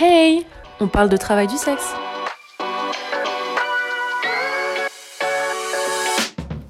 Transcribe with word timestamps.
Hey 0.00 0.46
On 0.78 0.86
parle 0.86 1.08
de 1.08 1.16
travail 1.16 1.48
du 1.48 1.56
sexe. 1.56 1.92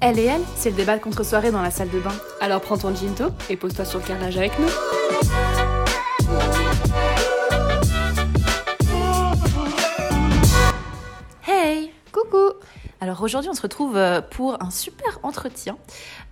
Elle 0.01 0.17
et 0.17 0.25
elle, 0.25 0.41
c'est 0.55 0.71
le 0.71 0.75
débat 0.75 0.97
de 0.97 1.03
contre-soirée 1.03 1.51
dans 1.51 1.61
la 1.61 1.69
salle 1.69 1.91
de 1.91 1.99
bain. 1.99 2.15
Alors 2.41 2.59
prends 2.59 2.79
ton 2.79 2.95
ginto 2.95 3.25
et 3.51 3.55
pose-toi 3.55 3.85
sur 3.85 3.99
le 3.99 4.05
carrelage 4.05 4.35
avec 4.37 4.57
nous. 4.57 4.98
Alors 13.01 13.21
aujourd'hui, 13.21 13.49
on 13.49 13.53
se 13.53 13.61
retrouve 13.61 13.95
euh, 13.95 14.19
pour 14.19 14.61
un 14.61 14.71
super 14.71 15.19
entretien 15.23 15.77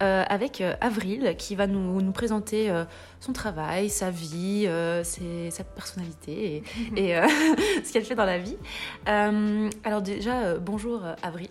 euh, 0.03 0.25
avec 0.27 0.59
euh, 0.59 0.75
Avril 0.81 1.35
qui 1.37 1.55
va 1.55 1.65
nous, 1.65 2.01
nous 2.01 2.11
présenter 2.11 2.71
son 3.19 3.31
travail, 3.31 3.89
sa 3.89 4.09
vie, 4.09 4.69
ses, 5.03 5.49
sa 5.51 5.63
personnalité 5.63 6.63
et, 6.95 6.97
et 7.11 7.15
ce 7.83 7.93
qu'elle 7.93 8.03
fait 8.03 8.15
dans 8.15 8.25
la 8.25 8.37
vie. 8.37 8.57
alors 9.05 10.01
déjà, 10.01 10.55
bonjour 10.55 11.01
Avril. 11.23 11.49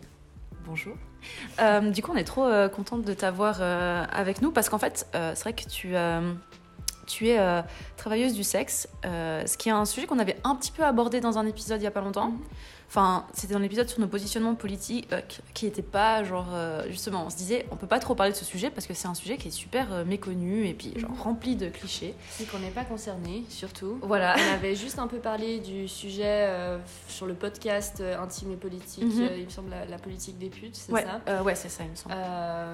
Bonjour. 0.66 0.94
du 1.92 2.02
coup, 2.02 2.12
on 2.12 2.16
est 2.16 2.24
trop 2.24 2.48
contente 2.74 3.02
de 3.02 3.14
t'avoir 3.14 3.62
avec 3.62 4.42
nous 4.42 4.50
parce 4.50 4.68
qu'en 4.68 4.78
fait, 4.78 5.06
c'est 5.12 5.40
vrai 5.40 5.52
que 5.52 5.68
tu 5.68 5.94
tu 7.06 7.28
es 7.28 7.62
travailleuse 7.96 8.34
du 8.34 8.44
sexe, 8.44 8.88
ce 9.04 9.56
qui 9.56 9.68
est 9.68 9.72
un 9.72 9.84
sujet 9.84 10.06
qu'on 10.06 10.18
avait 10.18 10.38
un 10.44 10.56
petit 10.56 10.72
peu 10.72 10.84
abordé 10.84 11.20
dans 11.20 11.38
un 11.38 11.46
épisode 11.46 11.78
il 11.78 11.82
n'y 11.82 11.88
a 11.88 11.92
pas 11.92 12.00
longtemps. 12.00 12.30
Mhm. 12.30 12.38
Enfin, 12.88 13.26
c'était 13.32 13.54
dans 13.54 13.58
l'épisode 13.58 13.88
sur 13.88 14.00
nos 14.00 14.06
positionnements 14.06 14.54
politiques 14.54 15.08
euh, 15.12 15.20
qui 15.54 15.64
n'étaient 15.64 15.82
pas 15.82 16.22
genre 16.22 16.48
euh, 16.52 16.84
justement, 16.88 17.24
on 17.26 17.30
se 17.30 17.36
disait 17.36 17.66
on 17.70 17.76
peut 17.76 17.86
pas 17.86 17.98
trop 17.98 18.14
parler 18.14 18.32
de 18.32 18.36
ce 18.36 18.44
sujet 18.44 18.70
parce 18.70 18.86
que 18.86 18.94
c'est 18.94 19.08
un 19.08 19.14
sujet 19.14 19.36
qui 19.36 19.48
est 19.48 19.52
super 19.52 19.92
euh, 19.92 20.04
méconnu 20.04 20.66
et 20.66 20.74
puis 20.74 20.92
genre 20.96 21.10
mhm. 21.10 21.20
rempli 21.20 21.56
de 21.56 21.68
clichés. 21.68 22.14
C'est 22.30 22.48
qu'on 22.48 22.60
n'est 22.60 22.70
pas 22.70 22.84
concerné 22.84 23.44
surtout. 23.48 23.98
Voilà. 24.02 24.36
On 24.38 24.54
avait 24.54 24.76
juste 24.76 24.98
un 24.98 25.08
peu 25.08 25.18
parlé 25.18 25.58
du 25.58 25.88
sujet 25.88 26.48
sur 27.08 27.26
le 27.26 27.34
podcast 27.34 28.00
intime 28.00 28.52
et 28.52 28.56
politique. 28.56 29.04
Mhm. 29.04 29.30
il 29.38 29.44
me 29.44 29.50
semble 29.50 29.70
la, 29.70 29.98
politique 29.98 30.38
des 30.38 30.50
putes, 30.50 30.76
c'est 30.76 30.92
ça. 30.92 31.42
ouais, 31.42 31.54
c'est 31.54 31.68
ça, 31.68 31.82
il 31.84 31.90
me 31.90 31.96
semble. 31.96 32.14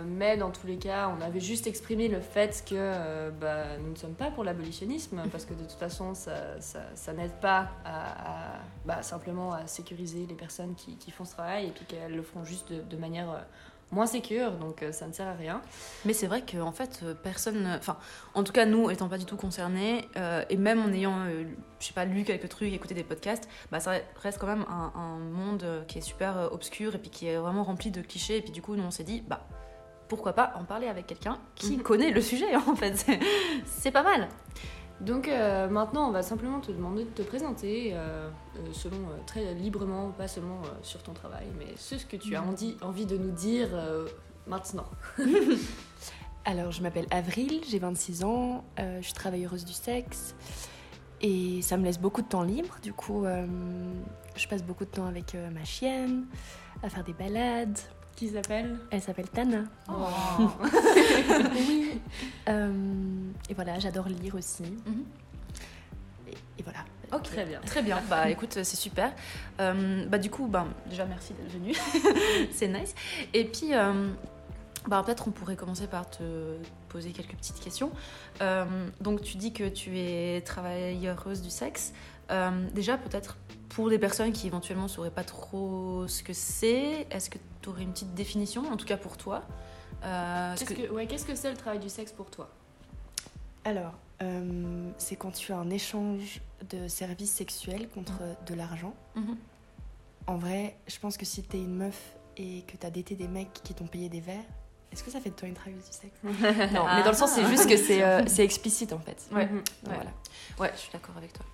mais 0.06 0.36
dans 0.36 0.50
tous 0.50 0.66
les 0.66 0.77
cas, 0.77 1.10
on 1.16 1.22
avait 1.22 1.40
juste 1.40 1.66
exprimé 1.66 2.08
le 2.08 2.20
fait 2.20 2.64
que 2.68 3.30
bah, 3.30 3.78
nous 3.83 3.92
ne 3.92 3.96
sommes 3.96 4.14
pas 4.14 4.30
pour 4.30 4.44
l'abolitionnisme 4.44 5.22
parce 5.30 5.44
que 5.44 5.55
de 5.55 5.62
toute 5.62 5.78
façon, 5.78 6.14
ça, 6.14 6.60
ça, 6.60 6.80
ça 6.94 7.12
n'aide 7.12 7.38
pas 7.40 7.70
à, 7.84 8.60
bah, 8.84 9.02
simplement 9.02 9.52
à 9.52 9.66
sécuriser 9.66 10.02
les 10.05 10.34
personnes 10.34 10.75
qui, 10.75 10.97
qui, 10.97 11.11
font 11.11 11.25
ce 11.25 11.33
travail 11.33 11.67
et 11.69 11.70
puis 11.70 11.84
qu'elles 11.84 12.14
le 12.14 12.22
font 12.22 12.45
juste 12.45 12.72
de, 12.72 12.97
manière 12.97 13.31
euh, 13.31 13.41
moins 13.91 14.06
sécure, 14.06 14.53
donc 14.53 14.83
euh, 14.83 14.92
ça 14.92 15.06
ne 15.06 15.12
sert 15.12 15.27
à 15.27 15.34
rien. 15.34 15.62
Mais 16.05 16.12
c'est 16.12 16.27
vrai 16.27 16.42
qu'en 16.42 16.72
fait, 16.72 17.00
euh, 17.03 17.14
personne, 17.14 17.67
enfin, 17.78 17.98
en 18.34 18.42
tout 18.42 18.53
cas 18.53 18.64
nous 18.64 18.91
étant 18.91 19.08
pas 19.08 19.19
du 19.19 19.25
tout 19.25 19.36
concernés, 19.36 20.08
et 20.48 20.56
même 20.56 20.80
en 20.80 20.92
ayant, 20.92 21.27
je 21.80 21.86
sais 21.86 21.92
pas, 21.92 22.05
lu 22.05 22.25
quelques 22.25 22.48
trucs, 22.48 22.73
écouté 22.73 22.95
des 22.95 23.05
podcasts, 23.05 23.48
bah 23.70 23.80
ça 23.80 23.92
reste 24.23 24.39
quand 24.39 24.47
même 24.47 24.64
un, 24.69 24.92
un 24.95 25.19
monde 25.19 25.84
qui 25.89 25.98
est 25.98 26.03
super 26.03 26.48
obscur 26.53 26.95
et 26.95 26.98
puis 26.98 27.11
qui 27.11 27.27
est 27.27 27.36
vraiment 27.36 27.64
rempli 27.64 27.91
de 27.91 28.03
clichés. 28.03 28.39
Et 28.39 28.42
puis 28.42 28.53
du 28.53 28.62
coup, 28.62 28.77
nous 28.77 28.84
on 28.84 28.91
s'est 28.91 29.05
dit, 29.05 29.23
bah 29.27 29.47
pourquoi 30.08 30.34
pas 30.34 30.53
en 30.56 30.64
parler 30.64 30.89
avec 30.89 31.06
quelqu'un 31.06 31.39
qui 31.55 31.78
mhm. 31.78 31.83
connaît 31.83 32.11
le 32.11 32.20
sujet 32.20 32.55
en 32.69 32.77
fait, 32.77 33.06
c'est 33.64 33.91
pas 33.91 34.03
mal. 34.03 34.28
Donc 35.03 35.27
euh, 35.27 35.69
maintenant, 35.69 36.08
on 36.08 36.12
va 36.12 36.22
simplement 36.22 36.61
te 36.61 36.70
demander 36.70 37.05
de 37.05 37.11
te 37.11 37.22
présenter 37.22 37.91
euh, 37.92 38.31
euh, 38.56 38.61
selon 38.72 38.98
très 39.27 39.53
librement, 39.55 40.11
pas 40.11 40.28
seulement 40.28 40.62
sur 40.83 41.03
ton 41.03 41.12
travail, 41.12 41.47
mais 41.58 41.67
ce 41.77 41.97
que 42.06 42.17
tu 42.17 42.36
as 42.36 42.42
envie, 42.42 42.77
envie 42.83 43.05
de 43.05 43.17
nous 43.17 43.33
dire 43.33 43.69
maintenant. 44.47 44.86
Alors, 46.45 46.70
je 46.70 46.83
m'appelle 46.83 47.06
Avril, 47.11 47.62
j'ai 47.69 47.80
26 47.80 48.25
ans, 48.25 48.64
je 48.78 49.03
suis 49.03 49.12
travailleuse 49.12 49.64
du 49.64 49.73
sexe 49.73 50.34
et 51.20 51.62
ça 51.62 51.77
me 51.77 51.84
laisse 51.84 52.00
beaucoup 52.00 52.23
de 52.23 52.28
temps 52.28 52.42
libre. 52.42 52.77
Du 52.83 52.92
coup, 52.92 53.25
je 54.36 54.48
passe 54.48 54.62
beaucoup 54.62 54.84
de 54.84 54.91
temps 54.91 55.06
avec 55.06 55.36
ma 55.53 55.64
chienne, 55.64 56.27
à 56.83 56.89
faire 56.89 57.05
des 57.05 57.12
balades, 57.12 57.78
qui 58.16 58.28
s'appelle 58.28 58.78
Elle 58.91 59.02
s'appelle 59.02 59.28
Tana. 59.28 59.64
Oh. 59.88 59.92
oui. 61.55 62.00
Euh, 62.48 62.73
et 63.48 63.55
voilà, 63.55 63.78
j'adore 63.78 64.08
lire 64.08 64.34
aussi. 64.34 64.62
Mhm. 64.62 65.05
et, 66.28 66.62
voilà. 66.62 66.80
Ok, 67.12 67.24
très 67.24 67.45
bien. 67.45 67.61
Très 67.61 67.83
bien. 67.83 68.00
Bah 68.08 68.30
écoute, 68.30 68.52
c'est 68.52 68.64
super. 68.64 69.12
Euh, 69.61 70.06
bah 70.06 70.18
du 70.18 70.30
coup, 70.30 70.46
bah, 70.46 70.67
déjà 70.89 71.05
merci 71.05 71.34
d'être 71.34 71.52
venu. 71.52 71.74
c'est 72.52 72.68
nice. 72.68 72.95
Et 73.34 73.45
puis, 73.45 73.74
euh, 73.74 74.11
bah, 74.86 75.02
peut-être 75.05 75.29
on 75.29 75.30
pourrait 75.30 75.56
commencer 75.56 75.86
par 75.86 76.08
te 76.08 76.23
poser 76.89 77.11
quelques 77.12 77.34
petites 77.36 77.61
questions. 77.61 77.90
donc 79.00 79.23
tu 79.23 79.36
dis 79.36 79.52
que 79.52 79.68
tu 79.68 79.98
es 79.98 80.40
travailleuse 80.42 81.42
du 81.42 81.50
sexe. 81.50 81.92
Déjà, 82.72 82.98
peut-être 82.98 83.36
pour 83.72 83.88
des 83.88 83.98
personnes 83.98 84.32
qui 84.32 84.46
éventuellement 84.46 84.84
ne 84.84 84.88
sauraient 84.88 85.10
pas 85.10 85.24
trop 85.24 86.06
ce 86.06 86.22
que 86.22 86.32
c'est, 86.32 87.06
est-ce 87.10 87.30
que 87.30 87.38
tu 87.62 87.68
aurais 87.68 87.82
une 87.82 87.92
petite 87.92 88.14
définition, 88.14 88.70
en 88.70 88.76
tout 88.76 88.86
cas 88.86 88.96
pour 88.96 89.16
toi 89.16 89.42
euh, 90.04 90.54
Qu'est-ce 90.56 90.74
que, 90.74 90.90
ouais, 90.90 91.06
qu'est-ce 91.06 91.24
que 91.24 91.34
c'est 91.34 91.50
le 91.50 91.56
travail 91.56 91.78
du 91.78 91.88
sexe 91.88 92.12
pour 92.12 92.30
toi? 92.30 92.50
Alors, 93.64 93.94
euh, 94.22 94.90
c'est 94.98 95.16
quand 95.16 95.30
tu 95.30 95.52
as 95.52 95.56
un 95.56 95.70
échange 95.70 96.42
de 96.68 96.86
services 96.88 97.32
sexuels 97.32 97.88
contre 97.88 98.12
mmh. 98.12 98.44
de 98.46 98.54
l'argent. 98.54 98.94
Mmh. 99.14 99.32
En 100.26 100.36
vrai, 100.36 100.76
je 100.86 100.98
pense 100.98 101.16
que 101.16 101.24
si 101.24 101.42
tu 101.42 101.56
es 101.56 101.60
une 101.60 101.76
meuf 101.76 102.14
et 102.36 102.62
que 102.62 102.76
tu 102.76 102.86
as 102.86 102.90
daté 102.90 103.14
des 103.14 103.28
mecs 103.28 103.52
qui 103.64 103.74
t'ont 103.74 103.86
payé 103.86 104.08
des 104.08 104.20
verres, 104.20 104.44
est-ce 104.92 105.02
que 105.02 105.10
ça 105.10 105.20
fait 105.20 105.30
de 105.30 105.34
toi 105.34 105.48
une 105.48 105.54
travailleuse 105.54 105.84
du 105.84 105.92
sexe? 105.92 106.18
Non, 106.74 106.84
mais 106.94 107.02
dans 107.02 107.10
le 107.10 107.16
sens, 107.16 107.32
c'est 107.32 107.46
juste 107.46 107.68
que 107.68 107.76
c'est, 107.76 108.02
euh, 108.02 108.22
c'est 108.26 108.44
explicite 108.44 108.92
en 108.92 108.98
fait. 108.98 109.26
Ouais. 109.32 109.46
Mmh. 109.46 109.56
ouais. 109.56 109.62
Voilà. 109.94 110.10
ouais, 110.58 110.70
je 110.74 110.80
suis 110.80 110.92
d'accord 110.92 111.16
avec 111.16 111.32
toi. 111.32 111.46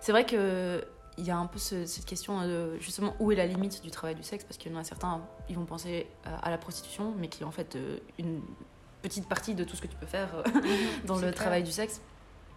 C'est 0.00 0.12
vrai 0.12 0.26
que 0.26 0.84
il 1.18 1.24
y 1.24 1.30
a 1.30 1.36
un 1.38 1.46
peu 1.46 1.58
cette 1.58 2.04
question 2.04 2.46
de 2.46 2.78
justement 2.78 3.16
où 3.20 3.32
est 3.32 3.36
la 3.36 3.46
limite 3.46 3.82
du 3.82 3.90
travail 3.90 4.14
du 4.14 4.22
sexe? 4.22 4.44
Parce 4.44 4.58
qu'il 4.58 4.70
y 4.70 4.74
en 4.74 4.78
a 4.78 4.84
certains 4.84 5.22
ils 5.48 5.56
vont 5.56 5.64
penser 5.64 6.06
à 6.24 6.50
la 6.50 6.58
prostitution 6.58 7.14
mais 7.16 7.28
qui 7.28 7.42
est 7.42 7.46
en 7.46 7.50
fait 7.50 7.76
euh, 7.76 7.98
une 8.18 8.42
petite 9.02 9.28
partie 9.28 9.54
de 9.54 9.64
tout 9.64 9.76
ce 9.76 9.82
que 9.82 9.86
tu 9.86 9.96
peux 9.96 10.06
faire 10.06 10.28
euh, 10.34 10.42
dans 11.06 11.18
le 11.18 11.32
travail 11.32 11.62
du 11.62 11.72
sexe 11.72 12.00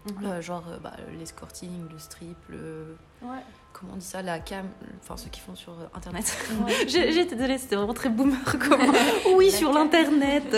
mhm. 0.06 0.26
euh, 0.26 0.42
genre 0.42 0.64
bah, 0.82 0.94
l'escorting 1.18 1.90
le 1.90 2.00
strip 2.00 2.38
le 2.50 2.96
ouais 3.22 3.44
comment 3.74 3.94
on 3.94 3.98
dit 3.98 4.06
ça, 4.06 4.22
la 4.22 4.40
cam, 4.40 4.68
enfin 5.02 5.18
ceux 5.18 5.30
qui 5.30 5.40
font 5.40 5.56
sur 5.56 5.74
euh, 5.74 5.86
internet. 5.94 6.38
j'ai 6.88 7.20
été 7.20 7.36
désolée, 7.36 7.58
c'était 7.58 7.76
vraiment 7.76 7.94
très 7.94 8.09
boomer. 8.09 8.38
Comment 8.59 8.92
oui, 9.36 9.52
sur 9.52 9.72
l'internet. 9.72 10.56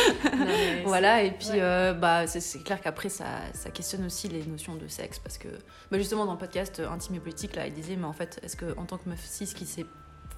voilà, 0.84 1.22
et 1.22 1.30
puis 1.32 1.48
euh, 1.54 1.92
bah, 1.92 2.26
c'est 2.26 2.62
clair 2.62 2.80
qu'après 2.80 3.08
ça, 3.08 3.24
ça, 3.52 3.70
questionne 3.70 4.04
aussi 4.06 4.28
les 4.28 4.44
notions 4.44 4.74
de 4.74 4.88
sexe 4.88 5.18
parce 5.18 5.38
que 5.38 5.48
bah, 5.90 5.98
justement 5.98 6.24
dans 6.24 6.32
le 6.32 6.38
podcast 6.38 6.80
euh, 6.80 6.90
Intime 6.90 7.16
et 7.16 7.20
politique, 7.20 7.54
là, 7.56 7.66
il 7.66 7.74
disait, 7.74 7.96
mais 7.96 8.06
en 8.06 8.12
fait, 8.12 8.40
est-ce 8.42 8.56
que 8.56 8.76
en 8.78 8.84
tant 8.84 8.98
que 8.98 9.08
meuf 9.08 9.24
cis 9.24 9.46
qui 9.46 9.66
s'est 9.66 9.86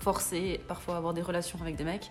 forcée 0.00 0.60
parfois 0.68 0.94
à 0.94 0.98
avoir 0.98 1.14
des 1.14 1.22
relations 1.22 1.58
avec 1.60 1.76
des 1.76 1.84
mecs, 1.84 2.10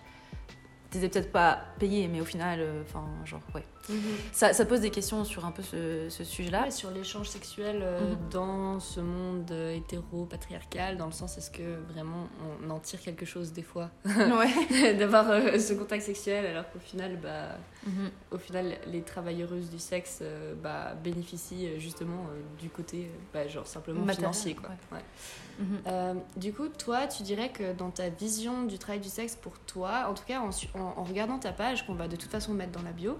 t'étais 0.89 1.09
peut-être 1.09 1.31
pas 1.31 1.59
payé, 1.79 2.07
mais 2.07 2.21
au 2.21 2.25
final, 2.25 2.59
enfin, 2.81 3.05
genre, 3.25 3.41
ouais. 3.53 3.65
Mhm. 3.89 4.01
ça, 4.31 4.53
ça, 4.53 4.65
pose 4.65 4.81
des 4.81 4.89
questions 4.89 5.23
sur 5.23 5.45
un 5.45 5.51
peu 5.51 5.63
ce, 5.63 6.07
ce 6.09 6.23
sujet-là. 6.23 6.71
sur 6.71 6.91
l'échange 6.91 7.29
sexuel 7.29 7.79
euh, 7.81 8.11
mhm. 8.11 8.17
dans 8.31 8.79
ce 8.79 8.99
monde 8.99 9.49
euh, 9.51 9.75
hétéro-patriarcal, 9.75 10.97
dans 10.97 11.05
le 11.05 11.11
sens 11.11 11.37
est-ce 11.37 11.51
que 11.51 11.79
vraiment 11.91 12.27
on 12.63 12.69
en 12.69 12.79
tire 12.79 13.01
quelque 13.01 13.25
chose 13.25 13.53
des 13.53 13.61
fois? 13.61 13.89
Ouais. 14.05 14.93
D'avoir 14.99 15.29
euh, 15.29 15.57
ce 15.59 15.73
contact 15.73 16.03
sexuel, 16.03 16.45
alors 16.45 16.69
qu'au 16.71 16.79
final, 16.79 17.17
bah, 17.17 17.57
mhm. 17.85 18.09
au 18.31 18.37
final, 18.37 18.77
les 18.87 19.01
travailleuses 19.01 19.69
du 19.69 19.79
sexe 19.79 20.21
bah, 20.61 20.93
bénéficient 21.03 21.79
justement 21.79 22.25
du 22.59 22.69
côté, 22.69 23.09
bah, 23.33 23.47
genre 23.47 23.67
simplement 23.67 24.05
financier. 24.07 24.55
Quoi. 24.55 24.69
Ouais. 24.91 26.13
du 26.35 26.53
coup, 26.53 26.67
toi, 26.67 27.07
tu 27.07 27.23
dirais 27.23 27.51
que 27.51 27.73
dans 27.73 27.89
ta 27.89 28.09
vision 28.09 28.63
du 28.63 28.77
travail 28.77 28.99
du 28.99 29.09
sexe 29.09 29.35
pour 29.35 29.57
toi, 29.59 30.07
en 30.09 30.13
tout 30.13 30.25
cas 30.25 30.41
en, 30.41 30.49
en 30.79 31.03
regardant 31.03 31.39
ta 31.39 31.51
page, 31.51 31.85
qu'on 31.85 31.95
va 31.95 32.07
de 32.07 32.15
toute 32.15 32.31
façon 32.31 32.53
mettre 32.53 32.71
dans 32.71 32.83
la 32.83 32.91
bio, 32.91 33.17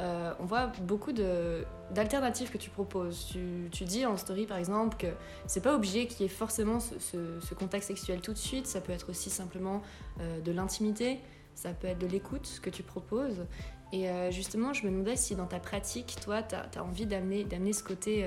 euh, 0.00 0.32
on 0.40 0.44
voit 0.46 0.72
beaucoup 0.82 1.12
d'alternatives 1.12 2.50
que 2.50 2.58
tu 2.58 2.70
proposes. 2.70 3.26
Tu, 3.30 3.68
tu, 3.70 3.84
dis 3.84 4.06
en 4.06 4.16
story 4.16 4.46
par 4.46 4.56
exemple 4.56 4.96
que 4.96 5.08
c'est 5.46 5.62
pas 5.62 5.74
obligé 5.74 6.06
qu'il 6.06 6.22
y 6.22 6.24
ait 6.24 6.28
forcément 6.28 6.80
ce, 6.80 7.54
contact 7.54 7.84
sexuel 7.84 8.20
tout 8.20 8.32
de 8.32 8.38
suite, 8.38 8.66
ça 8.66 8.80
peut 8.80 8.92
être 8.92 9.10
aussi 9.10 9.30
simplement 9.30 9.82
euh, 10.20 10.40
de 10.40 10.52
l'intimité, 10.52 11.20
ça 11.54 11.70
peut 11.72 11.86
être 11.88 11.98
de 11.98 12.06
l'écoute, 12.06 12.60
que 12.62 12.70
tu 12.70 12.82
proposes. 12.82 13.46
Et 13.92 14.08
euh, 14.08 14.30
justement, 14.30 14.72
je 14.72 14.86
me 14.86 14.90
demandais 14.90 15.16
si 15.16 15.36
dans 15.36 15.46
ta 15.46 15.58
pratique, 15.58 16.16
toi, 16.22 16.42
tu 16.42 16.54
as, 16.54 16.82
envie 16.82 17.06
d'amener 17.06 17.72
ce 17.72 17.82
côté 17.82 18.26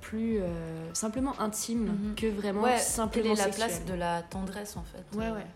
plus 0.00 0.40
simplement 0.92 1.40
intime 1.40 1.86
mhm. 1.86 2.14
que 2.14 2.26
vraiment 2.26 2.62
ouais, 2.62 2.78
simplement 2.78 3.34
quelle 3.34 3.44
est 3.44 3.46
la 3.46 3.52
place 3.52 3.84
de 3.84 3.94
la 3.94 4.22
tendresse 4.22 4.76
en 4.76 4.82
fait 4.82 5.04
Ouais, 5.16 5.30
ouais. 5.30 5.46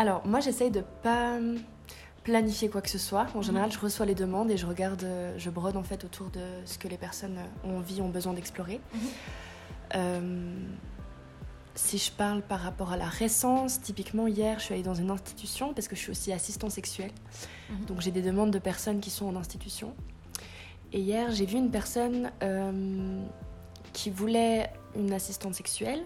Alors, 0.00 0.26
moi, 0.26 0.40
j'essaye 0.40 0.70
de 0.70 0.82
pas 1.02 1.38
planifier 2.24 2.70
quoi 2.70 2.80
que 2.80 2.88
ce 2.88 2.96
soit. 2.96 3.26
En 3.34 3.42
général, 3.42 3.68
mhm. 3.68 3.74
je 3.74 3.78
reçois 3.80 4.06
les 4.06 4.14
demandes 4.14 4.50
et 4.50 4.56
je 4.56 4.64
regarde, 4.64 5.04
euh, 5.04 5.34
je 5.36 5.50
brode 5.50 5.76
en 5.76 5.82
fait 5.82 6.04
autour 6.04 6.30
de 6.30 6.40
ce 6.64 6.78
que 6.78 6.88
les 6.88 6.96
personnes 6.96 7.36
ont 7.64 7.76
envie, 7.76 8.00
ont 8.00 8.08
besoin 8.08 8.32
d'explorer. 8.32 8.80
Mhm. 8.94 9.00
Euh, 9.96 10.54
si 11.74 11.98
je 11.98 12.10
parle 12.10 12.40
par 12.40 12.60
rapport 12.60 12.92
à 12.92 12.96
la 12.96 13.10
récence, 13.10 13.82
typiquement 13.82 14.26
hier, 14.26 14.58
je 14.58 14.64
suis 14.64 14.74
allée 14.74 14.82
dans 14.82 14.94
une 14.94 15.10
institution 15.10 15.74
parce 15.74 15.86
que 15.86 15.96
je 15.96 16.00
suis 16.00 16.12
aussi 16.12 16.32
assistant 16.32 16.70
sexuel. 16.70 17.10
Mhm. 17.68 17.84
Donc 17.84 18.00
j'ai 18.00 18.10
des 18.10 18.22
demandes 18.22 18.52
de 18.52 18.58
personnes 18.58 19.00
qui 19.00 19.10
sont 19.10 19.26
en 19.26 19.36
institution. 19.36 19.94
Et 20.94 21.00
hier, 21.00 21.30
j'ai 21.30 21.44
vu 21.44 21.58
une 21.58 21.70
personne 21.70 22.30
qui 23.92 24.08
voulait 24.08 24.72
une 24.96 25.12
assistante 25.12 25.54
sexuelle. 25.54 26.02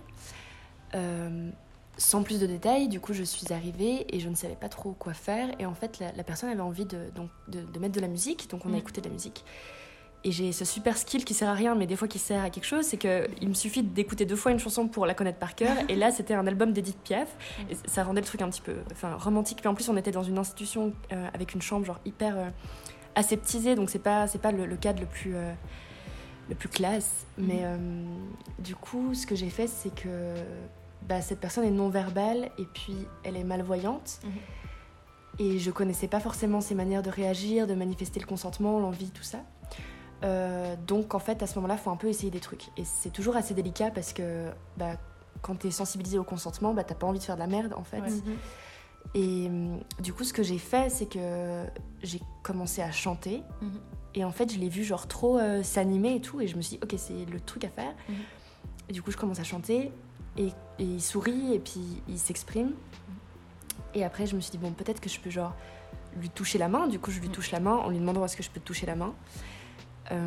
Sans 1.96 2.23
plus 2.23 2.41
de 2.41 2.46
détails, 2.46 2.88
du 2.88 3.00
coup, 3.00 3.12
je 3.12 3.23
suis 3.23 3.52
arrivée 3.52 4.06
et 4.14 4.20
je 4.20 4.29
ne 4.29 4.35
savais 4.35 4.56
pas 4.56 4.69
trop 4.69 4.93
quoi 4.93 5.14
faire. 5.14 5.49
Et 5.58 5.67
en 5.67 5.75
fait, 5.75 6.00
la, 6.00 6.25
personne 6.25 6.50
avait 6.50 6.61
envie 6.61 6.87
de, 6.87 7.11
donc, 7.14 7.31
de, 7.49 7.79
mettre 7.79 7.94
de 7.94 8.00
la 8.00 8.08
musique, 8.08 8.50
donc 8.50 8.67
on 8.67 8.70
a 8.70 8.76
mm. 8.76 8.79
écouté 8.79 9.00
de 9.00 9.06
la 9.06 9.12
musique. 9.12 9.44
Et 10.26 10.32
j'ai 10.32 10.52
ce 10.52 10.64
super 10.64 10.96
skill 10.96 11.25
qui 11.25 11.35
sert 11.35 11.50
à 11.50 11.55
rien, 11.55 11.75
mais 11.75 11.87
des 11.87 11.96
fois 11.96 12.08
qui 12.08 12.19
sert 12.19 12.43
à 12.43 12.49
quelque 12.49 12.64
chose, 12.64 12.87
c'est 12.87 12.96
qu'il 12.96 13.49
me 13.49 13.55
suffit 13.55 13.82
d'écouter 13.82 14.25
deux 14.25 14.37
fois 14.37 14.52
une 14.52 14.58
chanson 14.58 14.88
pour 14.88 15.05
la 15.05 15.12
connaître 15.12 15.38
par 15.38 15.55
cœur. 15.55 15.76
et 15.91 15.94
là, 15.94 16.11
c'était 16.11 16.32
un 16.32 16.46
album 16.46 16.73
d'Edith 16.73 16.99
Piaf. 17.05 17.29
Et 17.70 17.76
ça 17.87 18.05
rendait 18.05 18.23
le 18.23 18.26
truc 18.26 18.41
un 18.41 18.49
petit 18.49 18.62
peu 18.62 18.76
enfin, 18.91 19.14
romantique. 19.17 19.58
Mais 19.62 19.69
en 19.69 19.75
plus, 19.75 19.88
on 19.91 19.96
était 19.99 20.12
dans 20.12 20.23
une 20.23 20.38
institution 20.38 20.94
euh, 21.12 21.29
avec 21.35 21.52
une 21.55 21.61
chambre 21.61 21.85
genre 21.85 22.00
hyper 22.06 22.38
euh, 22.38 22.49
aseptisée, 23.14 23.75
donc 23.75 23.91
c'est 23.91 23.99
pas, 23.99 24.26
pas 24.26 24.50
le, 24.50 24.76
cadre 24.76 25.00
le 25.00 25.06
plus, 25.06 25.37
euh, 25.37 25.52
le 26.49 26.55
plus 26.55 26.70
classe. 26.70 27.26
Mhm. 27.37 27.46
Mais 27.46 27.62
du 28.58 28.75
coup, 28.75 29.12
ce 29.12 29.26
que 29.26 29.35
j'ai 29.35 29.50
fait, 29.50 29.67
c'est 29.67 29.94
que 29.94 30.08
bah, 31.08 31.20
cette 31.20 31.40
personne 31.40 31.64
est 31.64 31.70
non-verbale 31.70 32.50
et 32.58 32.64
puis 32.64 32.96
elle 33.22 33.36
est 33.36 33.44
malvoyante. 33.44 34.20
Mhm. 34.24 34.32
Et 35.38 35.58
je 35.58 35.70
connaissais 35.70 36.08
pas 36.08 36.20
forcément 36.20 36.60
ses 36.60 36.74
manières 36.74 37.02
de 37.02 37.10
réagir, 37.10 37.66
de 37.66 37.74
manifester 37.74 38.20
le 38.20 38.26
consentement, 38.26 38.78
l'envie, 38.78 39.10
tout 39.10 39.24
ça. 39.24 39.38
Euh, 40.22 40.76
donc 40.86 41.14
en 41.14 41.18
fait, 41.18 41.42
à 41.42 41.46
ce 41.46 41.56
moment-là, 41.56 41.74
il 41.74 41.80
faut 41.80 41.90
un 41.90 41.96
peu 41.96 42.08
essayer 42.08 42.30
des 42.30 42.40
trucs. 42.40 42.68
Et 42.76 42.84
c'est 42.84 43.10
toujours 43.10 43.36
assez 43.36 43.52
délicat 43.52 43.90
parce 43.90 44.12
que 44.12 44.48
bah, 44.76 44.96
quand 45.42 45.56
tu 45.56 45.66
es 45.66 45.70
sensibilisé 45.70 46.18
au 46.18 46.24
consentement, 46.24 46.72
bah, 46.72 46.84
t'as 46.84 46.94
pas 46.94 47.06
envie 47.06 47.18
de 47.18 47.24
faire 47.24 47.34
de 47.34 47.40
la 47.40 47.46
merde 47.46 47.74
en 47.76 47.84
fait. 47.84 48.02
Et 49.14 49.46
hum, 49.48 49.80
du 50.00 50.12
coup, 50.12 50.24
ce 50.24 50.32
que 50.32 50.42
j'ai 50.42 50.58
fait, 50.58 50.88
c'est 50.88 51.06
que 51.06 51.64
j'ai 52.02 52.20
commencé 52.42 52.80
à 52.80 52.90
chanter. 52.92 53.42
Mhm. 53.60 53.80
Et 54.14 54.24
en 54.24 54.30
fait, 54.30 54.52
je 54.52 54.58
l'ai 54.58 54.68
vu 54.68 54.84
genre 54.84 55.08
trop 55.08 55.38
euh, 55.38 55.62
s'animer 55.62 56.14
et 56.14 56.20
tout. 56.20 56.40
Et 56.40 56.46
je 56.46 56.56
me 56.56 56.62
suis 56.62 56.78
dit, 56.78 56.80
ok, 56.82 56.94
c'est 56.96 57.24
le 57.30 57.40
truc 57.40 57.64
à 57.64 57.68
faire. 57.68 57.92
Mhm. 58.08 58.14
Et 58.88 58.92
du 58.92 59.02
coup, 59.02 59.10
je 59.10 59.16
commence 59.16 59.40
à 59.40 59.44
chanter. 59.44 59.90
Et, 60.36 60.46
et 60.46 60.84
il 60.84 61.02
sourit 61.02 61.54
et 61.54 61.58
puis 61.58 62.02
il 62.08 62.19
s'exprime. 62.19 62.72
Et 63.94 64.04
après, 64.04 64.26
je 64.26 64.34
me 64.34 64.40
suis 64.40 64.50
dit, 64.50 64.58
bon, 64.58 64.72
peut-être 64.72 65.00
que 65.00 65.08
je 65.08 65.20
peux 65.20 65.31
genre 65.31 65.54
lui 66.19 66.28
toucher 66.28 66.58
la 66.58 66.69
main. 66.69 66.86
Du 66.86 66.98
coup, 66.98 67.10
je 67.10 67.20
lui 67.20 67.28
touche 67.28 67.50
la 67.52 67.60
main 67.60 67.76
en 67.76 67.90
lui 67.90 67.98
demandant 67.98 68.25
est-ce 68.25 68.36
que 68.36 68.42
je 68.42 68.50
peux 68.50 68.60
te 68.60 68.66
toucher 68.66 68.86
la 68.86 68.96
main. 68.96 69.14
Euh, 70.12 70.19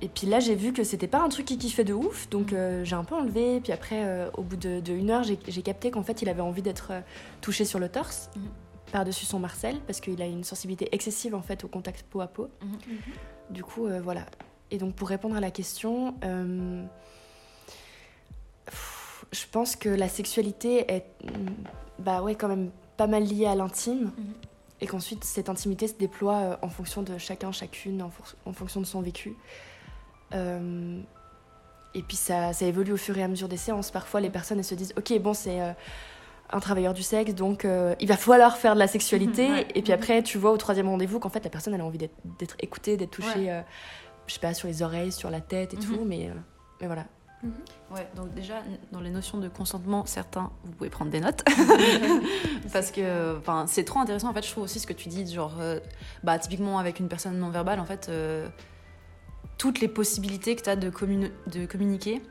et 0.00 0.08
puis 0.08 0.26
là, 0.26 0.40
j'ai 0.40 0.54
vu 0.54 0.72
que 0.72 0.84
c'était 0.84 1.06
pas 1.06 1.20
un 1.20 1.28
truc 1.28 1.46
qui 1.46 1.56
kiffait 1.56 1.84
de 1.84 1.94
ouf, 1.94 2.28
donc 2.28 2.52
mm. 2.52 2.56
euh, 2.56 2.84
j'ai 2.84 2.96
un 2.96 3.04
peu 3.04 3.14
enlevé. 3.14 3.60
Puis 3.60 3.72
après, 3.72 4.04
euh, 4.04 4.30
au 4.34 4.42
bout 4.42 4.56
de, 4.56 4.92
une 4.92 5.10
heure, 5.10 5.22
j'ai 5.22 5.62
capté 5.62 5.90
qu'en 5.90 6.02
fait, 6.02 6.22
il 6.22 6.28
avait 6.28 6.42
envie 6.42 6.62
d'être 6.62 6.92
touché 7.40 7.64
sur 7.64 7.78
le 7.78 7.88
torse, 7.88 8.30
mm. 8.36 8.40
par-dessus 8.92 9.24
son 9.24 9.38
Marcel, 9.38 9.80
parce 9.86 10.00
qu'il 10.00 10.20
a 10.20 10.26
une 10.26 10.44
sensibilité 10.44 10.88
excessive 10.92 11.34
en 11.34 11.42
fait 11.42 11.64
au 11.64 11.68
contact 11.68 12.04
peau 12.08 12.20
à 12.20 12.26
peau. 12.26 12.48
Mm. 12.60 12.66
Mm-hmm. 12.66 13.52
Du 13.52 13.64
coup, 13.64 13.88
voilà. 14.02 14.26
Et 14.70 14.78
donc, 14.78 14.94
pour 14.94 15.08
répondre 15.08 15.36
à 15.36 15.40
la 15.40 15.50
question, 15.50 16.14
je 19.34 19.46
pense 19.50 19.76
que 19.76 19.88
la 19.88 20.08
sexualité 20.08 20.90
est, 20.90 21.06
bah 21.98 22.22
ouais, 22.22 22.34
quand 22.34 22.48
même 22.48 22.70
pas 22.96 23.06
mal 23.06 23.24
liée 23.24 23.46
à 23.46 23.54
l'intime. 23.54 24.06
Mm-hmm 24.06 24.48
et 24.84 24.86
qu'ensuite 24.86 25.24
cette 25.24 25.48
intimité 25.48 25.88
se 25.88 25.94
déploie 25.94 26.36
euh, 26.36 26.56
en 26.62 26.68
fonction 26.68 27.02
de 27.02 27.16
chacun, 27.18 27.52
chacune, 27.52 28.02
en, 28.02 28.52
fonction 28.52 28.80
de 28.80 28.86
son 28.86 29.00
vécu. 29.00 29.34
Euh, 30.34 31.00
et 31.94 32.02
puis 32.02 32.16
ça, 32.16 32.52
ça, 32.52 32.66
évolue 32.66 32.92
au 32.92 32.96
fur 32.96 33.16
et 33.16 33.22
à 33.22 33.28
mesure 33.28 33.48
des 33.48 33.56
séances. 33.56 33.90
Parfois, 33.90 34.20
les 34.20 34.30
personnes 34.30 34.58
elles 34.58 34.64
se 34.64 34.74
disent 34.74 34.92
Ok, 34.98 35.16
bon, 35.20 35.32
c'est 35.32 35.60
euh, 35.60 35.72
un 36.50 36.60
travailleur 36.60 36.92
du 36.92 37.02
sexe, 37.02 37.34
donc 37.34 37.66
il 38.00 38.08
va 38.08 38.16
falloir 38.16 38.58
faire 38.58 38.74
de 38.74 38.78
la 38.78 38.88
sexualité. 38.88 39.66
Et 39.74 39.82
puis 39.82 39.92
après, 39.92 40.22
tu 40.22 40.36
vois 40.38 40.50
au 40.50 40.56
troisième 40.56 40.88
rendez-vous 40.88 41.18
qu'en 41.18 41.30
fait, 41.30 41.42
la 41.42 41.50
personne 41.50 41.72
elle 41.72 41.80
a 41.80 41.84
envie 41.84 41.98
d'être 41.98 42.56
écoutée, 42.60 42.96
d'être 42.96 43.10
touchée, 43.10 43.62
je 44.26 44.34
sais 44.34 44.40
pas, 44.40 44.54
sur 44.54 44.68
les 44.68 44.82
oreilles, 44.82 45.12
sur 45.12 45.30
la 45.30 45.40
tête 45.40 45.72
et 45.72 45.76
mhm. 45.76 45.82
tout. 45.82 46.04
Mais, 46.04 46.30
mais 46.80 46.86
voilà. 46.86 47.06
Mhm. 47.44 47.52
Ouais, 47.90 48.08
donc 48.16 48.32
déjà, 48.34 48.62
dans 48.90 49.00
les 49.00 49.10
notions 49.10 49.38
de 49.38 49.48
consentement, 49.48 50.06
certains, 50.06 50.50
vous 50.64 50.72
pouvez 50.72 50.90
prendre 50.90 51.10
des 51.10 51.20
notes. 51.20 51.44
Parce 52.72 52.90
que 52.90 53.38
c'est 53.66 53.84
trop 53.84 54.00
intéressant, 54.00 54.30
en 54.30 54.34
fait, 54.34 54.44
je 54.44 54.50
trouve 54.50 54.64
aussi 54.64 54.80
ce 54.80 54.86
que 54.86 54.92
tu 54.92 55.08
dis, 55.08 55.30
genre, 55.32 55.56
euh, 55.60 55.78
bah, 56.24 56.38
typiquement 56.38 56.78
avec 56.78 56.98
une 56.98 57.08
personne 57.08 57.38
non 57.38 57.50
verbale, 57.50 57.78
en 57.78 57.84
fait, 57.84 58.08
euh, 58.08 58.48
toutes 59.58 59.80
les 59.80 59.88
possibilités 59.88 60.56
que 60.56 60.62
tu 60.62 60.70
as 60.70 60.76
de, 60.76 60.90
de 60.90 61.66
communiquer 61.66 62.22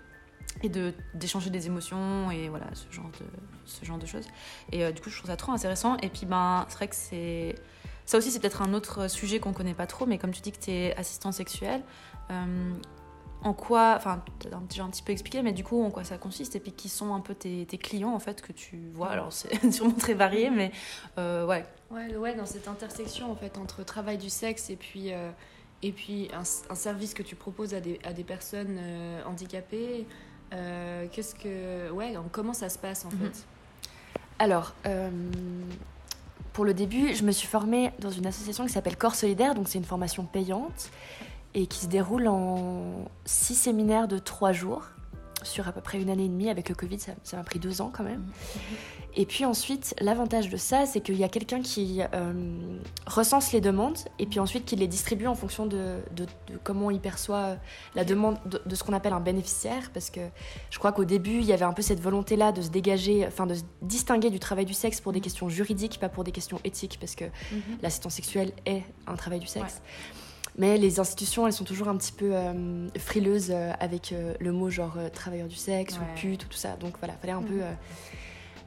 et 0.63 0.69
d'échanger 1.13 1.49
des 1.49 1.67
émotions 1.67 2.31
et 2.31 2.49
voilà, 2.49 2.65
ce 2.73 2.91
genre 2.93 3.09
de, 3.19 3.25
ce 3.65 3.85
genre 3.85 3.97
de 3.97 4.05
choses. 4.05 4.27
Et 4.71 4.83
euh, 4.83 4.91
du 4.91 5.01
coup, 5.01 5.09
je 5.09 5.17
trouve 5.17 5.29
ça 5.29 5.37
trop 5.37 5.51
intéressant. 5.51 5.97
Et 5.97 6.09
puis, 6.09 6.25
ben, 6.25 6.65
c'est 6.67 6.75
vrai 6.75 6.87
que 6.87 6.95
c'est. 6.95 7.55
Ça 8.05 8.17
aussi, 8.17 8.31
c'est 8.31 8.39
peut-être 8.39 8.61
un 8.61 8.73
autre 8.73 9.09
sujet 9.09 9.39
qu'on 9.39 9.53
connaît 9.53 9.73
pas 9.73 9.87
trop, 9.87 10.05
mais 10.05 10.17
comme 10.17 10.31
tu 10.31 10.41
dis 10.41 10.51
que 10.51 10.59
tu 10.59 10.71
es 10.71 10.95
assistant 10.97 11.31
sexuel, 11.31 11.81
en 13.43 13.53
quoi, 13.53 13.93
enfin, 13.97 14.23
tu 14.39 14.47
as 14.47 14.57
déjà 14.69 14.83
un 14.83 14.89
petit 14.89 15.03
peu 15.03 15.11
expliqué, 15.11 15.41
mais 15.41 15.51
du 15.51 15.63
coup, 15.63 15.83
en 15.83 15.91
quoi 15.91 16.03
ça 16.03 16.17
consiste 16.17 16.55
et 16.55 16.59
puis 16.59 16.71
qui 16.71 16.87
sont 16.87 17.13
un 17.13 17.19
peu 17.19 17.35
tes, 17.35 17.65
clients 17.77 18.13
en 18.13 18.19
fait 18.19 18.41
que 18.41 18.53
tu 18.53 18.89
vois. 18.93 19.09
Alors, 19.09 19.33
c'est 19.33 19.71
sûrement 19.71 19.93
très 19.93 20.13
varié, 20.13 20.49
mais 20.49 20.71
euh, 21.17 21.45
ouais. 21.45 21.65
ouais. 21.91 22.15
Ouais, 22.15 22.35
dans 22.35 22.45
cette 22.45 22.67
intersection 22.67 23.31
en 23.31 23.35
fait 23.35 23.57
entre 23.57 23.83
travail 23.83 24.17
du 24.17 24.29
sexe 24.29 24.69
et 24.69 24.75
puis, 24.75 25.11
euh, 25.11 25.29
et 25.81 25.91
puis 25.91 26.29
un, 26.33 26.75
service 26.75 27.13
que 27.13 27.23
tu 27.23 27.35
proposes 27.35 27.73
à 27.73 27.81
des, 27.81 27.99
à 28.05 28.13
des 28.13 28.23
personnes 28.23 28.77
euh, 28.79 29.21
handicapées, 29.25 30.07
qu'est-ce 31.11 31.35
que. 31.35 31.91
Ouais, 31.91 32.13
comment 32.31 32.53
ça 32.53 32.69
se 32.69 32.79
passe 32.79 33.05
en 33.05 33.11
mhm. 33.11 33.19
fait? 33.19 33.45
Alors. 34.39 34.73
Pour 36.53 36.65
le 36.65 36.75
début, 36.75 37.15
je 37.15 37.23
me 37.23 37.31
suis 37.31 37.47
formée 37.47 37.91
dans 37.97 38.11
une 38.11 38.27
association 38.27 38.63
qui 38.67 38.71
s'appelle 38.71 38.95
Corps 38.95 39.15
Solidaire, 39.15 39.55
donc 39.55 39.67
c'est 39.67 39.79
une 39.79 39.85
formation 39.85 40.23
payante 40.23 40.91
et 41.55 41.67
qui 41.67 41.79
se 41.79 41.87
déroule 41.87 42.27
en 42.27 43.05
six 43.25 43.55
séminaires 43.55 44.07
de 44.07 44.17
trois 44.17 44.51
jours 44.51 44.83
sur 45.43 45.67
à 45.67 45.71
peu 45.71 45.81
près 45.81 46.01
une 46.01 46.09
année 46.09 46.25
et 46.25 46.29
demie. 46.29 46.49
Avec 46.49 46.69
le 46.69 46.75
Covid, 46.75 46.99
ça 46.99 47.37
m'a 47.37 47.43
pris 47.43 47.59
deux 47.59 47.81
ans 47.81 47.91
quand 47.93 48.03
même. 48.03 48.21
Mhm. 48.21 48.61
Et 49.15 49.25
puis 49.25 49.45
ensuite, 49.45 49.93
l'avantage 50.01 50.49
de 50.49 50.57
ça, 50.57 50.87
c'est 50.87 50.99
qu'il 50.99 51.17
y 51.17 51.23
a 51.23 51.29
quelqu'un 51.29 51.61
qui 51.61 52.01
euh, 52.01 52.33
recense 53.05 53.51
les 53.51 53.61
demandes 53.61 53.99
et 54.17 54.25
puis 54.25 54.39
ensuite 54.39 54.65
qui 54.65 54.75
les 54.75 54.87
distribue 54.87 55.27
en 55.27 55.35
fonction 55.35 55.67
de, 55.67 55.99
comment 56.63 56.89
il 56.89 56.99
perçoit 56.99 57.57
la 57.93 58.05
demande 58.05 58.37
de, 58.45 58.75
ce 58.75 58.83
qu'on 58.83 58.93
appelle 58.93 59.13
un 59.13 59.19
bénéficiaire. 59.19 59.91
Parce 59.93 60.09
que 60.09 60.21
je 60.71 60.79
crois 60.79 60.91
qu'au 60.91 61.05
début, 61.05 61.37
il 61.37 61.45
y 61.45 61.53
avait 61.53 61.65
un 61.65 61.73
peu 61.73 61.83
cette 61.83 61.99
volonté-là 61.99 62.51
de 62.51 62.63
se 62.63 62.69
dégager, 62.69 63.25
enfin 63.27 63.45
de 63.45 63.53
se 63.53 63.63
distinguer 63.83 64.31
du 64.31 64.39
travail 64.39 64.65
du 64.65 64.73
sexe 64.73 64.99
pour 64.99 65.11
des 65.11 65.19
mhm. 65.19 65.23
questions 65.23 65.49
juridiques, 65.49 65.99
pas 65.99 66.09
pour 66.09 66.23
des 66.23 66.31
questions 66.31 66.59
éthiques, 66.63 66.97
parce 66.99 67.13
que 67.13 67.25
mhm. 67.25 67.61
l'assistance 67.83 68.15
sexuelle 68.15 68.51
est 68.65 68.81
un 69.05 69.15
travail 69.15 69.39
du 69.39 69.47
sexe. 69.47 69.81
Mais 70.57 70.77
les 70.77 70.99
institutions, 70.99 71.47
elles 71.47 71.53
sont 71.53 71.63
toujours 71.63 71.87
un 71.87 71.97
petit 71.97 72.11
peu 72.11 72.29
euh, 72.33 72.87
frileuses 72.97 73.49
euh, 73.49 73.71
avec 73.79 74.11
euh, 74.11 74.35
le 74.39 74.51
mot 74.51 74.69
genre 74.69 74.97
travailleur 75.11 75.47
du 75.47 75.55
sexe 75.55 75.97
ou 75.97 76.19
pute 76.19 76.45
ou 76.45 76.47
tout 76.47 76.57
ça. 76.57 76.75
Donc 76.77 76.93
voilà, 76.99 77.15
fallait 77.15 77.33
un 77.33 77.41
peu. 77.41 77.61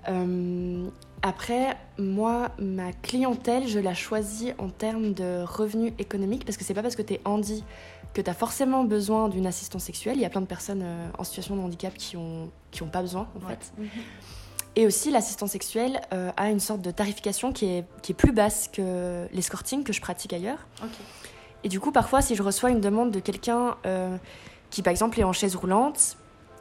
Mhm. 0.09 0.91
après, 1.23 1.77
moi, 1.99 2.51
ma 2.59 2.93
clientèle, 2.93 3.67
je 3.69 3.79
la 3.79 3.95
choisis 3.95 4.53
en 4.59 4.69
termes 4.69 5.13
de 5.15 5.45
revenus 5.45 5.93
économiques 5.99 6.45
parce 6.45 6.57
que 6.57 6.65
c'est 6.65 6.75
pas 6.75 6.83
parce 6.83 6.97
que 6.97 7.03
tu 7.03 7.15
es 7.15 7.21
handi 7.25 7.65
que 8.15 8.23
tu 8.23 8.31
as 8.31 8.35
forcément 8.35 8.85
besoin 8.85 9.29
d'une 9.29 9.47
assistance 9.47 9.85
sexuelle. 9.85 10.17
Il 10.17 10.23
y 10.23 10.25
a 10.25 10.31
plein 10.31 10.41
de 10.41 10.47
personnes 10.47 10.85
en 11.19 11.25
situation 11.25 11.55
de 11.57 11.61
handicap 11.61 11.93
qui 11.95 12.17
ont, 12.17 12.51
qui 12.71 12.83
ont 12.83 12.89
pas 12.89 13.03
besoin 13.03 13.29
en 13.37 13.49
fait. 13.49 13.73
Mhm. 13.79 13.89
Et 14.79 14.87
aussi, 14.87 15.11
l'assistance 15.11 15.53
sexuelle 15.53 16.01
a 16.11 16.51
une 16.51 16.61
sorte 16.61 16.83
de 16.83 16.91
tarification 16.91 17.53
qui 17.53 17.67
est, 17.67 17.85
qui 18.03 18.13
est 18.13 18.15
plus 18.15 18.33
basse 18.33 18.69
que 18.73 19.27
l'escorting 19.33 19.85
que 19.85 19.93
je 19.93 20.01
pratique 20.01 20.33
ailleurs. 20.33 20.67
Ok. 20.83 20.91
Et 21.65 21.69
du 21.69 21.81
coup, 21.81 21.93
parfois, 21.93 22.23
si 22.23 22.35
je 22.35 22.43
reçois 22.43 22.71
une 22.71 22.81
demande 22.81 23.11
de 23.11 23.21
quelqu'un 23.21 23.77
euh, 23.87 24.17
qui, 24.71 24.83
par 24.83 24.91
exemple, 24.91 25.19
est 25.19 25.25
en 25.25 25.33
chaise 25.33 25.57
roulante, 25.57 26.17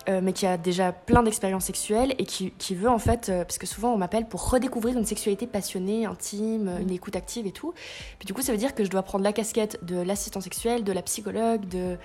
euh, 0.08 0.20
mais 0.22 0.34
qui 0.34 0.46
a 0.46 0.58
déjà 0.58 0.92
plein 0.92 1.24
d'expériences 1.24 1.66
sexuelles 1.66 2.14
et 2.20 2.26
qui, 2.26 2.52
qui 2.60 2.76
veut, 2.76 2.90
en 2.90 3.00
fait, 3.00 3.30
euh, 3.30 3.44
parce 3.44 3.58
que 3.58 3.66
souvent 3.66 3.92
on 3.92 3.98
m'appelle 3.98 4.28
pour 4.28 4.52
redécouvrir 4.52 4.96
une 4.96 5.06
sexualité 5.06 5.48
passionnée, 5.48 6.06
intime, 6.06 6.70
une 6.80 6.92
écoute 6.92 7.16
active 7.16 7.48
et 7.48 7.52
tout. 7.52 7.74
Puis 8.20 8.28
du 8.28 8.34
coup, 8.34 8.44
ça 8.44 8.52
veut 8.52 8.58
dire 8.60 8.76
que 8.76 8.84
je 8.84 8.90
dois 8.92 9.02
prendre 9.02 9.24
la 9.24 9.34
casquette 9.34 9.84
de 9.84 10.00
l'assistant 10.00 10.42
sexuel, 10.42 10.84
de 10.84 10.92
la 10.92 11.02
psychologue, 11.02 11.68
de 11.68 11.98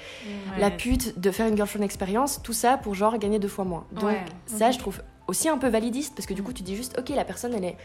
la 0.58 0.70
pute, 0.70 1.20
de 1.20 1.30
faire 1.30 1.46
une 1.46 1.56
girlfriend 1.56 1.84
expérience, 1.84 2.40
tout 2.42 2.54
ça 2.54 2.78
pour 2.78 2.94
genre 2.94 3.18
gagner 3.18 3.38
deux 3.38 3.48
fois 3.48 3.66
moins. 3.66 3.86
Donc, 3.92 4.12
ça, 4.46 4.70
je 4.70 4.78
trouve 4.78 5.02
aussi 5.26 5.48
un 5.48 5.58
peu 5.58 5.68
validiste 5.68 6.14
parce 6.14 6.26
que 6.26 6.34
du 6.34 6.42
coup, 6.42 6.54
tu 6.54 6.62
dis 6.62 6.76
juste, 6.76 6.98
ok, 6.98 7.10
la 7.10 7.24
personne, 7.24 7.52
elle 7.54 7.64
est 7.64 7.76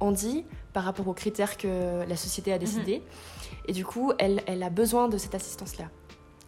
handi 0.00 0.44
par 0.72 0.84
rapport 0.84 1.08
aux 1.08 1.14
critères 1.14 1.56
que 1.56 2.04
la 2.06 2.16
société 2.16 2.52
a 2.52 2.58
décidé. 2.58 2.98
Mhm. 2.98 3.04
Et 3.66 3.72
du 3.72 3.84
coup, 3.84 4.12
elle, 4.18 4.42
elle 4.46 4.62
a 4.62 4.70
besoin 4.70 5.08
de 5.08 5.18
cette 5.18 5.34
assistance-là. 5.34 5.86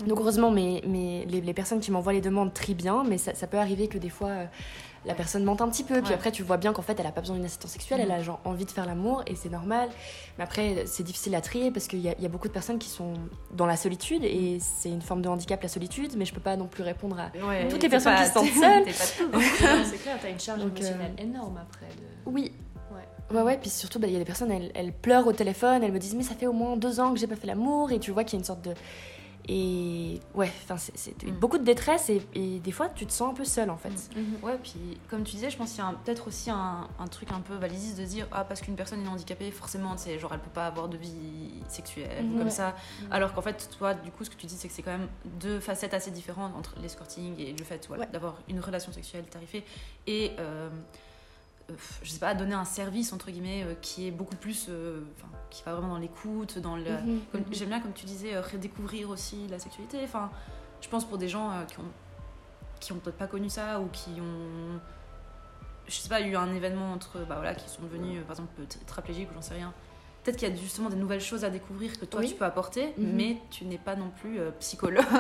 Donc 0.07 0.19
heureusement, 0.19 0.51
mais, 0.51 0.83
mais 0.87 1.25
les, 1.29 1.55
personnes 1.55 1.81
qui 1.81 1.93
m'envoient 1.93 2.13
les 2.13 2.21
demandes 2.21 2.53
trient 2.53 2.75
bien, 2.75 3.05
mais 3.05 3.17
ça, 3.17 3.47
peut 3.47 3.59
arriver 3.59 3.87
que 3.87 3.97
des 3.97 4.09
fois, 4.09 4.29
euh, 4.29 4.47
la 5.05 5.15
personne 5.15 5.45
mente 5.45 5.61
un 5.61 5.69
petit 5.69 5.85
peu, 5.85 6.03
puis 6.03 6.13
après 6.13 6.33
tu 6.33 6.43
vois 6.43 6.57
bien 6.57 6.73
qu'en 6.73 6.83
fait, 6.83 6.99
elle 6.99 7.07
a 7.07 7.13
pas 7.13 7.21
besoin 7.21 7.37
d'une 7.37 7.45
assistance 7.45 7.71
sexuelle, 7.71 8.01
elle 8.01 8.11
a 8.11 8.19
mhm. 8.19 8.25
genre 8.25 8.41
envie 8.45 8.65
de 8.65 8.73
faire 8.73 8.87
l'amour, 8.87 9.23
et 9.29 9.37
c'est 9.37 9.51
normal. 9.51 9.89
Mais 10.37 10.45
après, 10.45 10.85
c'est 10.87 11.05
difficile 11.05 11.35
à 11.37 11.41
trier 11.41 11.71
parce 11.71 11.87
qu'il 11.87 12.01
y, 12.01 12.09
y, 12.09 12.27
a 12.27 12.29
beaucoup 12.29 12.49
de 12.49 12.53
personnes 12.53 12.79
qui 12.79 12.89
sont 12.89 13.13
dans 13.53 13.67
la 13.67 13.77
solitude, 13.77 14.25
et 14.25 14.59
c'est 14.61 14.91
une 14.91 15.03
forme 15.03 15.23
de 15.23 15.29
handicap, 15.29 15.63
la 15.63 15.69
solitude, 15.69 16.15
mais 16.17 16.25
je 16.25 16.35
peux 16.35 16.41
pas 16.41 16.57
non 16.57 16.67
plus 16.67 16.83
répondre 16.83 17.19
à 17.21 17.31
toutes 17.71 17.83
les 17.83 17.89
personnes 17.89 18.17
qui 18.17 18.27
se 18.27 18.33
sentent 18.33 18.47
seules. 18.49 18.93
c'est 19.85 20.03
clair, 20.03 20.19
tu 20.21 20.27
as 20.27 20.31
une 20.31 20.41
charge 20.41 20.61
émotionnelle 20.63 21.15
euh, 21.21 21.23
énorme 21.23 21.59
après. 21.63 21.87
De... 21.87 22.31
Oui, 22.31 22.51
Ouais, 23.31 23.43
ouais, 23.43 23.59
puis 23.59 23.71
surtout, 23.71 23.99
bah, 23.99 24.07
il 24.07 24.13
y 24.13 24.17
a 24.17 24.19
des 24.19 24.25
personnes, 24.25 24.51
elles, 24.51 24.71
elles, 24.75 24.93
pleurent 24.93 25.27
au 25.27 25.33
téléphone, 25.33 25.83
elles 25.83 25.93
me 25.93 25.99
disent, 25.99 26.15
mais 26.15 26.23
ça 26.23 26.35
fait 26.35 26.47
au 26.47 26.53
moins 26.53 26.77
deux 26.77 27.01
ans 27.01 27.13
que 27.13 27.19
j'ai 27.19 27.27
pas 27.27 27.37
fait 27.37 27.47
l'amour, 27.47 27.91
et 27.91 27.99
tu 27.99 28.11
vois 28.11 28.25
qu'il 28.25 28.35
y 28.35 28.37
a 28.37 28.41
une 28.41 28.45
sorte 28.45 28.63
de. 28.63 28.75
Et 29.47 30.21
ouais, 30.35 30.51
enfin, 30.63 30.77
c'est 30.79 31.23
mm. 31.23 31.33
beaucoup 31.33 31.59
de 31.59 31.65
détresse, 31.65 32.09
et, 32.09 32.23
et, 32.35 32.61
des 32.61 32.73
fois, 32.73 32.89
tu 32.89 33.05
te 33.07 33.13
sens 33.13 33.33
un 33.33 33.35
peu 33.35 33.45
seule 33.45 33.69
en 33.71 33.77
fait. 33.77 33.91
Mm. 33.91 33.93
Mm-hmm. 33.93 34.45
Ouais, 34.45 34.59
puis 34.63 34.99
comme 35.09 35.23
tu 35.23 35.33
disais, 35.33 35.51
je 35.51 35.57
pense 35.57 35.71
qu'il 35.73 35.81
y 35.81 35.87
a 35.87 35.93
peut-être 36.05 36.29
aussi 36.29 36.51
un, 36.51 36.89
un, 36.99 37.07
truc 37.07 37.31
un 37.33 37.41
peu 37.41 37.55
validiste 37.55 37.99
de 37.99 38.05
dire, 38.05 38.27
ah, 38.33 38.45
parce 38.45 38.61
qu'une 38.61 38.77
personne 38.77 39.05
est 39.05 39.09
handicapée, 39.09 39.51
forcément, 39.51 39.97
tu 39.97 40.19
genre, 40.19 40.33
elle 40.33 40.41
peut 40.41 40.51
pas 40.51 40.67
avoir 40.67 40.89
de 40.89 40.97
vie 40.97 41.63
sexuelle, 41.69 42.25
mm-hmm. 42.25 42.39
comme 42.39 42.51
ça. 42.51 42.71
Mm-hmm. 42.71 43.11
Alors 43.11 43.35
qu'en 43.35 43.43
fait, 43.43 43.69
toi, 43.79 43.95
du 43.95 44.11
coup, 44.11 44.25
ce 44.25 44.31
que 44.31 44.37
tu 44.37 44.47
dis, 44.47 44.57
c'est 44.57 44.69
que 44.69 44.75
c'est 44.75 44.83
quand 44.83 44.97
même 44.97 45.09
deux 45.41 45.61
facettes 45.61 45.95
assez 45.95 46.11
différentes 46.11 46.55
entre 46.57 46.75
l'escorting 46.81 47.39
et 47.39 47.53
le 47.53 47.65
fait 47.65 47.87
d'avoir 48.13 48.37
une 48.49 48.61
relation 48.61 48.93
sexuelle 48.93 49.25
tarifée 49.25 49.65
et. 50.07 50.33
Euh, 50.39 50.69
je 52.03 52.11
sais 52.11 52.19
pas, 52.19 52.35
donner 52.35 52.55
un 52.55 52.65
service, 52.65 53.13
entre 53.13 53.31
guillemets, 53.31 53.65
euh, 53.65 53.75
qui 53.81 54.07
est 54.07 54.11
beaucoup 54.11 54.37
plus. 54.37 54.67
Euh, 54.69 55.01
qui 55.51 55.63
va 55.65 55.73
vraiment 55.75 55.91
dans 55.91 55.99
l'écoute, 55.99 56.59
dans 56.59 56.77
le. 56.77 56.91
Mhm, 56.91 57.21
mhm. 57.33 57.45
J'aime 57.53 57.69
bien, 57.69 57.81
comme 57.81 57.93
tu 57.93 58.07
disais, 58.07 58.39
redécouvrir 58.39 59.11
aussi 59.11 59.47
la 59.49 59.59
sexualité. 59.59 60.01
Enfin, 60.05 60.31
je 60.81 60.89
pense 60.89 61.05
pour 61.05 61.19
des 61.19 61.29
gens 61.29 61.51
qui 61.69 61.79
ont, 61.79 61.93
qui 62.81 62.93
ont 62.93 62.97
peut-être 62.97 63.19
pas 63.19 63.29
connu 63.29 63.49
ça 63.49 63.81
ou 63.81 63.89
qui 63.89 64.11
ont. 64.21 64.81
Je 65.87 65.95
sais 65.95 66.09
pas, 66.09 66.21
eu 66.21 66.35
un 66.35 66.53
événement 66.53 66.93
entre. 66.93 67.21
Bah 67.21 67.37
voilà, 67.37 67.55
qui 67.55 67.69
sont 67.69 67.83
devenus, 67.83 68.23
par 68.23 68.33
exemple, 68.33 68.63
tétraplégiques 68.67 69.31
ou 69.31 69.35
j'en 69.35 69.43
sais 69.43 69.55
rien 69.55 69.73
peut-être 70.25 70.39
qu'il 70.39 70.49
y 70.49 70.53
a 70.53 70.57
justement 70.57 70.89
des 70.89 70.97
nouvelles 70.97 71.21
choses 71.21 71.45
à 71.45 71.51
découvrir 71.51 71.99
que 71.99 72.07
toi 72.07 72.23
tu 72.25 72.35
peux 72.35 72.45
apporter, 72.45 72.95
mhm. 72.97 73.13
mais 73.15 73.37
tu 73.51 73.65
n'es 73.67 73.79
pas 73.79 73.95
non 73.95 74.11
plus 74.21 74.41
euh, 74.41 74.51
psychologue. 74.59 75.05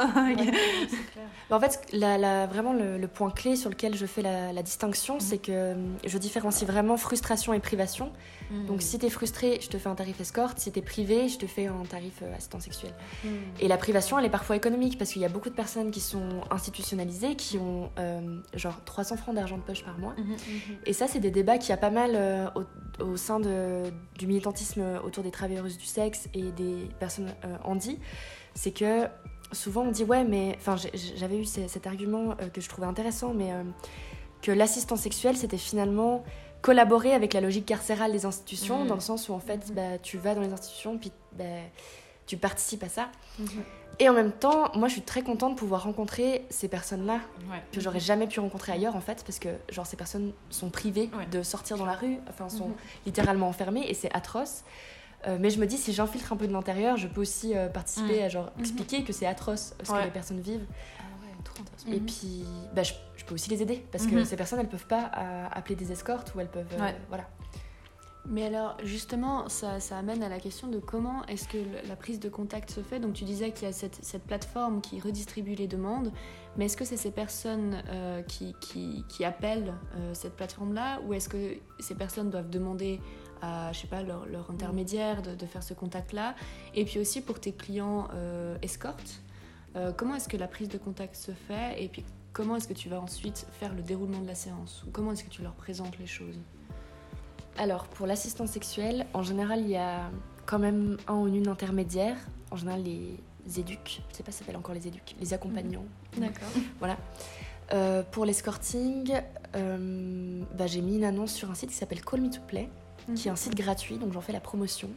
Bah, 1.50 1.56
en 1.56 1.60
fait, 1.60 1.86
la, 1.92 2.46
vraiment 2.46 2.72
le, 2.72 3.06
point 3.06 3.30
clé 3.30 3.56
sur 3.56 3.68
lequel 3.68 3.94
je 3.96 4.06
fais 4.06 4.22
la, 4.22 4.62
distinction, 4.62 5.14
mhm. 5.14 5.20
c'est 5.20 5.38
que 5.38 5.52
euh, 5.52 5.74
je 6.04 6.16
différencie 6.18 6.68
vraiment 6.68 6.96
frustration 6.96 7.52
et 7.52 7.60
privation. 7.60 8.12
Mhm. 8.50 8.66
Donc 8.66 8.82
si 8.82 8.98
tu 8.98 9.06
es 9.06 9.10
frustré, 9.10 9.58
je 9.60 9.68
te 9.68 9.78
fais 9.78 9.88
un 9.88 9.94
tarif 9.94 10.20
escorte, 10.20 10.58
si 10.58 10.72
tu 10.72 10.78
es 10.78 10.82
privé, 10.82 11.28
je 11.28 11.38
te 11.38 11.46
fais 11.46 11.66
un 11.66 11.84
tarif 11.88 12.20
euh, 12.22 12.34
assistant 12.34 12.60
sexuel. 12.60 12.92
Et 13.60 13.68
la 13.68 13.76
privation, 13.76 14.18
elle 14.18 14.24
est 14.24 14.30
parfois 14.30 14.56
économique 14.56 14.98
parce 14.98 15.12
qu'il 15.12 15.22
y 15.22 15.24
a 15.24 15.28
beaucoup 15.28 15.50
de 15.50 15.54
personnes 15.54 15.90
qui 15.90 16.00
sont 16.00 16.42
institutionnalisées, 16.50 17.36
qui 17.36 17.58
ont 17.58 17.90
genre 18.54 18.82
300 18.84 19.16
francs 19.16 19.34
d'argent 19.34 19.56
de 19.56 19.62
poche 19.62 19.84
par 19.84 19.98
mois. 19.98 20.14
Et 20.86 20.92
ça, 20.92 21.06
c'est 21.06 21.20
des 21.20 21.30
débats 21.30 21.58
qui 21.58 21.72
a 21.72 21.76
pas 21.76 21.90
mal 21.90 22.52
au, 22.54 22.62
au, 23.02 23.16
sein 23.16 23.40
de, 23.40 23.84
du 24.18 24.26
militantisme 24.26 25.00
autour 25.04 25.22
des 25.22 25.30
travailleuses 25.30 25.78
du 25.78 25.86
sexe 25.86 26.28
et 26.34 26.52
des 26.52 26.88
personnes 26.98 27.34
euh, 27.44 27.56
handi, 27.64 27.98
c'est 28.54 28.72
que 28.72 29.06
souvent 29.52 29.82
on 29.82 29.90
dit 29.90 30.04
ouais 30.04 30.24
mais 30.24 30.56
enfin 30.58 30.76
j'avais 31.16 31.38
eu 31.38 31.44
cet 31.44 31.86
argument 31.86 32.34
euh, 32.40 32.48
que 32.48 32.60
je 32.60 32.68
trouvais 32.68 32.86
intéressant 32.86 33.34
mais 33.34 33.52
euh, 33.52 33.62
que 34.42 34.50
l'assistance 34.50 35.00
sexuelle 35.00 35.36
c'était 35.36 35.58
finalement 35.58 36.24
collaborer 36.64 37.12
avec 37.12 37.34
la 37.34 37.42
logique 37.42 37.66
carcérale 37.66 38.10
des 38.10 38.24
institutions 38.24 38.84
mmh. 38.84 38.86
dans 38.86 38.94
le 38.94 39.02
sens 39.02 39.28
où 39.28 39.34
en 39.34 39.38
fait 39.38 39.68
mmh. 39.68 39.74
bah, 39.74 39.98
tu 40.02 40.16
vas 40.16 40.34
dans 40.34 40.40
les 40.40 40.50
institutions 40.50 40.96
puis 40.96 41.12
bah, 41.36 41.44
tu 42.26 42.38
participes 42.38 42.82
à 42.84 42.88
ça 42.88 43.10
mmh. 43.38 43.44
et 43.98 44.08
en 44.08 44.14
même 44.14 44.32
temps 44.32 44.74
moi 44.74 44.88
je 44.88 44.94
suis 44.94 45.02
très 45.02 45.20
contente 45.20 45.56
de 45.56 45.58
pouvoir 45.58 45.82
rencontrer 45.82 46.46
ces 46.48 46.68
personnes 46.68 47.04
là 47.04 47.20
que 47.70 47.82
j'aurais 47.82 48.00
jamais 48.00 48.26
pu 48.26 48.40
rencontrer 48.40 48.72
ailleurs 48.72 48.96
en 48.96 49.02
fait 49.02 49.22
parce 49.26 49.38
que 49.38 49.50
genre 49.70 49.86
ces 49.86 49.98
personnes 49.98 50.32
sont 50.48 50.70
privées 50.70 51.10
de 51.30 51.42
sortir 51.42 51.76
dans 51.76 51.84
la 51.84 51.96
rue 51.96 52.16
enfin 52.30 52.48
sont 52.48 52.70
littéralement 53.04 53.48
enfermées 53.48 53.84
et 53.86 53.92
c'est 53.92 54.10
atroce 54.14 54.64
euh, 55.26 55.38
mais 55.40 55.50
je 55.50 55.58
me 55.58 55.66
dis, 55.66 55.78
si 55.78 55.92
j'infiltre 55.92 56.32
un 56.32 56.36
peu 56.36 56.46
de 56.46 56.52
l'intérieur, 56.52 56.96
je 56.96 57.06
peux 57.06 57.22
aussi 57.22 57.56
euh, 57.56 57.68
participer 57.68 58.22
à 58.22 58.28
genre, 58.28 58.50
mhm. 58.56 58.60
expliquer 58.60 59.04
que 59.04 59.12
c'est 59.12 59.26
atroce 59.26 59.74
ce 59.82 59.90
que 59.90 60.04
les 60.04 60.10
personnes 60.10 60.40
vivent. 60.40 60.66
Et 61.88 62.00
mhm. 62.00 62.06
puis, 62.06 62.44
bah, 62.74 62.82
je, 62.82 62.92
peux 63.26 63.34
aussi 63.34 63.50
les 63.50 63.62
aider 63.62 63.84
parce 63.90 64.06
que 64.06 64.14
mhm. 64.14 64.24
ces 64.24 64.36
personnes, 64.36 64.60
elles 64.60 64.68
peuvent 64.68 64.86
pas 64.86 65.10
euh, 65.16 65.46
appeler 65.50 65.74
des 65.74 65.92
escortes 65.92 66.34
ou 66.34 66.40
elles 66.40 66.50
peuvent. 66.50 66.66
voilà. 67.08 67.28
Mais 68.26 68.46
alors, 68.46 68.78
justement, 68.82 69.50
ça, 69.50 69.80
ça, 69.80 69.98
amène 69.98 70.22
à 70.22 70.30
la 70.30 70.38
question 70.38 70.68
de 70.68 70.78
comment 70.78 71.26
est-ce 71.26 71.46
que 71.46 71.58
la 71.86 71.94
prise 71.94 72.20
de 72.20 72.30
contact 72.30 72.70
se 72.70 72.80
fait. 72.80 72.98
Donc, 72.98 73.12
tu 73.12 73.24
disais 73.24 73.50
qu'il 73.50 73.66
y 73.66 73.70
a 73.70 73.72
cette, 73.74 74.02
cette, 74.02 74.22
plateforme 74.22 74.80
qui 74.80 74.98
redistribue 74.98 75.54
les 75.54 75.66
demandes, 75.68 76.10
mais 76.56 76.64
est-ce 76.64 76.76
que 76.78 76.86
c'est 76.86 76.96
ces 76.96 77.10
personnes 77.10 77.82
qui, 78.26 78.54
qui, 78.62 79.04
qui, 79.10 79.26
appellent 79.26 79.74
cette 80.14 80.36
plateforme-là, 80.36 81.02
ou 81.06 81.12
est-ce 81.12 81.28
que 81.28 81.58
ces 81.80 81.94
personnes 81.94 82.30
doivent 82.30 82.48
demander 82.48 82.98
je 83.72 83.78
sais 83.78 83.86
pas, 83.86 84.02
leur, 84.02 84.26
leur 84.26 84.50
intermédiaire 84.50 85.20
de, 85.20 85.34
de, 85.34 85.46
faire 85.46 85.62
ce 85.62 85.74
contact-là? 85.74 86.34
Et 86.74 86.84
puis 86.84 86.98
aussi 86.98 87.20
pour 87.20 87.40
tes 87.40 87.52
clients 87.52 88.08
euh, 88.14 88.56
escortes, 88.62 89.20
euh, 89.76 89.92
comment 89.96 90.14
est-ce 90.14 90.28
que 90.28 90.36
la 90.36 90.48
prise 90.48 90.68
de 90.68 90.78
contact 90.78 91.16
se 91.16 91.32
fait 91.32 91.82
et 91.82 91.88
puis 91.88 92.04
comment 92.32 92.56
est-ce 92.56 92.68
que 92.68 92.74
tu 92.74 92.88
vas 92.88 93.00
ensuite 93.00 93.46
faire 93.52 93.74
le 93.74 93.82
déroulement 93.82 94.20
de 94.20 94.26
la 94.26 94.34
séance 94.34 94.84
ou 94.86 94.90
comment 94.90 95.12
est-ce 95.12 95.24
que 95.24 95.30
tu 95.30 95.42
leur 95.42 95.54
présentes 95.54 95.98
les 95.98 96.06
choses? 96.06 96.38
Alors 97.56 97.86
pour 97.86 98.06
l'assistance 98.06 98.50
sexuelle, 98.50 99.06
en 99.14 99.22
général 99.22 99.60
il 99.60 99.70
y 99.70 99.76
a 99.76 100.10
quand 100.46 100.58
même 100.58 100.96
un 101.06 101.14
ou 101.14 101.28
une 101.28 101.48
intermédiaire, 101.48 102.16
en 102.50 102.56
général 102.56 102.82
les 102.82 103.18
éduques, 103.58 104.02
je 104.10 104.16
sais 104.16 104.22
pas 104.22 104.32
si 104.32 104.38
ça 104.38 104.44
s'appelle 104.44 104.56
encore 104.56 104.74
les 104.74 104.86
éduques, 104.86 105.16
les 105.20 105.34
accompagnants. 105.34 105.86
D'accord. 106.16 106.48
Voilà. 106.78 106.96
Euh, 107.72 108.02
pour 108.10 108.26
l'escorting, 108.26 109.10
euh, 109.56 110.42
bah, 110.54 110.66
j'ai 110.66 110.82
mis 110.82 110.96
une 110.96 111.04
annonce 111.04 111.32
sur 111.32 111.50
un 111.50 111.54
site 111.54 111.70
qui 111.70 111.76
s'appelle 111.76 112.04
Call 112.04 112.20
Me 112.20 112.30
to 112.30 112.40
Play 112.46 112.68
qui 113.14 113.28
est 113.28 113.30
un 113.30 113.36
site 113.36 113.54
gratuit, 113.54 113.98
donc 113.98 114.12
j'en 114.12 114.20
fais 114.20 114.32
la 114.32 114.40
promotion. 114.40 114.88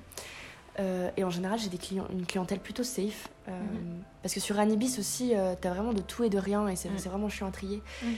Euh, 0.79 1.09
et 1.17 1.23
en 1.23 1.29
général, 1.29 1.59
j'ai 1.59 1.69
des 1.69 1.77
clients, 1.77 2.07
une 2.11 2.25
clientèle 2.25 2.59
plutôt 2.59 2.83
safe. 2.83 3.29
Euh, 3.47 3.51
mhm. 3.51 4.03
Parce 4.21 4.33
que 4.33 4.39
sur 4.39 4.59
Anibis 4.59 4.97
aussi, 4.99 5.35
euh, 5.35 5.55
t'as 5.59 5.69
vraiment 5.69 5.93
de 5.93 6.01
tout 6.01 6.23
et 6.23 6.29
de 6.29 6.37
rien, 6.37 6.67
et 6.67 6.75
c'est 6.75 6.89
vraiment 6.89 7.29
chiant 7.29 7.47
à 7.47 7.51
trier. 7.51 7.81
Mhm. 8.03 8.09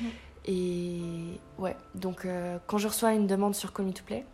Et 0.46 1.02
ouais, 1.58 1.76
donc 1.96 2.26
quand 2.66 2.78
je 2.78 2.88
reçois 2.88 3.14
une 3.14 3.28
demande 3.28 3.54
sur 3.54 3.74
Call 3.74 3.86
Me 3.86 3.92
to 3.92 4.04
Play, 4.04 4.26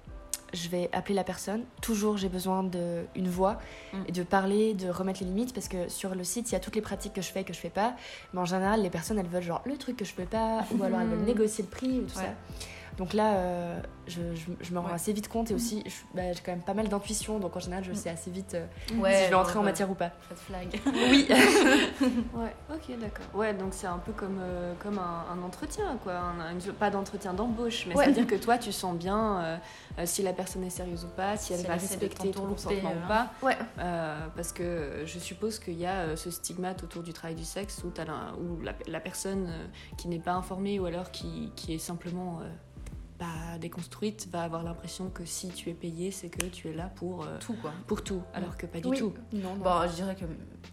je 0.53 0.69
vais 0.69 0.89
appeler 0.93 1.15
la 1.15 1.25
personne. 1.25 1.63
Toujours, 1.81 2.15
j'ai 2.15 2.29
besoin 2.29 2.63
d'une 2.63 3.27
voix 3.27 3.57
mhm. 3.93 4.03
et 4.07 4.11
de 4.11 4.23
parler, 4.23 4.73
de 4.73 4.87
remettre 4.87 5.21
les 5.21 5.25
limites 5.27 5.53
parce 5.53 5.67
que 5.67 5.89
sur 5.89 6.15
le 6.15 6.23
site, 6.23 6.51
il 6.51 6.53
y 6.53 6.55
a 6.55 6.59
toutes 6.59 6.75
les 6.75 6.81
pratiques 6.81 7.13
que 7.13 7.21
je 7.21 7.31
fais 7.31 7.41
et 7.41 7.43
que 7.43 7.53
je 7.53 7.59
fais 7.59 7.69
pas. 7.69 7.95
Mais 8.33 8.39
en 8.39 8.45
général, 8.45 8.81
les 8.81 8.89
personnes, 8.89 9.19
elles 9.19 9.27
veulent 9.27 9.43
genre 9.43 9.61
le 9.65 9.77
truc 9.77 9.97
que 9.97 10.05
je 10.05 10.13
peux 10.13 10.25
pas 10.25 10.63
ou 10.71 10.83
alors 10.83 11.01
elles 11.01 11.07
veulent 11.07 11.19
négocier 11.25 11.63
le 11.63 11.69
prix 11.69 11.99
ou 11.99 12.03
tout 12.03 12.15
ça. 12.15 12.33
Donc 12.97 13.13
là, 13.13 13.33
euh, 13.33 13.81
je, 14.07 14.21
je, 14.61 14.73
me 14.73 14.79
rends 14.79 14.93
assez 14.93 15.11
vite 15.11 15.27
compte 15.27 15.51
et 15.51 15.53
aussi, 15.53 15.83
bah, 16.13 16.31
j'ai 16.31 16.39
quand 16.39 16.53
même 16.53 16.61
pas 16.61 16.73
mal 16.73 16.87
d'intuition, 16.87 17.39
donc 17.39 17.55
en 17.55 17.59
général, 17.59 17.83
je 17.83 17.93
sais 17.93 18.09
assez 18.09 18.31
vite 18.31 18.53
euh, 18.53 18.65
si 18.87 18.95
je 18.95 19.29
vais 19.29 19.33
entrer 19.33 19.59
en 19.59 19.63
matière 19.63 19.89
ou 19.89 19.95
pas. 19.95 20.11
Pas 20.29 20.35
de 20.35 20.39
flag. 20.39 20.81
Oui. 21.09 21.27
ouais, 22.33 22.55
ok, 22.73 22.99
d'accord. 22.99 23.25
Ouais, 23.33 23.53
donc 23.53 23.69
c'est 23.71 23.87
un 23.87 23.97
peu 23.97 24.11
comme, 24.13 24.39
euh, 24.41 24.73
comme 24.79 24.97
un, 24.97 25.41
entretien, 25.43 25.97
quoi. 26.03 26.13
pas 26.79 26.89
d'entretien 26.89 27.33
d'embauche, 27.33 27.85
mais 27.87 27.95
c'est-à-dire 27.95 28.27
que 28.27 28.35
toi, 28.35 28.57
tu 28.57 28.71
sens 28.71 28.95
bien 28.95 29.59
si 30.05 30.21
la 30.23 30.33
personne 30.33 30.63
est 30.63 30.69
sérieuse 30.69 31.03
ou 31.05 31.09
pas, 31.09 31.37
si 31.37 31.53
elle 31.53 31.65
va 31.65 31.73
respecter 31.73 32.31
ton 32.31 32.47
consentement 32.47 32.91
ou 32.91 33.07
pas. 33.07 33.31
Ouais. 33.41 33.57
parce 34.35 34.53
que 34.53 35.03
je 35.05 35.19
suppose 35.19 35.59
qu'il 35.59 35.77
y 35.77 35.85
a 35.85 36.15
ce 36.15 36.31
stigmate 36.31 36.83
autour 36.83 37.03
du 37.03 37.13
travail 37.13 37.35
du 37.35 37.43
sexe 37.43 37.83
où, 37.83 37.91
as 37.99 38.05
la, 38.05 38.33
où 38.39 38.61
la, 38.61 38.73
la, 38.87 38.99
personne 38.99 39.49
qui 39.97 40.07
n'est 40.07 40.19
pas 40.19 40.33
informée 40.33 40.79
ou 40.79 40.85
alors 40.85 41.11
qui, 41.11 41.51
qui 41.55 41.73
est 41.73 41.79
simplement 41.79 42.39
bah, 43.17 43.57
déconstruite 43.61 44.27
va 44.31 44.43
avoir 44.43 44.63
l'impression 44.63 45.09
que 45.09 45.23
si 45.23 45.47
tu 45.49 45.69
es 45.69 45.73
payé, 45.73 46.11
c'est 46.11 46.27
que 46.27 46.45
tu 46.47 46.67
es 46.67 46.73
là 46.73 46.91
pour 46.95 47.23
euh, 47.23 47.37
tout 47.39 47.53
quoi. 47.61 47.71
Pour 47.87 48.03
tout, 48.03 48.21
alors 48.33 48.57
que 48.57 48.65
pas 48.65 48.81
du 48.81 48.89
tout. 48.97 49.13
Non, 49.31 49.55
Bon, 49.55 49.87
je 49.87 49.93
dirais 49.95 50.15
que 50.15 50.25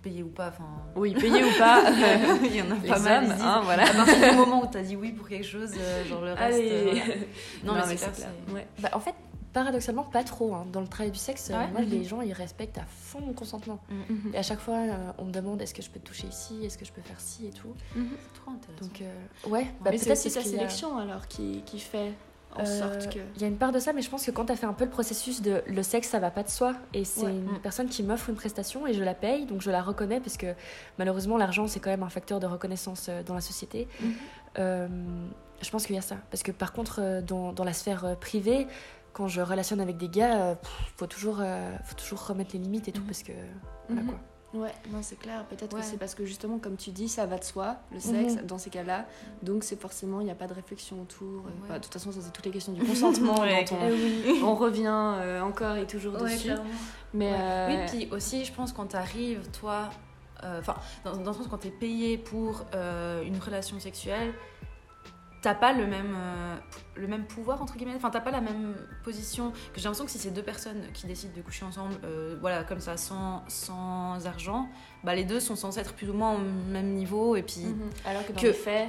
payé 0.03 0.25
ou 0.25 0.29
pas, 0.29 0.49
enfin. 0.49 0.65
Oui, 0.97 1.15
payé 1.15 1.45
ou 1.45 1.59
pas. 1.59 1.85
Il 2.45 2.57
y 2.57 2.63
en 2.63 2.71
a 2.73 2.75
pas 2.75 2.99
mal. 2.99 3.31
hein, 3.41 3.61
voilà. 3.63 3.89
À 3.89 3.95
partir 3.95 4.31
du 4.31 4.37
moment 4.37 4.65
où 4.65 4.71
tu 4.71 4.77
as 4.77 4.83
dit 4.83 4.97
oui 4.97 5.13
pour 5.13 5.29
quelque 5.29 5.47
chose, 5.47 5.71
euh, 5.79 6.05
genre 6.05 6.23
le 6.23 6.33
reste. 6.33 6.59
Euh, 6.61 7.25
non, 7.65 7.75
mais, 7.75 7.97
c'est 7.97 8.13
ça. 8.13 8.27
Ouais. 8.53 8.67
Bah, 8.81 8.91
en 8.95 8.99
fait, 8.99 9.15
paradoxalement, 9.53 10.03
pas 10.03 10.25
trop. 10.25 10.53
Hein. 10.53 10.67
Dans 10.73 10.81
le 10.81 10.89
travail 10.89 11.13
du 11.13 11.21
sexe, 11.21 11.49
moi, 11.51 11.81
les 11.81 11.99
mhm. 11.99 12.05
gens, 12.05 12.21
ils 12.23 12.33
respectent 12.33 12.79
à 12.79 12.87
fond 12.89 13.21
mon 13.21 13.35
consentement. 13.35 13.79
Mhm. 13.89 14.33
Et 14.35 14.39
à 14.39 14.43
chaque 14.43 14.61
fois, 14.61 14.81
on 15.19 15.27
me 15.27 15.33
demande 15.33 15.63
est-ce 15.63 15.75
que 15.75 15.83
je 15.83 15.91
peux 15.91 16.01
te 16.01 16.07
toucher 16.07 16.27
ici, 16.27 16.65
est-ce 16.65 16.77
que 16.77 16.85
je 16.85 16.93
peux 16.93 17.03
faire 17.03 17.21
ci 17.21 17.47
et 17.47 17.51
tout? 17.51 17.73
Mhm. 17.95 18.09
C'est 18.21 18.41
trop 18.41 18.51
intéressant. 18.51 18.85
Donc, 18.85 19.53
ouais, 19.53 19.69
bah, 19.81 19.91
peut-être 19.91 20.17
c'est 20.17 20.31
ta 20.31 20.43
sélection 20.43 20.99
alors 20.99 21.29
qui, 21.29 21.63
qui 21.65 21.79
fait 21.79 22.13
euh, 22.59 23.01
il 23.37 23.43
y 23.43 23.45
a 23.45 23.49
une 23.49 23.57
part 23.57 23.73
de 23.73 23.79
ça, 23.79 23.93
mais 23.93 24.03
je 24.03 24.11
pense 24.11 24.25
que 24.25 24.31
quand 24.31 24.47
tu 24.47 24.53
as 24.53 24.57
fait 24.57 24.67
un 24.67 24.73
peu 24.73 24.85
le 24.85 24.91
processus 24.91 25.43
de 25.43 25.63
le 25.67 25.83
sexe, 25.83 26.09
ça 26.09 26.19
va 26.19 26.31
pas 26.31 26.43
de 26.43 26.49
soi, 26.49 26.75
et 26.93 27.05
c'est 27.05 27.27
une 27.27 27.45
mm. 27.45 27.61
personne 27.63 27.89
qui 27.89 28.03
m'offre 28.03 28.29
une 28.29 28.37
prestation 28.37 28.87
et 28.87 28.93
je 28.93 29.03
la 29.03 29.15
paye, 29.15 29.47
donc 29.47 29.63
je 29.63 29.71
la 29.71 29.83
reconnais 29.83 30.21
parce 30.21 30.37
que 30.37 30.55
malheureusement 30.99 31.39
l'argent 31.39 31.67
c'est 31.67 31.81
quand 31.81 31.91
même 31.91 32.03
un 32.03 32.11
facteur 32.11 32.41
de 32.41 32.47
reconnaissance 32.47 33.07
euh, 33.09 33.23
dans 33.23 33.35
la 33.35 33.41
société. 33.41 33.89
Mm-hmm. 34.01 34.13
Euh, 34.59 34.89
je 35.63 35.71
pense 35.71 35.87
qu'il 35.87 35.95
y 35.95 35.99
a 35.99 36.03
ça, 36.03 36.17
parce 36.31 36.43
que 36.43 36.53
par 36.53 36.73
contre 36.73 37.23
dans, 37.23 37.53
dans 37.53 37.65
la 37.65 37.73
sphère 37.73 38.17
privée, 38.21 38.67
quand 39.13 39.29
je 39.29 39.41
relationne 39.41 39.81
avec 39.81 39.97
des 39.97 40.09
gars, 40.09 40.57
faut 40.97 41.07
toujours, 41.07 41.43
faut 41.85 41.95
toujours 41.95 42.27
remettre 42.27 42.51
les 42.55 42.59
limites 42.59 42.89
et 42.89 42.93
tout, 42.93 43.03
mm-hmm. 43.03 43.07
parce 43.07 43.23
que 43.23 43.33
voilà 43.89 44.03
mm-hmm. 44.03 44.07
quoi. 44.07 44.19
Ouais, 44.55 44.73
non, 44.91 44.99
c'est 45.03 45.19
clair. 45.19 45.45
Peut-être 45.47 45.75
que 45.75 45.83
c'est 45.83 45.97
parce 45.97 46.15
que 46.15 46.27
justement, 46.27 46.59
comme 46.59 46.77
tu 46.77 46.91
dis, 46.91 47.09
ça 47.09 47.25
va 47.27 47.39
de 47.39 47.45
soi, 47.45 47.77
le 47.91 48.01
sexe, 48.01 48.35
mhm. 48.35 48.47
dans 48.47 48.59
ces 48.59 48.71
cas-là. 48.71 49.07
Donc, 49.43 49.65
c'est 49.65 49.81
forcément, 49.81 50.21
il 50.21 50.25
n'y 50.25 50.31
a 50.31 50.35
pas 50.35 50.47
de 50.47 50.53
réflexion 50.53 51.01
autour. 51.01 51.45
de 51.69 51.79
toute 51.79 51.93
façon, 51.93 52.11
c'est 52.13 52.33
toutes 52.33 52.45
les 52.45 52.51
questions 52.51 52.73
du 52.73 52.85
consentement. 52.85 53.35
on, 53.39 53.45
eh 53.45 54.43
on, 54.43 54.55
revient 54.55 54.87
euh, 54.89 55.41
encore 55.41 55.77
et 55.77 55.87
toujours 55.87 56.19
dessus. 56.19 56.53
Mais 57.15 57.33
euh, 57.33 57.69
Oui, 57.69 57.87
puis 57.89 58.09
aussi, 58.13 58.45
je 58.45 58.53
pense, 58.53 58.73
quand 58.73 58.89
tu 58.89 58.97
arrives, 58.97 59.49
toi, 59.59 59.89
euh, 60.45 60.61
enfin, 60.61 60.77
dans, 61.05 61.17
dans, 61.17 61.31
le 61.31 61.37
sens, 61.37 61.49
quand 61.49 61.59
tu 61.59 61.69
es 61.69 61.73
payé 61.73 62.19
pour 62.19 62.65
une 62.75 63.39
relation 63.39 63.81
sexuelle, 63.81 64.35
t'as 65.43 65.55
pas 65.55 65.73
le 65.73 65.87
même, 65.87 66.15
euh, 66.17 66.57
le 66.95 67.09
même 67.09 67.25
pouvoir, 67.25 67.61
entre 67.61 67.77
guillemets, 67.77 67.95
enfin, 67.97 68.11
t'as 68.11 68.21
pas 68.21 68.31
la 68.31 68.41
même 68.41 68.77
position. 69.03 69.53
J'ai 69.75 69.83
l'impression 69.83 70.05
que 70.05 70.11
si 70.11 70.19
c'est 70.19 70.31
deux 70.31 70.43
personnes 70.43 70.87
qui 70.95 71.07
décident 71.07 71.33
de 71.37 71.43
coucher 71.43 71.65
ensemble, 71.65 71.95
euh, 72.05 72.37
voilà, 72.41 72.63
comme 72.63 72.81
ça, 72.81 72.97
sans, 72.97 73.43
sans 73.49 74.25
argent, 74.25 74.69
bah, 75.03 75.15
les 75.15 75.25
deux 75.25 75.41
sont 75.41 75.57
censés 75.57 75.81
être 75.81 75.95
plus 75.95 76.09
ou 76.09 76.15
moins 76.15 76.37
au 76.37 76.39
même 76.71 76.95
niveau. 76.95 77.35
Et 77.35 77.43
puis. 77.43 77.65
Mhm. 77.65 77.91
Alors 78.07 78.25
que 78.25 78.33
dans 78.33 78.41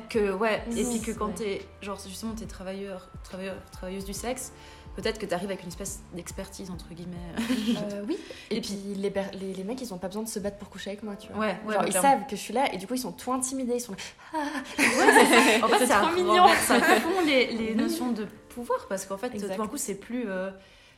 que, 0.10 0.34
ouais, 0.34 0.64
et 0.70 0.84
puis 0.86 1.02
que 1.02 1.12
quand 1.12 1.34
t'es, 1.34 1.66
genre, 1.82 2.00
justement, 2.08 2.34
t'es 2.34 2.46
travailleur, 2.46 3.10
travailleur, 3.24 3.56
travailleuse 3.72 4.06
du 4.06 4.14
sexe, 4.14 4.54
peut-être 4.96 5.20
que 5.20 5.26
tu 5.26 5.34
arrives 5.34 5.50
avec 5.50 5.64
une 5.64 5.70
espèce 5.70 6.02
d'expertise 6.14 6.70
entre 6.72 6.90
guillemets. 6.94 7.18
Euh, 7.74 8.04
oui. 8.08 8.18
Et, 8.50 8.62
puis, 8.62 8.78
les, 8.96 9.12
les, 9.40 9.54
les, 9.54 9.64
mecs, 9.64 9.82
ils 9.82 9.94
ont 9.94 9.98
pas 9.98 10.08
besoin 10.08 10.24
de 10.24 10.28
se 10.28 10.40
battre 10.40 10.58
pour 10.58 10.70
coucher 10.70 10.92
avec 10.92 11.04
moi, 11.04 11.16
tu 11.16 11.32
vois. 11.32 11.46
Ouais, 11.46 11.58
Genre, 11.68 11.86
ils 11.88 11.94
savent 11.94 12.26
que 12.28 12.36
je 12.36 12.42
suis 12.42 12.54
là 12.54 12.72
et 12.74 12.78
du 12.78 12.88
coup, 12.88 12.94
ils 12.94 13.00
sont 13.00 13.12
tout 13.12 13.32
intimidés. 13.34 13.76
Ils 13.76 13.82
sont 13.82 13.94
là. 13.94 13.98
Ah. 14.34 14.38
Ouais, 14.78 15.64
en 15.64 15.68
fait, 15.68 15.86
c'est 15.86 15.94
trop 15.94 16.12
mignon. 16.12 16.48
Ça 16.66 16.80
fond 16.80 17.22
les, 17.26 17.52
les 17.54 17.76
notions 17.76 18.12
de 18.12 18.26
pouvoir 18.50 18.88
parce 18.88 19.06
qu'en 19.06 19.18
fait, 19.18 19.32
tout 19.32 19.48
d'un 19.48 19.68
coup, 19.68 19.78
c'est 19.78 19.96
plus, 19.96 20.30
euh, 20.30 20.52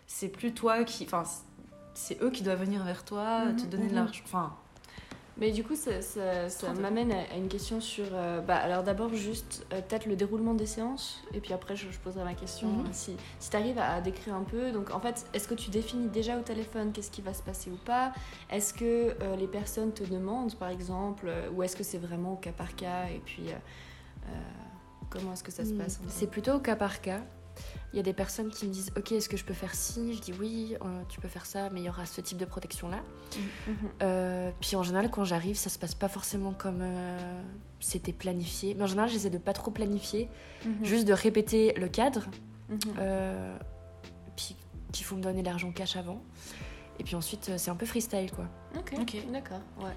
c'est 0.07 0.29
plus 0.29 0.53
toi 0.53 0.83
qui. 0.83 1.05
Enfin, 1.05 1.23
c'est 1.93 2.21
eux 2.21 2.29
qui 2.29 2.43
doivent 2.43 2.59
venir 2.59 2.83
vers 2.83 3.05
toi, 3.05 3.43
te 3.57 3.63
mhm, 3.63 3.69
donner 3.69 3.85
de 3.85 3.89
mhm. 3.89 3.95
l'argent. 3.95 4.21
Enfin, 4.25 4.55
mais 5.37 5.51
du 5.51 5.65
coup, 5.65 5.75
ça, 5.75 6.01
ça, 6.01 6.73
m'amène 6.73 7.11
à 7.11 7.35
une 7.35 7.49
question 7.49 7.81
sur. 7.81 8.05
Euh, 8.13 8.39
bah, 8.39 8.55
alors 8.55 8.83
d'abord, 8.83 9.13
juste 9.13 9.65
euh, 9.73 9.81
peut-être 9.81 10.05
le 10.05 10.15
déroulement 10.15 10.53
des 10.53 10.65
séances, 10.65 11.23
et 11.33 11.41
puis 11.41 11.51
après, 11.51 11.75
je, 11.75 11.87
poserai 12.03 12.23
ma 12.23 12.33
question. 12.33 12.69
Mhm. 12.69 12.93
Si, 12.93 13.17
si 13.39 13.49
tu 13.49 13.57
arrives 13.57 13.77
à, 13.77 13.99
décrire 13.99 14.35
un 14.35 14.43
peu, 14.43 14.71
donc 14.71 14.91
en 14.91 14.99
fait, 15.01 15.25
est-ce 15.33 15.47
que 15.49 15.53
tu 15.53 15.69
définis 15.71 16.07
déjà 16.07 16.37
au 16.37 16.41
téléphone 16.41 16.93
qu'est-ce 16.93 17.11
qui 17.11 17.21
va 17.21 17.33
se 17.33 17.43
passer 17.43 17.69
ou 17.69 17.77
pas? 17.85 18.13
Est-ce 18.49 18.73
que 18.73 18.83
euh, 19.21 19.35
les 19.35 19.47
personnes 19.47 19.91
te 19.91 20.05
demandent, 20.05 20.55
par 20.55 20.69
exemple, 20.69 21.29
ou 21.53 21.63
est-ce 21.63 21.75
que 21.75 21.83
c'est 21.83 21.97
vraiment 21.97 22.33
au 22.33 22.37
cas 22.37 22.53
par 22.53 22.73
cas? 22.75 23.07
Et 23.07 23.21
puis, 23.25 23.49
comment 25.09 25.33
est-ce 25.33 25.43
que 25.43 25.51
ça 25.51 25.65
se 25.65 25.73
hmm, 25.73 25.77
passe 25.79 25.99
C'est 26.07 26.29
plutôt 26.29 26.53
au 26.53 26.59
cas 26.59 26.77
par 26.77 27.01
cas. 27.01 27.19
Il 27.95 27.99
y 27.99 28.01
a 28.01 28.03
des 28.03 28.11
personnes 28.11 28.49
qui 28.49 28.67
me 28.67 28.73
disent 28.73 28.91
Ok, 28.97 29.13
est-ce 29.13 29.29
que 29.29 29.37
je 29.37 29.45
peux 29.45 29.53
faire 29.53 29.73
ci? 29.73 30.13
Je 30.13 30.19
dis 30.19 30.33
oui, 30.37 30.75
euh, 30.81 31.01
tu 31.07 31.21
peux 31.21 31.29
faire 31.29 31.45
ça, 31.45 31.69
mais 31.69 31.79
il 31.79 31.85
y 31.85 31.89
aura 31.89 32.05
ce 32.05 32.19
type 32.19 32.37
de 32.37 32.43
protection-là. 32.43 32.97
Mhm. 32.97 33.75
Euh, 34.03 34.51
puis 34.59 34.75
en 34.75 34.83
général, 34.83 35.09
quand 35.09 35.23
j'arrive, 35.23 35.55
ça 35.55 35.69
se 35.69 35.79
passe 35.79 35.95
pas 35.95 36.09
forcément 36.09 36.51
comme 36.51 36.81
euh, 36.81 37.41
c'était 37.79 38.11
planifié. 38.11 38.73
Mais 38.73 38.83
en 38.83 38.87
général, 38.87 39.09
j'essaie 39.09 39.29
de 39.29 39.37
pas 39.37 39.53
trop 39.53 39.71
planifier, 39.71 40.27
mhm. 40.65 40.83
juste 40.83 41.07
de 41.07 41.13
répéter 41.13 41.73
le 41.77 41.87
cadre. 41.87 42.25
Mhm. 42.67 42.79
puis 44.35 44.57
qu'il 44.91 45.05
faut 45.05 45.15
me 45.15 45.21
donner 45.21 45.43
l'argent 45.43 45.71
cash 45.71 45.95
avant. 45.95 46.21
Et 46.99 47.03
puis 47.03 47.15
ensuite, 47.15 47.51
c'est 47.57 47.69
un 47.69 47.75
peu 47.75 47.85
freestyle, 47.85 48.31
quoi. 48.31 48.45
Ok, 48.77 49.15
d'accord. 49.31 49.59
Ouais. 49.79 49.93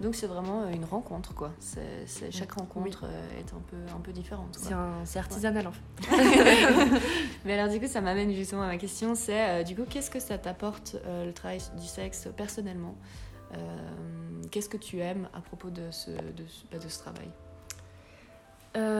Donc 0.00 0.14
c'est 0.14 0.26
vraiment 0.26 0.62
euh, 0.62 0.70
une 0.70 0.84
rencontre, 0.84 1.34
quoi. 1.34 1.52
C'est, 1.58 2.30
chaque 2.30 2.52
rencontre 2.52 3.04
euh, 3.04 3.38
est 3.38 3.52
un 3.52 3.60
peu, 3.68 3.76
un 3.94 4.00
peu 4.00 4.12
différente. 4.12 4.58
C'est, 5.04 5.18
artisanal, 5.18 5.66
en 5.66 5.72
fait. 5.72 5.80
Mais 7.44 7.58
alors, 7.58 7.72
du 7.72 7.78
coup, 7.78 7.86
ça 7.86 8.00
m'amène 8.00 8.32
justement 8.32 8.62
à 8.62 8.68
ma 8.68 8.78
question 8.78 9.14
c'est, 9.14 9.60
euh, 9.60 9.62
du 9.62 9.76
coup, 9.76 9.84
qu'est-ce 9.88 10.10
que 10.10 10.20
ça 10.20 10.38
t'apporte, 10.38 10.96
le 11.06 11.32
travail 11.32 11.60
du 11.78 11.86
sexe, 11.86 12.28
personnellement 12.36 12.96
Qu'est-ce 14.50 14.68
que 14.68 14.76
tu 14.76 15.00
aimes 15.00 15.28
à 15.34 15.40
propos 15.40 15.70
de 15.70 15.90
ce, 15.90 16.10
de, 16.10 16.44
bah, 16.70 16.78
de 16.78 16.88
ce 16.88 16.98
travail? 16.98 17.28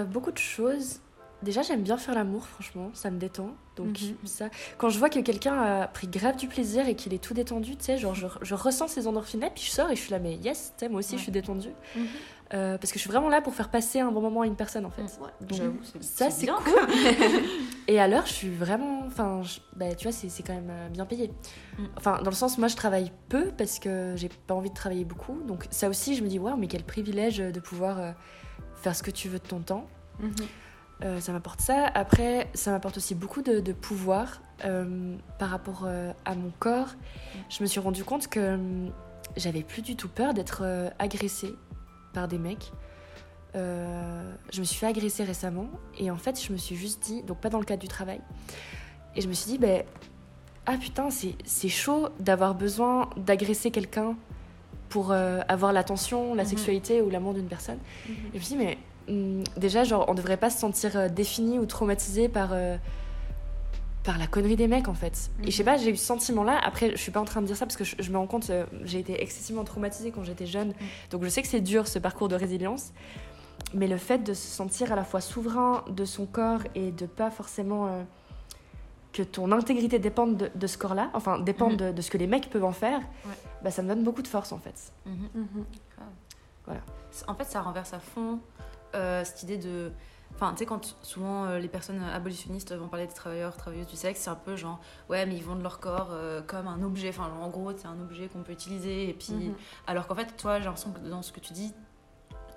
Beaucoup 0.09 0.33
de 0.33 0.39
choses. 0.39 1.01
Déjà, 1.43 1.63
j'aime 1.63 1.83
bien 1.83 1.97
faire 1.97 2.15
l'amour, 2.15 2.47
franchement, 2.47 2.91
ça 2.93 3.11
me 3.11 3.19
détend. 3.19 3.55
Donc, 3.77 4.01
mhm. 4.01 4.17
ça, 4.25 4.51
quand 4.77 4.91
je 4.91 4.99
vois 4.99 5.09
que 5.09 5.21
quelqu'un 5.21 5.59
a 5.59 5.87
pris 5.87 6.07
grave 6.07 6.37
du 6.37 6.49
plaisir 6.49 6.87
et 6.87 6.95
qu'il 6.95 7.15
est 7.15 7.23
tout 7.23 7.35
détendu, 7.35 7.77
tu 7.77 7.85
sais, 7.85 7.99
genre, 7.99 8.15
je, 8.15 8.27
je, 8.43 8.55
ressens 8.55 8.89
ces 8.89 9.07
endorphines 9.07 9.49
puis 9.55 9.65
je 9.65 9.71
sors 9.71 9.91
et 9.91 9.97
je 9.97 10.01
suis 10.01 10.11
là, 10.11 10.19
mais 10.19 10.35
yes, 10.35 10.75
tu 10.77 10.85
sais, 10.85 10.89
moi 10.91 10.99
aussi, 10.99 11.17
je 11.17 11.23
suis 11.23 11.33
détendue. 11.33 11.71
Mhm. 11.97 12.07
Euh, 12.53 12.79
parce 12.79 12.91
que 12.91 12.99
je 12.99 13.03
suis 13.03 13.11
vraiment 13.11 13.29
là 13.29 13.41
pour 13.41 13.55
faire 13.55 13.69
passer 13.69 14.01
un 14.01 14.11
bon 14.11 14.21
moment 14.21 14.41
à 14.41 14.47
une 14.47 14.57
personne, 14.57 14.85
en 14.85 14.91
fait. 14.91 15.05
Donc, 15.41 15.61
ça, 16.01 16.31
c'est 16.31 16.47
cool. 16.47 16.75
et 17.89 18.01
à 18.01 18.09
l'heure, 18.09 18.27
je 18.27 18.33
suis 18.33 18.51
vraiment. 18.51 19.05
Enfin, 19.07 19.43
bah, 19.77 19.95
tu 19.95 20.09
vois, 20.09 20.13
c'est 20.13 20.43
quand 20.43 20.55
même 20.55 20.71
euh, 20.71 20.89
bien 20.89 21.07
payé. 21.07 21.31
Mm. 21.79 21.85
Enfin, 21.97 22.21
dans 22.23 22.31
le 22.31 22.37
sens, 22.37 22.59
moi, 22.59 22.67
je 22.67 22.75
travaille 22.75 23.13
peu 23.29 23.53
parce 23.57 23.79
que 23.79 24.15
j'ai 24.17 24.29
pas 24.49 24.55
envie 24.55 24.71
de 24.71 24.75
travailler 24.75 25.05
beaucoup. 25.05 25.41
Donc, 25.47 25.67
ça 25.71 25.89
aussi, 25.89 26.17
je 26.17 26.25
me 26.25 26.29
dis, 26.29 26.41
waouh, 26.41 26.57
mais 26.57 26.67
quel 26.67 26.83
privilège 26.83 27.39
de 27.39 27.61
pouvoir 27.61 28.01
euh, 28.01 28.11
faire 28.83 28.97
ce 28.97 29.05
que 29.05 29.13
tu 29.13 29.29
veux 29.29 29.39
de 29.39 29.47
ton 29.47 29.61
temps. 29.61 29.87
Mhm. 30.19 30.33
Euh, 31.03 31.21
ça 31.21 31.33
m'apporte 31.33 31.61
ça. 31.61 31.87
Après, 31.95 32.49
ça 32.55 32.71
m'apporte 32.71 32.99
aussi 32.99 33.15
beaucoup 33.15 33.43
de, 33.43 33.73
pouvoir 33.73 34.41
euh, 34.65 35.17
par 35.39 35.51
rapport 35.51 35.85
euh, 35.87 36.13
à 36.25 36.35
mon 36.35 36.51
corps. 36.59 36.95
Je 37.49 37.63
me 37.63 37.67
suis 37.67 37.81
rendu 37.81 38.05
compte 38.05 38.29
que 38.29 38.59
j'avais 39.37 39.63
plus 39.63 39.83
du 39.83 39.97
tout 39.97 40.09
peur 40.09 40.35
d'être 40.35 40.65
agressée 40.99 41.55
par 42.13 42.29
des 42.29 42.39
mecs. 42.39 42.73
je 43.55 44.61
me 44.61 44.65
suis 44.65 44.77
fait 44.77 44.87
agresser 44.87 45.25
récemment 45.25 45.69
et 45.99 46.11
en 46.11 46.17
fait, 46.17 46.43
je 46.43 46.53
me 46.53 46.59
suis 46.59 46.77
juste 46.77 47.03
dit, 47.03 47.23
donc 47.23 47.39
pas 47.39 47.49
dans 47.49 47.59
le 47.59 47.65
cadre 47.65 47.81
du 47.81 47.89
travail, 47.89 48.21
et 49.15 49.21
je 49.21 49.29
me 49.29 49.33
suis 49.33 49.53
dit, 49.53 49.59
ben, 49.59 49.85
ah 50.67 50.77
putain, 50.77 51.09
c'est 51.11 51.69
chaud 51.69 52.09
d'avoir 52.19 52.55
besoin 52.55 53.09
d'agresser 53.17 53.71
quelqu'un 53.71 54.17
pour 54.89 55.13
avoir 55.13 55.73
l'attention, 55.73 56.35
la 56.35 56.43
mhm. 56.43 56.49
sexualité 56.49 57.01
ou 57.01 57.09
l'amour 57.09 57.35
d'une 57.35 57.49
personne. 57.49 57.79
Mhm. 58.09 58.15
Et 58.15 58.31
je 58.35 58.39
me 58.39 58.43
suis 58.43 58.57
dit, 58.57 58.65
mais 58.65 58.79
déjà, 59.09 59.85
genre, 59.85 60.05
on 60.09 60.15
devrait 60.15 60.37
pas 60.37 60.51
se 60.51 60.59
sentir 60.59 60.97
euh, 60.97 61.09
défini 61.09 61.59
ou 61.59 61.67
traumatisé 61.67 62.29
par, 62.29 62.51
euh, 62.53 62.77
par 64.05 64.19
la 64.19 64.27
connerie 64.27 64.57
des 64.57 64.69
mecs, 64.69 64.89
en 64.89 64.95
fait. 64.95 65.31
Et 65.43 65.51
je 65.51 65.57
sais 65.57 65.63
mhm. 65.63 65.67
pas, 65.67 65.77
j'ai 65.77 65.91
eu 65.91 65.97
ce 65.97 66.05
sentiment-là. 66.05 66.59
Après, 66.63 66.91
je 66.91 66.97
suis 66.97 67.13
pas 67.13 67.21
en 67.21 67.25
train 67.25 67.43
de 67.43 67.47
dire 67.47 67.57
ça 67.57 67.67
parce 67.67 67.77
que 67.77 67.85
je, 67.85 68.11
me 68.11 68.19
rends 68.19 68.27
compte, 68.27 68.51
euh, 68.51 68.67
j'ai 68.85 68.99
été 68.99 69.23
excessivement 69.23 69.65
traumatisée 69.65 70.11
quand 70.11 70.25
j'étais 70.25 70.47
jeune. 70.47 70.69
Mhm. 70.69 70.75
Donc, 71.11 71.25
je 71.25 71.29
sais 71.29 71.43
que 71.43 71.49
c'est 71.49 71.61
dur, 71.61 71.89
ce 71.89 71.99
parcours 71.99 72.29
de 72.29 72.37
résilience. 72.37 72.93
Mais 73.75 73.87
le 73.87 73.99
fait 73.99 74.19
de 74.19 74.35
se 74.35 74.49
sentir 74.49 74.93
à 74.93 74.97
la 74.97 75.05
fois 75.05 75.21
souverain 75.21 75.85
de 75.89 76.05
son 76.05 76.27
corps 76.27 76.63
et 76.75 76.91
de 76.93 77.07
pas 77.07 77.31
forcément. 77.31 78.07
que 79.13 79.23
ton 79.23 79.53
intégrité 79.53 79.99
dépende 79.99 80.51
de, 80.55 80.67
ce 80.67 80.79
corps-là, 80.79 81.11
enfin, 81.15 81.39
dépend 81.39 81.71
mhm. 81.71 81.93
de, 81.93 82.01
ce 82.01 82.11
que 82.11 82.19
les 82.19 82.27
mecs 82.27 82.49
peuvent 82.49 82.65
en 82.65 82.73
faire, 82.73 83.01
bah, 83.63 83.71
ça 83.71 83.83
me 83.83 83.89
donne 83.89 84.03
beaucoup 84.03 84.23
de 84.23 84.29
force, 84.29 84.51
en 84.53 84.59
fait. 84.59 84.93
Voilà. 86.65 86.81
En 87.29 87.35
fait, 87.35 87.45
ça 87.45 87.61
renverse 87.61 87.93
à 87.93 88.01
fond 88.01 88.41
euh, 88.95 89.25
cette 89.25 89.43
idée 89.43 89.59
de. 89.59 89.93
Enfin, 90.35 90.53
tu 90.53 90.59
sais, 90.59 90.67
quand 90.67 90.97
souvent 91.03 91.45
euh, 91.45 91.59
les 91.59 91.69
personnes 91.69 92.03
abolitionnistes 92.03 92.73
vont 92.75 92.89
parler 92.89 93.07
des 93.07 93.13
travailleurs, 93.13 93.57
travailleuses 93.57 93.89
du 93.89 93.97
sexe, 93.97 94.21
c'est 94.21 94.31
un 94.31 94.37
peu 94.37 94.55
genre, 94.57 94.81
ouais, 95.09 95.27
mais 95.27 95.37
ils 95.37 95.43
vendent 95.43 95.63
leur 95.63 95.81
corps 95.81 96.11
euh, 96.13 96.41
comme 96.41 96.69
un 96.69 96.83
objet. 96.83 97.09
Enfin, 97.09 97.31
en 97.41 97.49
gros, 97.49 97.73
c'est 97.77 97.89
un 97.89 98.01
objet 98.01 98.29
qu'on 98.29 98.43
peut 98.43 98.53
utiliser. 98.53 99.09
Et 99.09 99.15
puis, 99.15 99.33
mhm. 99.33 99.55
alors 99.87 100.07
qu'en 100.07 100.15
fait, 100.15 100.37
toi, 100.37 100.59
j'ai 100.59 100.67
l'impression 100.67 100.93
que 100.93 101.01
dans 101.01 101.23
ce 101.23 101.33
que 101.33 101.41
tu 101.41 101.53
dis, 101.53 101.75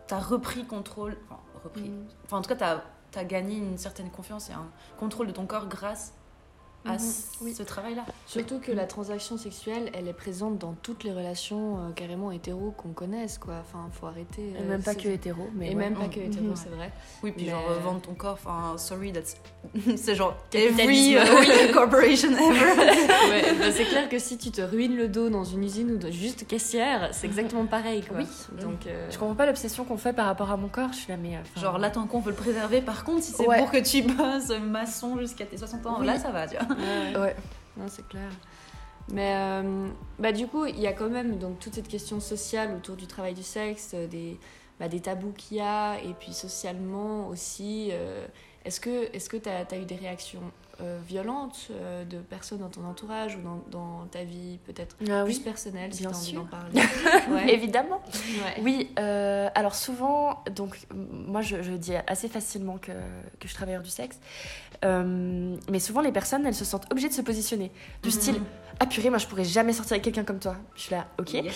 t'as 0.07 0.19
repris 0.19 0.65
contrôle. 0.65 1.17
Enfin, 1.25 1.41
repris. 1.63 1.89
Mhm. 1.89 2.07
Enfin, 2.25 2.37
en 2.37 2.41
tout 2.41 2.49
cas, 2.49 2.55
t'as 2.55 3.19
as 3.19 3.25
gagné 3.25 3.57
une 3.57 3.77
certaine 3.77 4.09
confiance 4.09 4.49
et 4.49 4.53
un 4.53 4.67
contrôle 4.97 5.27
de 5.27 5.31
ton 5.31 5.45
corps 5.45 5.67
grâce 5.67 6.13
à 6.85 6.93
mhm. 6.93 7.53
ce 7.53 7.63
travail-là. 7.63 8.05
Surtout 8.25 8.59
que 8.59 8.71
la 8.71 8.85
transaction 8.85 9.37
sexuelle, 9.37 9.89
elle 9.93 10.07
est 10.07 10.13
présente 10.13 10.57
dans 10.57 10.73
toutes 10.73 11.03
les 11.03 11.11
relations 11.11 11.77
euh, 11.77 11.91
carrément 11.91 12.31
hétéro 12.31 12.71
qu'on 12.71 12.89
connaisse, 12.89 13.37
quoi. 13.37 13.55
Enfin, 13.61 13.89
faut 13.91 14.07
arrêter. 14.07 14.53
et 14.59 14.63
même 14.63 14.81
pas 14.81 14.95
que 14.95 15.07
hétéro, 15.07 15.47
mais. 15.55 15.71
Et 15.71 15.75
même 15.75 15.93
pas 15.93 16.07
que 16.07 16.19
hétéro, 16.19 16.55
c'est 16.55 16.69
vrai. 16.69 16.91
Oui, 17.21 17.31
puis 17.31 17.47
genre 17.47 17.63
vendre 17.83 18.01
ton 18.01 18.13
corps, 18.13 18.33
enfin, 18.43 18.77
sorry, 18.77 19.13
that's. 19.13 19.35
c'est 19.97 20.15
genre 20.15 20.35
every 20.53 21.15
euh, 21.15 21.71
corporation 21.73 22.29
ever. 22.31 22.39
ouais, 23.29 23.53
bah, 23.59 23.71
c'est 23.71 23.85
clair 23.85 24.09
que 24.09 24.19
si 24.19 24.37
tu 24.37 24.51
te 24.51 24.61
ruines 24.61 24.95
le 24.95 25.07
dos 25.07 25.29
dans 25.29 25.43
une 25.43 25.63
usine 25.63 25.91
ou 25.91 26.11
juste 26.11 26.47
caissière, 26.47 27.09
c'est 27.13 27.27
exactement 27.27 27.65
pareil, 27.65 28.03
quoi. 28.03 28.17
Oui. 28.17 28.27
Donc, 28.61 28.87
euh, 28.87 29.09
Je 29.09 29.17
comprends 29.17 29.35
pas 29.35 29.45
l'obsession 29.45 29.85
qu'on 29.85 29.97
fait 29.97 30.13
par 30.13 30.25
rapport 30.25 30.51
à 30.51 30.57
mon 30.57 30.67
corps, 30.67 30.91
je 30.91 30.97
suis 30.97 31.11
là, 31.11 31.17
mais. 31.17 31.39
Genre 31.59 31.77
là, 31.77 31.89
tant 31.89 32.05
qu'on 32.07 32.19
veut 32.19 32.31
le 32.31 32.37
préserver, 32.37 32.81
par 32.81 33.03
contre, 33.03 33.23
si 33.23 33.31
c'est 33.31 33.45
pour 33.45 33.71
que 33.71 33.77
tu 33.77 34.01
bosses 34.01 34.49
maçon 34.59 35.17
jusqu'à 35.19 35.45
tes 35.45 35.57
60 35.57 35.85
ans, 35.85 35.99
là, 35.99 36.19
ça 36.19 36.31
va, 36.31 36.47
tu 36.47 36.57
vois. 36.57 36.72
Ouais. 36.77 37.35
Non, 37.77 37.85
c'est 37.87 38.07
clair. 38.07 38.29
Mais 39.11 39.33
euh, 39.35 39.87
bah, 40.19 40.31
du 40.31 40.47
coup, 40.47 40.65
il 40.65 40.79
y 40.79 40.87
a 40.87 40.93
quand 40.93 41.09
même 41.09 41.37
donc, 41.37 41.59
toute 41.59 41.75
cette 41.75 41.87
question 41.87 42.19
sociale 42.19 42.73
autour 42.75 42.95
du 42.95 43.07
travail 43.07 43.33
du 43.33 43.43
sexe, 43.43 43.91
euh, 43.93 44.07
des, 44.07 44.39
bah, 44.79 44.87
des 44.87 45.01
tabous 45.01 45.33
qu'il 45.33 45.57
y 45.57 45.61
a, 45.61 45.99
et 45.99 46.13
puis 46.19 46.33
socialement 46.33 47.27
aussi. 47.27 47.89
Euh, 47.91 48.25
est-ce 48.65 48.79
que 48.79 49.37
tu 49.37 49.49
as, 49.49 49.65
as, 49.69 49.77
eu 49.77 49.85
des 49.85 49.95
réactions 49.95 50.51
euh, 50.81 50.97
violentes 51.07 51.67
euh, 51.69 52.03
de 52.03 52.17
personnes 52.17 52.57
dans 52.57 52.69
ton 52.69 52.83
entourage 52.85 53.35
ou 53.35 53.41
dans, 53.41 53.63
dans 53.69 54.07
ta 54.07 54.23
vie 54.23 54.57
peut-être 54.65 54.95
ah 55.07 55.23
plus 55.23 55.37
personnelle, 55.37 55.93
si 55.93 56.01
tu 56.01 56.07
as 56.07 56.17
envie 56.17 56.33
d'en 56.33 56.45
parler 56.45 56.81
Évidemment. 57.47 58.01
Oui, 58.59 58.89
euh, 58.97 59.49
alors 59.53 59.75
souvent, 59.75 60.43
donc 60.55 60.79
moi 60.91 61.43
je, 61.43 61.61
je, 61.61 61.73
dis 61.73 61.93
assez 62.07 62.27
facilement 62.27 62.79
que, 62.79 62.91
que 62.91 63.43
je 63.43 63.49
suis 63.49 63.55
travailleur 63.55 63.83
du 63.83 63.91
sexe, 63.91 64.17
mais 64.83 65.79
souvent 65.79 66.01
les 66.01 66.11
personnes 66.11 66.43
elles 66.47 66.55
se 66.55 66.65
sentent 66.65 66.91
obligées 66.91 67.09
de 67.09 67.13
se 67.13 67.21
positionner, 67.21 67.71
du 68.01 68.09
mhm. 68.09 68.15
style 68.15 68.41
Ah 68.79 68.87
purée, 68.87 69.11
moi 69.11 69.19
je 69.19 69.27
pourrais 69.27 69.45
jamais 69.45 69.73
sortir 69.73 69.93
avec 69.93 70.03
quelqu'un 70.03 70.23
comme 70.23 70.39
toi. 70.39 70.55
Je 70.75 70.81
suis 70.81 70.95
là, 70.95 71.05
ok. 71.19 71.33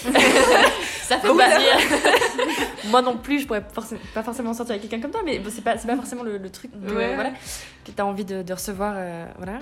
Ça 1.01 1.17
fait 1.17 1.27
plaisir. 1.27 1.77
moi 2.89 3.01
non 3.01 3.17
plus, 3.17 3.41
je 3.41 3.47
pourrais 3.47 3.65
pas 4.13 4.23
forcément 4.23 4.53
sortir 4.53 4.75
avec 4.75 4.81
quelqu'un 4.81 5.01
comme 5.01 5.11
toi, 5.11 5.21
mais 5.25 5.41
c'est 5.49 5.63
pas, 5.63 5.75
pas 5.75 5.95
forcément 5.95 6.23
le, 6.23 6.49
truc 6.49 6.71
que, 6.71 6.93
voilà, 6.93 7.31
que 7.85 7.91
tu 7.91 8.01
as 8.01 8.05
envie 8.05 8.25
de, 8.25 8.41
de 8.41 8.53
recevoir. 8.53 8.93
Euh, 8.97 9.25
voilà. 9.37 9.59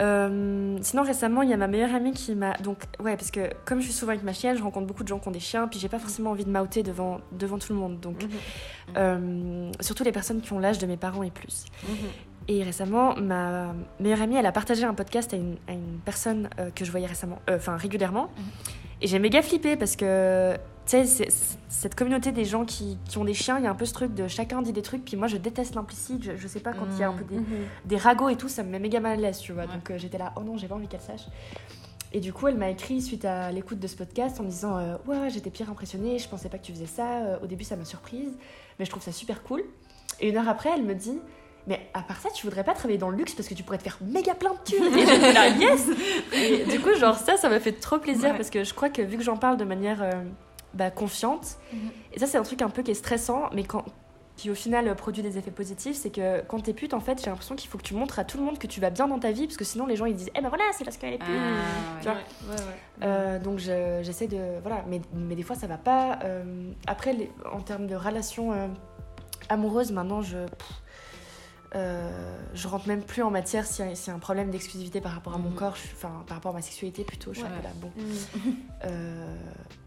Euh, 0.00 0.78
sinon, 0.80 1.02
récemment, 1.02 1.42
il 1.42 1.50
y 1.50 1.52
a 1.52 1.56
ma 1.56 1.66
meilleure 1.66 1.94
amie 1.94 2.12
qui 2.12 2.34
m'a. 2.34 2.54
Donc, 2.54 2.84
ouais, 3.00 3.16
parce 3.16 3.30
que 3.30 3.50
comme 3.64 3.80
je 3.80 3.84
suis 3.84 3.92
souvent 3.92 4.12
avec 4.12 4.24
ma 4.24 4.32
chienne, 4.32 4.56
je 4.56 4.62
rencontre 4.62 4.86
beaucoup 4.86 5.02
de 5.02 5.08
gens 5.08 5.18
qui 5.18 5.28
ont 5.28 5.32
des 5.32 5.40
chiens, 5.40 5.68
puis 5.68 5.78
j'ai 5.78 5.88
pas 5.88 5.98
forcément 5.98 6.30
envie 6.30 6.44
de 6.44 6.50
m'outer 6.50 6.82
devant, 6.82 7.20
devant 7.32 7.58
tout 7.58 7.72
le 7.72 7.78
monde. 7.78 8.00
Donc, 8.00 8.22
mhm. 8.22 8.30
euh, 8.96 9.72
surtout 9.80 10.04
les 10.04 10.12
personnes 10.12 10.40
qui 10.40 10.52
ont 10.52 10.58
l'âge 10.58 10.78
de 10.78 10.86
mes 10.86 10.96
parents 10.96 11.22
et 11.22 11.30
plus. 11.30 11.66
Mhm. 11.86 11.96
Et 12.48 12.62
récemment, 12.62 13.14
ma 13.16 13.74
meilleure 14.00 14.22
amie, 14.22 14.36
elle 14.36 14.46
a 14.46 14.52
partagé 14.52 14.84
un 14.84 14.94
podcast 14.94 15.34
à 15.34 15.36
une, 15.36 15.56
à 15.68 15.72
une 15.72 15.98
personne 16.04 16.48
euh, 16.58 16.70
que 16.74 16.84
je 16.84 16.90
voyais 16.90 17.06
récemment, 17.06 17.38
enfin 17.50 17.76
régulièrement. 17.76 18.30
Mhm. 18.36 18.44
Et 19.02 19.06
j'ai 19.06 19.18
méga 19.18 19.42
flippé 19.42 19.76
parce 19.76 19.96
que 19.96 20.56
tu 20.90 21.06
sais, 21.06 21.28
cette 21.68 21.94
communauté 21.94 22.32
des 22.32 22.44
gens 22.44 22.64
qui, 22.64 22.98
qui, 23.08 23.18
ont 23.18 23.24
des 23.24 23.34
chiens, 23.34 23.58
il 23.58 23.64
y 23.64 23.66
a 23.66 23.70
un 23.70 23.74
peu 23.74 23.86
ce 23.86 23.94
truc 23.94 24.12
de 24.12 24.26
chacun 24.26 24.60
dit 24.60 24.72
des 24.72 24.82
trucs, 24.82 25.04
puis 25.04 25.16
moi 25.16 25.28
je 25.28 25.36
déteste 25.36 25.74
l'implicite, 25.74 26.36
je, 26.36 26.48
sais 26.48 26.60
pas, 26.60 26.72
quand 26.72 26.86
il 26.92 26.98
y 26.98 27.02
a 27.04 27.08
un 27.08 27.12
peu 27.12 27.24
des, 27.24 27.38
mmh. 27.38 27.46
des, 27.84 27.96
ragots 27.96 28.28
et 28.28 28.36
tout, 28.36 28.48
ça 28.48 28.62
me 28.62 28.70
met 28.70 28.78
méga 28.80 28.98
mal 28.98 29.12
à 29.12 29.16
l'aise, 29.16 29.38
tu 29.38 29.52
vois. 29.52 29.66
Donc 29.66 29.90
euh, 29.90 29.98
j'étais 29.98 30.18
là, 30.18 30.32
oh 30.36 30.42
non, 30.42 30.56
j'ai 30.56 30.66
pas 30.66 30.74
envie 30.74 30.88
qu'elle 30.88 31.00
sache. 31.00 31.26
Et 32.12 32.18
du 32.18 32.32
coup, 32.32 32.48
elle 32.48 32.56
m'a 32.56 32.70
écrit 32.70 33.00
suite 33.00 33.24
à 33.24 33.52
l'écoute 33.52 33.78
de 33.78 33.86
ce 33.86 33.94
podcast 33.94 34.40
en 34.40 34.42
me 34.42 34.48
disant 34.48 34.76
euh, 34.78 34.96
Ouais, 35.06 35.30
j'étais 35.30 35.50
pire 35.50 35.70
impressionnée, 35.70 36.18
je 36.18 36.28
pensais 36.28 36.48
pas 36.48 36.58
que 36.58 36.64
tu 36.64 36.72
faisais 36.72 36.86
ça. 36.86 37.18
Euh, 37.18 37.38
au 37.42 37.46
début, 37.46 37.62
ça 37.62 37.76
m'a 37.76 37.84
surprise, 37.84 38.36
mais 38.78 38.84
je 38.84 38.90
trouve 38.90 39.02
ça 39.02 39.12
super 39.12 39.44
cool. 39.44 39.62
Et 40.18 40.30
une 40.30 40.36
heure 40.36 40.48
après, 40.48 40.70
elle 40.74 40.82
me 40.82 40.94
dit 40.94 41.20
mais 41.66 41.88
à 41.92 42.00
part 42.00 42.18
ça, 42.20 42.30
tu 42.34 42.46
voudrais 42.46 42.64
pas 42.64 42.72
travailler 42.72 42.98
dans 42.98 43.10
le 43.10 43.16
luxe 43.18 43.34
parce 43.34 43.46
que 43.46 43.54
tu 43.54 43.62
pourrais 43.62 43.78
te 43.78 43.82
faire 43.82 43.98
méga 44.00 44.34
plein 44.34 44.54
de 44.54 44.58
thunes. 44.64 44.98
Et 44.98 45.06
j'étais 45.06 45.32
là, 45.32 45.48
yes 45.60 45.88
Et 46.32 46.64
du 46.64 46.80
coup, 46.80 46.94
genre, 46.94 47.14
ça, 47.14 47.36
ça 47.36 47.48
m'a 47.48 47.60
fait 47.60 47.72
trop 47.72 47.98
plaisir 47.98 48.34
parce 48.34 48.50
que 48.50 48.64
je 48.64 48.74
crois 48.74 48.88
que 48.88 49.02
vu 49.02 49.18
que 49.18 49.22
j'en 49.22 49.36
parle 49.36 49.56
de 49.58 49.64
manière 49.64 50.02
bah, 50.74 50.90
confiante. 50.90 51.58
Mhm. 51.72 51.90
Et 52.12 52.18
ça, 52.18 52.26
c'est 52.26 52.38
un 52.38 52.42
truc 52.42 52.62
un 52.62 52.70
peu 52.70 52.82
qui 52.82 52.90
est 52.90 52.94
stressant, 52.94 53.50
mais 53.52 53.64
quand, 53.64 53.84
qui 54.40 54.48
au 54.48 54.54
final 54.54 54.94
produit 54.96 55.22
des 55.22 55.36
effets 55.36 55.50
positifs, 55.50 55.96
c'est 55.96 56.08
que 56.08 56.40
quand 56.40 56.60
t'es 56.60 56.72
pute, 56.72 56.94
en 56.94 57.00
fait, 57.00 57.20
j'ai 57.22 57.28
l'impression 57.28 57.56
qu'il 57.56 57.68
faut 57.68 57.76
que 57.76 57.82
tu 57.82 57.92
montres 57.92 58.18
à 58.18 58.24
tout 58.24 58.38
le 58.38 58.44
monde 58.44 58.58
que 58.58 58.66
tu 58.66 58.80
vas 58.80 58.88
bien 58.88 59.06
dans 59.06 59.18
ta 59.18 59.32
vie, 59.32 59.46
parce 59.46 59.58
que 59.58 59.64
sinon 59.64 59.84
les 59.84 59.96
gens 59.96 60.06
ils 60.06 60.16
disent, 60.16 60.30
eh 60.34 60.40
ben 60.40 60.48
voilà, 60.48 60.64
c'est 60.72 60.84
parce 60.84 60.96
qu'elle 60.96 61.12
est 61.12 61.18
pute. 61.18 61.28
Ah, 61.28 62.00
tu 62.00 62.08
vois 62.08 62.56
euh, 63.02 63.38
donc 63.38 63.58
j'essaie 63.58 64.28
de. 64.28 64.60
Voilà, 64.62 64.82
mais, 64.88 65.02
mais 65.12 65.34
des 65.34 65.42
fois 65.42 65.56
ça 65.56 65.66
va 65.66 65.76
pas. 65.76 66.20
Euh, 66.24 66.72
après, 66.86 67.12
les, 67.12 67.30
en 67.52 67.60
termes 67.60 67.86
de 67.86 67.94
relations 67.94 68.54
euh, 68.54 68.68
amoureuses, 69.50 69.92
maintenant 69.92 70.22
je. 70.22 70.38
je 72.54 72.68
rentre 72.68 72.88
même 72.88 73.02
plus 73.02 73.22
en 73.22 73.30
matière 73.30 73.66
si 73.66 73.82
c'est 73.94 74.10
un 74.10 74.18
problème 74.18 74.50
d'exclusivité 74.50 75.02
par 75.02 75.12
rapport 75.12 75.34
à 75.34 75.38
mon 75.38 75.50
mhm. 75.50 75.56
corps, 75.56 75.76
enfin 75.92 76.24
par 76.26 76.38
rapport 76.38 76.52
à 76.52 76.54
ma 76.54 76.62
sexualité 76.62 77.04
plutôt. 77.04 77.34
Je 77.34 77.40
suis 77.40 77.48
là, 77.48 77.70
bon. 77.76 77.92
Mhm. 77.98 78.94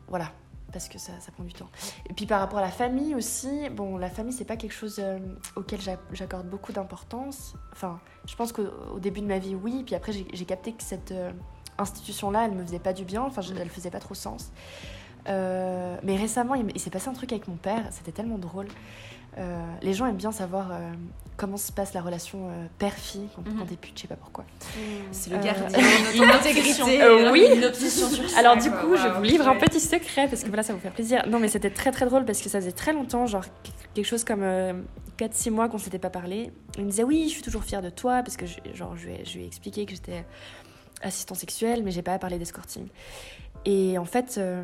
voilà, 0.08 0.32
parce 0.74 0.90
que 0.90 0.98
ça, 0.98 1.14
prend 1.34 1.44
du 1.44 1.54
temps. 1.54 1.70
Et 2.10 2.14
puis 2.14 2.26
par 2.26 2.40
rapport 2.40 2.60
à 2.60 2.64
la 2.64 2.72
famille 2.72 3.16
aussi, 3.16 3.70
bon, 3.70 3.98
la 3.98 4.10
famille, 4.10 4.34
c'est 4.34 4.44
pas 4.44 4.58
quelque 4.58 4.74
chose 4.74 4.98
euh, 5.00 5.20
auquel 5.56 5.80
j'accorde 6.12 6.48
beaucoup 6.50 6.74
d'importance. 6.74 7.54
Enfin, 7.72 8.00
je 8.26 8.36
pense 8.36 8.52
qu'au 8.52 9.00
début 9.00 9.22
de 9.22 9.28
ma 9.28 9.40
vie, 9.40 9.56
oui, 9.56 9.84
puis 9.86 9.96
après, 9.96 10.12
j'ai 10.12 10.46
capté 10.46 10.74
que 10.74 10.84
cette 10.84 11.12
euh, 11.12 11.32
institution-là, 11.78 12.46
elle 12.46 12.54
me 12.54 12.64
faisait 12.66 12.80
pas 12.80 12.94
du 12.94 13.06
bien, 13.06 13.22
enfin, 13.22 13.42
elle 13.58 13.70
faisait 13.70 13.92
pas 13.92 14.00
trop 14.00 14.16
sens. 14.16 14.52
Euh, 15.30 15.98
mais 16.04 16.18
récemment, 16.18 16.56
il 16.56 16.80
s'est 16.80 16.90
passé 16.90 17.08
un 17.08 17.14
truc 17.14 17.32
avec 17.32 17.48
mon 17.48 17.56
père, 17.56 17.86
c'était 17.92 18.12
tellement 18.12 18.38
drôle. 18.38 18.68
Euh, 19.38 19.65
les 19.82 19.93
gens 19.93 20.06
aiment 20.06 20.17
bien 20.17 20.32
savoir 20.32 20.72
euh, 20.72 20.91
comment 21.38 21.58
se 21.58 21.72
passe 21.72 21.93
la 21.93 22.02
relation 22.02 22.50
euh, 22.50 22.65
père-fille 22.78 23.28
quand, 23.36 23.41
mm 23.41 23.65
t'es 23.67 23.76
pute, 23.76 23.93
je 23.96 24.02
sais 24.02 24.08
pas 24.08 24.15
pourquoi. 24.15 24.43
Mm. 24.43 24.80
C'est 25.12 25.30
le 25.32 25.38
gardien 25.38 25.67
de 25.67 26.17
ton 26.17 26.30
intégrité. 26.30 27.02
oui. 27.32 27.48
Une 27.56 27.65
obsession 27.65 28.10
sur 28.10 28.30
ça. 28.30 28.39
Alors 28.39 28.58
du 28.58 28.69
coup, 28.69 28.96
je 28.96 29.08
vous 29.08 29.24
livre 29.24 29.48
un 29.48 29.56
petit 29.56 29.80
secret 29.80 30.28
parce 30.28 30.43
que 30.43 30.48
voilà, 30.48 30.63
ça 30.63 30.74
va 30.74 30.78
vous 30.78 30.84
faire 30.84 30.93
plaisir. 30.93 31.24
Non, 31.28 31.39
mais 31.39 31.48
c'était 31.48 31.72
très 31.72 31.91
très 31.91 32.06
drôle 32.06 32.26
parce 32.26 32.41
que 32.41 32.50
ça 32.50 32.60
faisait 32.60 32.72
très 32.72 32.93
longtemps, 32.93 33.26
genre 33.26 33.43
quelque 33.93 34.06
chose 34.06 34.24
comme 34.24 34.43
4-6 35.17 35.52
mois 35.52 35.69
qu'on 35.69 35.78
s'était 35.78 36.00
pas 36.00 36.10
parlé. 36.10 36.52
Il 36.78 36.86
me 36.86 36.89
disait 36.89 37.04
oui, 37.04 37.26
je 37.28 37.34
suis 37.34 37.43
toujours 37.43 37.63
fière 37.63 37.82
de 37.82 37.89
toi 37.89 38.22
parce 38.24 38.38
que 38.38 38.46
genre 38.74 38.96
je 38.96 39.08
lui 39.08 39.13
ai, 39.13 39.26
je 39.26 39.38
lui 39.38 39.43
ai 39.43 39.48
expliqué 39.48 39.86
que 39.86 39.91
j'étais 39.91 40.26
assistant 41.04 41.36
sexuel, 41.36 41.84
mais 41.84 41.92
j'ai 41.92 42.02
pas 42.02 42.18
parlé 42.18 42.39
d'escorting. 42.39 42.88
Et 43.66 43.98
en 43.98 44.04
fait, 44.04 44.36
euh, 44.38 44.62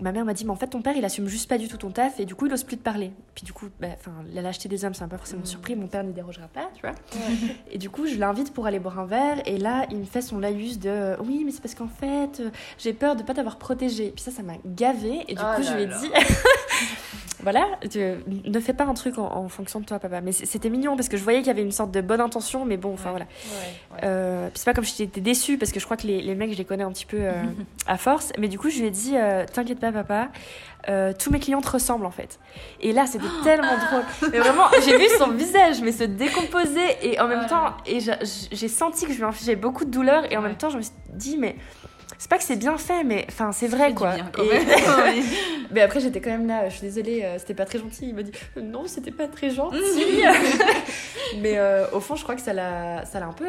ma 0.00 0.12
mère 0.12 0.26
m'a 0.26 0.34
dit, 0.34 0.44
mais 0.44 0.50
en 0.50 0.56
fait, 0.56 0.66
ton 0.66 0.82
père, 0.82 0.94
il 0.94 1.04
assume 1.06 1.26
juste 1.26 1.48
pas 1.48 1.56
du 1.56 1.68
tout 1.68 1.78
ton 1.78 1.90
taf, 1.90 2.20
et 2.20 2.26
du 2.26 2.34
coup, 2.34 2.46
il 2.46 2.52
ose 2.52 2.64
plus 2.64 2.76
te 2.76 2.82
parler. 2.82 3.10
Puis 3.34 3.44
du 3.44 3.54
coup, 3.54 3.68
bah, 3.80 3.88
enfin, 3.94 4.12
la 4.34 4.42
lâcheté 4.42 4.68
des 4.68 4.84
hommes, 4.84 4.92
ça 4.92 5.06
m'a 5.06 5.10
pas 5.10 5.16
forcément 5.16 5.42
mmh. 5.42 5.46
surpris, 5.46 5.74
mon 5.74 5.86
père 5.86 6.04
n'y 6.04 6.12
dérogera 6.12 6.48
pas, 6.48 6.68
tu 6.74 6.82
vois. 6.82 6.94
Et 7.70 7.78
du 7.78 7.88
coup, 7.88 8.06
je 8.06 8.16
l'invite 8.16 8.52
pour 8.52 8.66
aller 8.66 8.78
boire 8.78 8.98
un 8.98 9.06
verre, 9.06 9.40
et 9.46 9.56
là, 9.56 9.86
il 9.90 9.98
me 9.98 10.04
fait 10.04 10.20
son 10.20 10.38
laïus 10.38 10.78
de, 10.78 11.16
oui, 11.20 11.42
mais 11.44 11.50
c'est 11.50 11.62
parce 11.62 11.74
qu'en 11.74 11.88
fait, 11.88 12.40
euh, 12.40 12.50
j'ai 12.78 12.92
peur 12.92 13.16
de 13.16 13.22
pas 13.22 13.32
t'avoir 13.32 13.56
protégé. 13.56 14.12
Puis 14.14 14.22
ça, 14.22 14.30
ça 14.30 14.42
m'a 14.42 14.54
gavé, 14.66 15.24
et 15.28 15.34
du 15.34 15.40
oh 15.42 15.56
coup, 15.56 15.62
je 15.62 15.72
lui 15.72 15.82
ai 15.84 15.86
dit, 15.86 16.10
voilà, 17.40 17.66
ne 18.44 18.60
fais 18.60 18.74
pas 18.74 18.84
un 18.84 18.94
truc 18.94 19.18
en, 19.18 19.48
fonction 19.48 19.80
de 19.80 19.86
toi, 19.86 19.98
papa. 19.98 20.20
Mais 20.20 20.32
c'était 20.32 20.68
mignon, 20.68 20.96
parce 20.96 21.08
que 21.08 21.16
je 21.16 21.22
voyais 21.22 21.38
qu'il 21.38 21.48
y 21.48 21.50
avait 21.50 21.62
une 21.62 21.72
sorte 21.72 21.90
de 21.90 22.00
bonne 22.02 22.20
intention, 22.20 22.66
mais 22.66 22.76
bon, 22.76 22.92
enfin 22.92 23.10
voilà. 23.10 23.26
Euh, 24.02 24.48
puis 24.48 24.58
c'est 24.58 24.64
pas 24.64 24.74
comme 24.74 24.84
si 24.84 24.96
j'étais 24.98 25.20
déçue, 25.20 25.56
parce 25.56 25.65
que 25.72 25.80
je 25.80 25.84
crois 25.84 25.96
que 25.96 26.06
les, 26.06 26.20
les 26.22 26.34
mecs, 26.34 26.52
je 26.52 26.58
les 26.58 26.64
connais 26.64 26.84
un 26.84 26.92
petit 26.92 27.06
peu 27.06 27.22
à 27.86 27.96
force. 27.96 28.32
Mais 28.38 28.48
du 28.48 28.58
coup, 28.58 28.70
je 28.70 28.80
lui 28.80 28.86
ai 28.86 28.90
dit 28.90 29.14
euh, 29.16 29.44
T'inquiète 29.52 29.80
pas, 29.80 29.92
papa, 29.92 30.28
euh, 30.88 31.12
tous 31.18 31.30
mes 31.30 31.40
clients 31.40 31.60
te 31.60 31.70
ressemblent 31.70 32.06
en 32.06 32.10
fait. 32.10 32.38
Et 32.80 32.92
là, 32.92 33.06
c'était 33.06 33.24
tellement 33.44 33.76
drôle. 33.76 34.30
Mais 34.32 34.38
vraiment, 34.38 34.64
j'ai 34.84 34.96
vu 34.96 35.06
son 35.18 35.30
visage 35.30 35.80
mais 35.82 35.92
se 35.92 36.04
décomposer 36.04 36.96
et 37.02 37.20
en 37.20 37.28
même 37.28 37.46
temps, 37.46 37.76
et 37.86 37.98
j'ai 38.00 38.68
senti 38.68 39.06
que 39.06 39.12
je 39.12 39.18
lui 39.18 39.24
infligeais 39.24 39.56
beaucoup 39.56 39.84
de 39.84 39.90
douleur 39.90 40.30
et 40.30 40.36
en 40.36 40.42
même 40.42 40.56
temps, 40.56 40.70
je 40.70 40.78
me 40.78 40.82
suis 40.82 40.92
dit 41.12 41.36
Mais 41.38 41.56
c'est 42.18 42.30
pas 42.30 42.38
que 42.38 42.44
c'est 42.44 42.56
bien 42.56 42.78
fait, 42.78 43.04
mais 43.04 43.26
enfin, 43.28 43.52
c'est 43.52 43.66
vrai 43.66 43.92
quoi. 43.92 44.14
mais 45.70 45.80
après, 45.82 46.00
j'étais 46.00 46.20
quand 46.20 46.30
même 46.30 46.46
là, 46.46 46.68
je 46.68 46.76
suis 46.76 46.86
désolée, 46.86 47.22
euh, 47.24 47.38
c'était 47.38 47.54
pas 47.54 47.64
très 47.64 47.78
gentil. 47.78 48.08
Il 48.08 48.14
m'a 48.14 48.22
dit 48.22 48.32
non, 48.56 48.84
c'était 48.86 49.10
pas 49.10 49.28
très 49.28 49.50
gentil. 49.50 49.76
mais 51.40 51.58
au 51.92 52.00
fond, 52.00 52.14
je 52.14 52.22
crois 52.22 52.36
que 52.36 52.42
ça 52.42 52.52
l'a 52.52 53.02
un 53.14 53.32
peu 53.32 53.46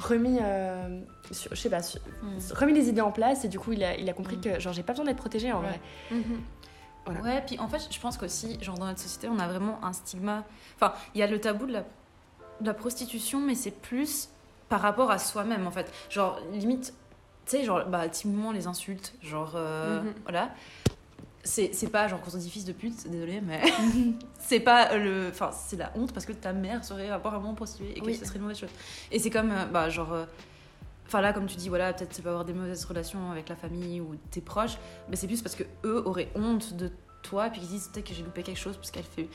remis, 0.00 0.38
euh, 0.40 1.00
je 1.30 1.54
sais 1.54 1.70
pas, 1.70 1.80
hmm. 1.80 2.38
remis 2.54 2.72
les 2.72 2.88
idées 2.88 3.00
en 3.00 3.12
place 3.12 3.44
et 3.44 3.48
du 3.48 3.58
coup 3.58 3.72
il 3.72 3.84
a, 3.84 3.96
il 3.96 4.08
a 4.08 4.12
compris 4.12 4.36
hmm. 4.36 4.40
que 4.40 4.60
genre 4.60 4.72
j'ai 4.72 4.82
pas 4.82 4.92
besoin 4.92 5.06
d'être 5.06 5.18
protégée 5.18 5.52
en 5.52 5.60
vrai. 5.60 5.80
Mhm. 6.10 6.40
Ouais, 7.24 7.42
puis 7.44 7.58
en 7.58 7.66
fait 7.66 7.88
je 7.90 7.98
pense 7.98 8.18
qu'aussi, 8.18 8.58
genre 8.62 8.78
dans 8.78 8.86
notre 8.86 9.00
société 9.00 9.28
on 9.28 9.38
a 9.38 9.48
vraiment 9.48 9.84
un 9.84 9.92
stigma, 9.92 10.44
enfin 10.76 10.92
il 11.14 11.20
y 11.20 11.22
a 11.22 11.26
le 11.26 11.40
tabou 11.40 11.66
de 11.66 11.72
la, 11.72 11.80
de 12.60 12.66
la 12.66 12.74
prostitution 12.74 13.40
mais 13.40 13.54
c'est 13.54 13.72
plus 13.72 14.28
par 14.68 14.80
rapport 14.80 15.10
à 15.10 15.18
soi-même 15.18 15.66
en 15.66 15.70
fait. 15.70 15.90
Genre 16.08 16.38
limite, 16.52 16.94
tu 17.46 17.56
sais, 17.56 17.64
genre 17.64 17.84
bah 17.86 18.08
timidement 18.08 18.52
les 18.52 18.66
insultes, 18.66 19.14
genre 19.22 19.52
euh, 19.56 20.02
mhm. 20.02 20.14
voilà 20.22 20.50
c'est 21.42 21.90
pas 21.90 22.06
genre 22.08 22.20
quand 22.20 22.34
on 22.34 22.38
dit 22.38 22.50
fils 22.50 22.64
de 22.64 22.72
pute 22.72 23.08
désolé 23.08 23.40
mais 23.40 23.62
c'est 24.38 24.60
pas 24.60 24.96
le 24.96 25.28
enfin 25.30 25.50
c'est 25.52 25.76
la 25.76 25.90
honte 25.96 26.12
parce 26.12 26.26
que 26.26 26.32
ta 26.32 26.52
mère 26.52 26.84
serait 26.84 27.08
apparemment 27.08 27.54
prostituée 27.54 27.96
et 27.96 28.00
que 28.00 28.12
ce 28.12 28.24
serait 28.24 28.36
une 28.36 28.42
mauvaise 28.42 28.58
chose. 28.58 28.70
Et 29.10 29.18
c'est 29.18 29.30
comme 29.30 29.50
euh, 29.50 29.64
bah 29.64 29.88
genre 29.88 30.12
euh, 30.12 30.24
enfin 31.06 31.20
là 31.20 31.32
comme 31.32 31.46
tu 31.46 31.56
dis 31.56 31.68
voilà 31.68 31.92
peut-être 31.92 32.14
tu 32.14 32.22
peux 32.22 32.28
avoir 32.28 32.44
des 32.44 32.52
mauvaises 32.52 32.84
relations 32.84 33.30
avec 33.30 33.48
la 33.48 33.56
famille 33.56 34.00
ou 34.00 34.16
tes 34.30 34.40
proches 34.40 34.76
mais 35.08 35.16
c'est 35.16 35.26
plus 35.26 35.40
parce 35.40 35.54
que 35.54 35.64
eux 35.84 36.02
auraient 36.06 36.30
honte 36.34 36.74
de 36.74 36.90
toi 37.22 37.46
et 37.46 37.50
puis 37.50 37.60
ils 37.62 37.68
disent 37.68 37.88
peut-être 37.92 38.08
que 38.08 38.14
j'ai 38.14 38.22
loupé 38.22 38.42
quelque 38.42 38.60
chose 38.60 38.76
parce 38.76 38.90
qu'elle 38.90 39.04
fait 39.04 39.28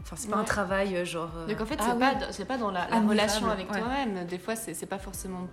Enfin, 0.00 0.14
c'est 0.16 0.30
pas 0.30 0.36
un 0.36 0.44
travail 0.44 0.96
euh, 0.96 1.04
genre. 1.04 1.28
Donc 1.48 1.60
en 1.60 1.66
fait, 1.66 1.76
c'est 1.82 1.98
pas, 1.98 2.14
c'est 2.30 2.44
pas 2.44 2.56
dans 2.56 2.70
la, 2.70 2.84
relation 2.84 3.50
avec 3.50 3.66
toi-même. 3.66 4.26
Des 4.26 4.38
fois, 4.38 4.54
c'est 4.54 4.86
pas 4.86 4.98
forcément 4.98 5.48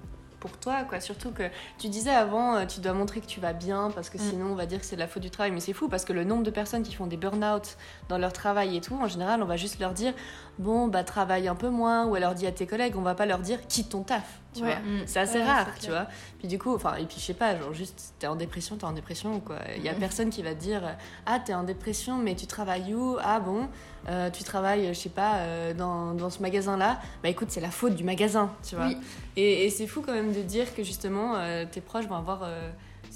pour 0.46 0.58
toi, 0.58 0.84
quoi. 0.84 1.00
Surtout 1.00 1.32
que 1.32 1.44
tu 1.78 1.90
disais 1.90 2.12
avant, 2.12 2.56
euh, 2.56 2.66
tu 2.66 2.80
dois 2.80 2.94
montrer 2.94 3.22
que 3.22 3.26
tu 3.26 3.40
vas 3.40 3.54
bien 3.54 3.92
parce 3.94 4.10
que 4.10 4.18
mm. 4.18 4.22
sinon 4.22 4.46
on 4.48 4.56
va 4.56 4.66
dire 4.66 4.80
que 4.80 4.86
c'est 4.86 4.96
la 4.96 5.08
faute 5.08 5.24
du 5.24 5.32
travail. 5.32 5.52
Mais 5.52 5.60
c'est 5.60 5.74
fou 5.74 5.88
parce 5.88 6.06
que 6.06 6.14
le 6.14 6.24
nombre 6.24 6.44
de 6.44 6.52
personnes 6.52 6.84
qui 6.84 6.94
font 6.94 7.08
des 7.08 7.18
burn-out 7.18 7.78
dans 8.10 8.18
leur 8.18 8.34
travail 8.34 8.78
et 8.78 8.82
tout, 8.82 8.96
en 8.96 9.08
général, 9.08 9.42
on 9.42 9.46
va 9.46 9.58
juste 9.58 9.80
leur 9.80 9.94
dire 9.94 10.14
bon, 10.60 10.88
bah 10.88 11.04
travaille 11.04 11.48
un 11.48 11.56
peu 11.56 11.70
moins, 11.70 12.06
ou 12.06 12.16
alors 12.16 12.34
dis 12.34 12.48
à 12.48 12.52
tes 12.52 12.68
collègues, 12.68 12.96
on 12.98 13.02
va 13.02 13.16
pas 13.16 13.26
leur 13.26 13.40
dire 13.40 13.66
quitte 13.68 13.90
ton 13.90 14.04
taf, 14.04 14.40
tu 14.56 14.64
vois. 14.64 14.78
C'est 15.06 15.20
assez 15.20 15.44
rare, 15.44 15.68
tu 15.80 15.90
vois. 15.90 16.08
Puis 16.40 16.48
du 16.48 16.58
coup, 16.58 16.74
enfin, 16.74 16.96
et 16.96 17.06
puis 17.06 17.18
je 17.20 17.26
sais 17.26 17.34
pas, 17.34 17.58
genre 17.58 17.74
juste 17.74 18.14
t'es 18.20 18.28
en 18.28 18.36
dépression, 18.36 18.78
t'es 18.78 18.86
en 18.86 18.94
dépression, 18.94 19.40
quoi. 19.40 19.58
Il 19.76 19.84
y 19.84 19.90
a 19.90 19.94
personne 19.94 20.30
qui 20.30 20.42
va 20.42 20.54
te 20.54 20.60
dire 20.60 20.82
ah, 21.26 21.40
t'es 21.40 21.54
en 21.54 21.64
dépression, 21.64 22.18
mais 22.18 22.36
tu 22.36 22.48
travailles 22.48 22.94
où? 22.94 23.18
Ah 23.22 23.40
bon 23.40 23.68
euh, 24.08 24.30
tu 24.30 24.44
travailles, 24.44 24.88
je 24.90 24.94
sais 24.94 25.10
pas, 25.10 25.38
euh, 25.38 25.74
dans, 25.74 26.14
dans, 26.14 26.30
ce 26.30 26.40
magasin-là, 26.42 27.00
bah 27.24 27.30
écoute, 27.30 27.48
c'est 27.50 27.62
la 27.62 27.72
faute 27.72 27.96
du 27.96 28.04
magasin, 28.04 28.52
tu 28.68 28.76
vois. 28.76 28.90
Et, 29.36 29.70
c'est 29.72 29.88
fou 29.88 30.02
quand 30.06 30.14
même 30.14 30.32
de 30.32 30.42
dire 30.42 30.76
que 30.76 30.84
justement, 30.84 31.36
euh, 31.36 31.66
tes 31.70 31.82
proches 31.82 32.06
vont 32.06 32.16
avoir. 32.16 32.48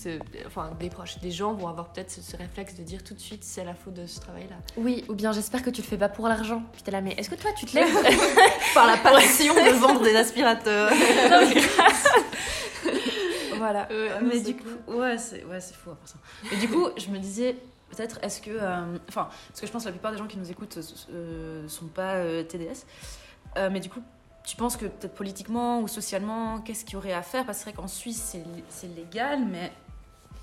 Ce, 0.02 0.20
enfin, 0.46 0.72
des 0.80 0.90
proches, 0.90 1.20
des 1.20 1.32
gens 1.32 1.54
vont 1.54 1.68
avoir 1.68 1.92
peut-être 1.92 2.10
ce, 2.10 2.38
réflexe 2.38 2.76
de 2.76 2.84
dire 2.84 3.04
tout 3.04 3.14
de 3.14 3.20
suite 3.20 3.44
c'est 3.44 3.66
la 3.66 3.74
faute 3.74 3.96
de 3.96 4.06
ce 4.06 4.20
travail-là. 4.20 4.56
Oui, 4.78 5.04
ou 5.10 5.14
bien 5.14 5.32
j'espère 5.32 5.62
que 5.62 5.70
tu 5.70 5.82
le 5.82 5.88
fais 5.88 5.98
pas 5.98 6.10
pour 6.10 6.28
l'argent. 6.28 6.64
Puis 6.72 6.84
t'es 6.84 6.92
là, 6.92 7.02
mais 7.02 7.14
est-ce 7.18 7.30
que 7.30 7.36
toi 7.36 7.52
tu 7.58 7.66
te 7.66 7.76
lèves 7.76 7.92
par 8.74 8.88
la 8.88 8.98
passion 8.98 9.54
de 9.54 9.72
vendre 9.72 10.02
des 10.02 10.16
aspirateurs 10.16 10.92
Voilà. 13.58 13.90
mais 14.22 14.40
du 14.40 14.56
coup, 14.56 14.70
ouais, 14.88 15.18
c'est 15.18 15.44
ouais, 15.44 15.60
fou 15.60 15.92
après 15.92 16.08
ça. 16.08 16.16
Mais 16.50 16.58
du 16.58 16.70
coup, 16.70 16.88
je 16.96 17.10
me 17.10 17.18
disais, 17.18 17.58
peut-être 17.90 18.20
est-ce 18.22 18.42
que 18.42 18.52
euh, 18.52 18.98
enfin 19.08 19.30
parce 19.50 19.62
que 19.62 19.68
je 19.68 19.72
pense 19.72 19.84
que 19.84 19.90
la 19.90 19.94
plupart 19.94 20.12
des 20.12 20.18
gens 20.18 20.28
qui 20.28 20.38
nous 20.38 20.50
écoutent 20.50 20.80
euh, 21.12 21.68
sont 21.68 21.88
pas 21.88 22.16
euh, 22.16 22.44
TDS 22.44 22.86
mais 23.72 23.80
du 23.80 23.90
coup 23.90 24.02
tu 24.46 24.56
penses 24.56 24.78
que 24.78 24.86
peut-être 24.86 25.14
politiquement 25.14 25.82
ou 25.82 25.88
socialement 25.88 26.62
qu'est-ce 26.62 26.86
qu'il 26.86 26.94
y 26.94 26.98
aurait 26.98 27.14
à 27.14 27.22
faire? 27.22 27.46
Parce 27.46 27.60
que 27.60 27.66
c'est 27.66 27.72
vrai 27.72 27.82
qu'en 27.82 27.88
Suisse 27.88 28.38
c'est 28.70 28.96
légal 28.96 29.46
mais 29.46 29.72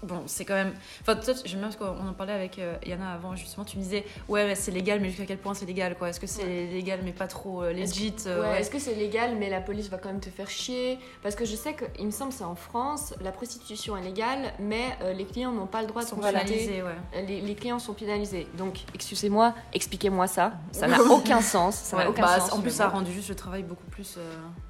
bon, 0.06 0.22
c'est 0.26 0.44
quand 0.44 0.54
même. 0.54 0.72
Enfin, 1.02 1.16
toi, 1.16 1.34
j'aime 1.44 1.60
bien 1.60 1.68
parce 1.68 1.76
qu'on 1.76 2.08
en 2.08 2.12
parlait 2.12 2.32
avec 2.32 2.58
euh, 2.58 2.76
Yana 2.86 3.12
avant, 3.12 3.36
justement. 3.36 3.64
Tu 3.64 3.76
me 3.76 3.82
disais, 3.82 4.04
ouais, 4.28 4.54
c'est 4.54 4.70
légal, 4.70 5.00
mais 5.00 5.08
jusqu'à 5.08 5.26
quel 5.26 5.38
point 5.38 5.54
c'est 5.54 5.66
légal, 5.66 5.96
quoi? 5.96 6.08
Est-ce 6.08 6.20
que 6.20 6.26
c'est 6.26 6.66
légal, 6.66 7.00
mais 7.04 7.12
pas 7.12 7.26
trop 7.26 7.62
euh, 7.62 7.72
legit 7.72 8.14
euh, 8.26 8.42
Ouais, 8.42 8.60
est-ce 8.60 8.70
que 8.70 8.78
c'est 8.78 8.94
légal, 8.94 9.36
mais 9.38 9.50
la 9.50 9.60
police 9.60 9.88
va 9.88 9.98
quand 9.98 10.08
même 10.08 10.20
te 10.20 10.30
faire 10.30 10.48
chier? 10.48 10.98
Parce 11.22 11.34
que 11.34 11.44
je 11.44 11.54
sais 11.56 11.74
qu'il 11.74 12.06
me 12.06 12.10
semble 12.10 12.32
c'est 12.32 12.44
en 12.44 12.54
France, 12.54 13.14
la 13.20 13.32
prostitution 13.32 13.96
est 13.96 14.02
légale, 14.02 14.52
mais 14.58 14.96
les 15.14 15.24
clients 15.24 15.52
n'ont 15.52 15.66
pas 15.66 15.80
le 15.80 15.88
droit 15.88 16.02
de 16.02 16.08
sont 16.08 16.16
pénalisés, 16.16 16.82
ouais. 16.82 17.24
les, 17.26 17.40
les, 17.40 17.54
clients 17.54 17.78
sont 17.78 17.94
pénalisés. 17.94 18.46
Donc, 18.56 18.80
excusez-moi, 18.94 19.54
expliquez-moi 19.72 20.26
ça. 20.26 20.52
Ça 20.72 20.86
n'a 20.86 21.02
aucun 21.02 21.40
sens. 21.40 21.76
Ça 21.76 21.96
n'a 21.96 22.10
aucun 22.10 22.22
bah, 22.22 22.40
sens. 22.40 22.52
En 22.52 22.60
plus, 22.60 22.70
ça 22.70 22.86
a 22.86 22.88
rendu 22.88 23.12
juste 23.12 23.28
le 23.28 23.34
travail 23.34 23.62
beaucoup 23.62 23.86
plus 23.86 24.18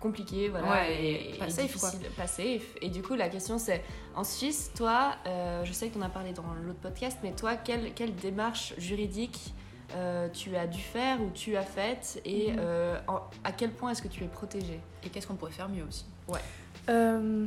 compliqué, 0.00 0.48
voilà, 0.48 0.88
et, 0.88 1.34
pas 1.38 1.50
safe, 1.50 1.76
quoi. 1.78 1.90
Pas 2.16 2.26
safe. 2.26 2.62
Et 2.80 2.88
du 2.88 3.02
coup, 3.02 3.14
la 3.14 3.28
question 3.28 3.58
c'est 3.58 3.82
en 4.16 4.24
Suisse, 4.24 4.70
toi, 4.74 5.14
euh, 5.26 5.64
je 5.64 5.72
sais 5.72 5.88
que 5.88 5.92
tu 5.92 5.98
en 5.98 6.02
as 6.02 6.08
parlé 6.08 6.32
dans 6.32 6.42
l'autre 6.64 6.80
podcast, 6.80 7.18
mais 7.22 7.32
toi, 7.32 7.54
quelle, 7.54 7.92
quelle 7.92 8.14
démarche 8.16 8.74
juridique 8.78 9.54
euh, 9.94 10.28
tu 10.30 10.56
as 10.56 10.66
dû 10.66 10.80
faire 10.80 11.20
ou 11.20 11.30
tu 11.30 11.56
as 11.56 11.62
faite 11.62 12.20
et 12.24 12.50
mhm. 12.50 12.58
euh, 12.58 12.98
à 13.44 13.52
quel 13.52 13.70
point 13.70 13.90
est-ce 13.90 14.02
que 14.02 14.08
tu 14.08 14.24
es 14.24 14.26
protégée? 14.26 14.80
Et 15.04 15.10
qu'est-ce 15.10 15.26
qu'on 15.26 15.36
pourrait 15.36 15.52
faire 15.52 15.68
mieux 15.68 15.84
aussi? 15.86 16.06
Ouais. 16.28 16.40
Hmm. 16.88 17.46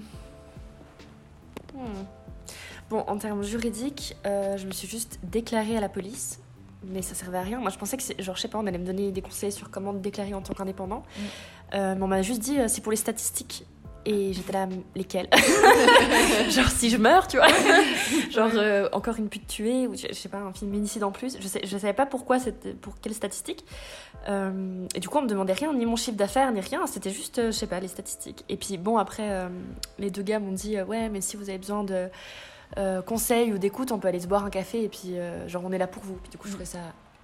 Bon, 2.89 2.99
en 2.99 3.17
termes 3.17 3.43
juridiques, 3.43 4.15
je 4.23 4.65
me 4.65 4.71
suis 4.71 4.87
juste 4.87 5.19
déclarée 5.23 5.77
à 5.77 5.81
la 5.81 5.89
police 5.89 6.39
mais 6.81 7.01
ça 7.01 7.13
servait 7.13 7.37
à 7.37 7.41
rien. 7.41 7.59
Moi, 7.59 7.71
je 7.71 7.77
pensais 7.77 7.97
que, 7.97 8.23
genre, 8.23 8.37
je 8.37 8.41
sais 8.41 8.47
pas, 8.47 8.57
on 8.57 8.65
allait 8.65 8.77
me 8.77 8.85
donner 8.85 9.11
des 9.11 9.21
conseils 9.21 9.51
sur 9.51 9.69
comment 9.69 9.91
déclarer 9.91 10.33
en 10.33 10.41
tant 10.41 10.53
qu'indépendant. 10.53 11.03
Mm. 11.17 11.73
mais 11.73 12.01
on 12.01 12.07
m'a 12.07 12.21
juste 12.21 12.39
dit, 12.39 12.57
c'est 12.67 12.79
pour 12.79 12.91
les 12.91 12.97
statistiques. 12.97 13.65
Et 14.05 14.33
j'étais 14.33 14.53
là, 14.53 14.67
lesquels 14.95 15.29
Genre, 16.49 16.69
si 16.69 16.89
je 16.89 16.97
meurs, 16.97 17.27
tu 17.27 17.37
vois 17.37 17.47
Genre, 18.31 18.51
euh, 18.55 18.89
encore 18.93 19.17
une 19.17 19.29
pute 19.29 19.47
tuée, 19.47 19.87
ou 19.87 19.95
je 19.95 20.13
sais 20.13 20.29
pas, 20.29 20.37
un 20.37 20.53
féminicide 20.53 21.03
en 21.03 21.11
plus. 21.11 21.37
Je, 21.39 21.47
sais, 21.47 21.61
je 21.63 21.77
savais 21.77 21.93
pas 21.93 22.05
pourquoi, 22.05 22.37
pour 22.81 22.99
quelles 23.01 23.13
statistiques. 23.13 23.65
Euh, 24.29 24.87
et 24.95 24.99
du 24.99 25.09
coup, 25.09 25.17
on 25.17 25.23
me 25.23 25.27
demandait 25.27 25.53
rien, 25.53 25.73
ni 25.73 25.85
mon 25.85 25.97
chiffre 25.97 26.17
d'affaires, 26.17 26.51
ni 26.51 26.61
rien. 26.61 26.87
C'était 26.87 27.09
juste, 27.09 27.39
euh, 27.39 27.47
je 27.47 27.57
sais 27.57 27.67
pas, 27.67 27.79
les 27.79 27.89
statistiques. 27.89 28.45
Et 28.47 28.55
puis, 28.55 28.77
bon, 28.77 28.97
après, 28.97 29.49
les 29.97 30.09
deux 30.11 30.23
gars 30.23 30.39
m'ont 30.39 30.53
dit, 30.53 30.81
ouais, 30.81 31.09
mais 31.09 31.21
si 31.21 31.35
vous 31.35 31.49
avez 31.49 31.59
besoin 31.59 31.83
de 31.83 32.09
conseils 33.05 33.51
ou 33.51 33.57
d'écoute, 33.57 33.91
on 33.91 33.99
peut 33.99 34.07
aller 34.07 34.21
se 34.21 34.27
boire 34.27 34.45
un 34.45 34.49
café, 34.49 34.83
et 34.83 34.89
puis, 34.89 35.15
genre, 35.47 35.63
on 35.65 35.71
est 35.71 35.77
là 35.77 35.87
pour 35.87 36.03
vous. 36.03 36.15
Puis, 36.15 36.29
du 36.29 36.37
coup, 36.37 36.47
je 36.47 36.53
trouvais 36.53 36.65
ça, 36.65 36.79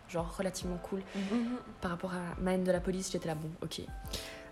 genre, 0.10 0.36
relativement 0.38 0.78
cool. 0.90 1.00
Mhm. 1.16 1.58
Par 1.80 1.92
rapport 1.92 2.12
à 2.12 2.42
ma 2.42 2.54
haine 2.54 2.66
de 2.66 2.72
la 2.72 2.82
police, 2.82 3.12
j'étais 3.12 3.28
là, 3.28 3.36
bon, 3.36 3.50
ok. 3.64 3.82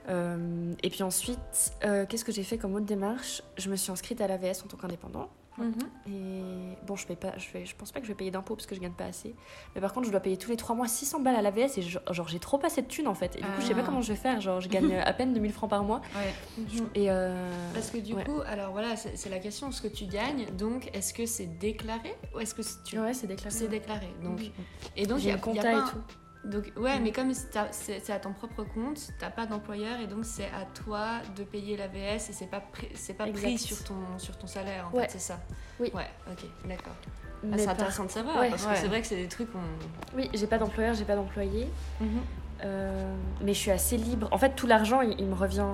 Euh, 0.09 0.73
et 0.83 0.89
puis 0.89 1.03
ensuite, 1.03 1.73
euh, 1.83 2.05
qu'est-ce 2.07 2.25
que 2.25 2.31
j'ai 2.31 2.43
fait 2.43 2.57
comme 2.57 2.75
autre 2.75 2.85
démarche? 2.85 3.41
Je 3.57 3.69
me 3.69 3.75
suis 3.75 3.91
inscrite 3.91 4.21
à 4.21 4.27
l'AVS 4.27 4.63
en 4.63 4.67
tant 4.67 4.77
qu'indépendant. 4.77 5.29
Mhm. 5.57 5.73
Et 6.07 6.77
bon, 6.85 6.95
je 6.95 7.05
paye 7.05 7.15
pas, 7.15 7.33
je, 7.37 7.45
fais, 7.45 7.65
je 7.65 7.75
pense 7.75 7.91
pas 7.91 7.99
que 7.99 8.05
je 8.05 8.11
vais 8.11 8.17
payer 8.17 8.31
d'impôts 8.31 8.55
parce 8.55 8.65
que 8.65 8.75
je 8.75 8.79
gagne 8.79 8.93
pas 8.93 9.05
assez. 9.05 9.35
Mais 9.75 9.81
par 9.81 9.93
contre, 9.93 10.07
je 10.07 10.11
dois 10.11 10.19
payer 10.19 10.37
tous 10.37 10.49
les 10.49 10.57
3 10.57 10.75
mois 10.75 10.87
600 10.87 11.19
balles 11.19 11.35
à 11.35 11.41
l'AVS 11.41 11.77
et 11.77 11.81
genre, 11.81 12.27
j'ai 12.27 12.39
trop 12.39 12.57
pas 12.57 12.69
cette 12.69 12.87
thune 12.87 13.07
en 13.07 13.13
fait. 13.13 13.35
Et 13.35 13.39
du 13.39 13.45
coup, 13.45 13.61
je 13.61 13.67
sais 13.67 13.73
pas 13.73 13.81
ah. 13.81 13.85
comment 13.85 14.01
je 14.01 14.11
vais 14.13 14.19
faire. 14.19 14.41
Genre, 14.41 14.61
je 14.61 14.69
gagne 14.69 14.95
à 15.05 15.13
peine 15.13 15.33
2000 15.33 15.51
francs 15.51 15.69
par 15.69 15.83
mois. 15.83 16.01
Ouais. 16.15 16.65
Et 16.95 17.11
euh, 17.11 17.51
Parce 17.73 17.91
que 17.91 17.97
du 17.97 18.15
coup, 18.15 18.41
alors 18.47 18.71
voilà, 18.71 18.95
c'est 18.95 19.29
la 19.29 19.39
question 19.39 19.71
ce 19.71 19.81
que 19.81 19.87
tu 19.87 20.05
gagnes. 20.05 20.47
Donc, 20.57 20.89
est-ce 20.93 21.13
que 21.13 21.25
c'est 21.25 21.59
déclaré 21.59 22.15
ou 22.35 22.39
est-ce 22.39 22.55
que 22.55 22.61
tu... 22.83 22.99
Ouais, 22.99 23.13
c'est 23.13 23.27
déclaré. 23.27 23.51
C'est 23.51 23.67
déclaré. 23.67 24.07
Donc, 24.23 24.39
mhm. 24.39 24.51
et 24.97 25.05
donc, 25.05 25.19
il 25.19 25.27
y 25.27 25.31
a, 25.31 25.37
compta 25.37 25.71
et 25.71 25.89
tout. 25.91 26.01
Donc 26.43 26.73
ouais, 26.75 26.99
mais 26.99 27.12
comme 27.12 27.32
c'est 27.34 28.10
à 28.10 28.19
ton 28.19 28.34
propre 28.34 28.63
compte, 28.63 29.12
t'as 29.17 29.29
pas 29.29 29.45
d'employeur 29.45 29.99
et 30.01 30.08
donc 30.08 30.25
c'est 30.25 30.47
à 30.47 30.65
toi 30.84 31.21
de 31.38 31.43
payer 31.43 31.77
l'AVS 31.77 32.29
et 32.29 32.34
c'est 32.34 32.47
pas 32.47 32.62
c'est 32.95 33.13
pas 33.13 33.27
pris 33.27 33.58
sur 33.58 33.82
ton 33.84 33.95
sur 34.17 34.38
ton 34.38 34.47
salaire 34.47 34.88
en 34.88 34.99
fait, 34.99 35.12
c'est 35.12 35.19
ça. 35.19 35.39
Oui. 35.79 35.91
Ouais, 35.93 36.10
ok, 36.29 36.45
d'accord. 36.65 36.95
Ah, 37.51 37.58
c'est 37.58 37.67
intéressant 37.67 38.06
de 38.06 38.12
savoir 38.12 38.36
parce 38.49 38.65
que 38.65 38.75
c'est 38.75 38.88
vrai 38.88 39.01
que 39.01 39.08
c'est 39.08 39.17
des 39.17 39.27
trucs 39.27 39.51
qu'on. 39.51 39.60
Oui, 40.15 40.29
j'ai 40.34 40.47
pas 40.47 40.58
d'employeur, 40.58 40.93
j'ai 40.93 41.06
pas 41.06 41.15
d'employé. 41.15 41.67
Mhm. 41.99 42.08
Euh, 42.63 43.15
mais 43.41 43.53
je 43.53 43.60
suis 43.60 43.71
assez 43.71 43.97
libre. 43.97 44.29
En 44.32 44.38
fait, 44.38 44.51
tout 44.51 44.67
l'argent, 44.67 45.01
il, 45.01 45.25
me 45.25 45.34
revient, 45.34 45.65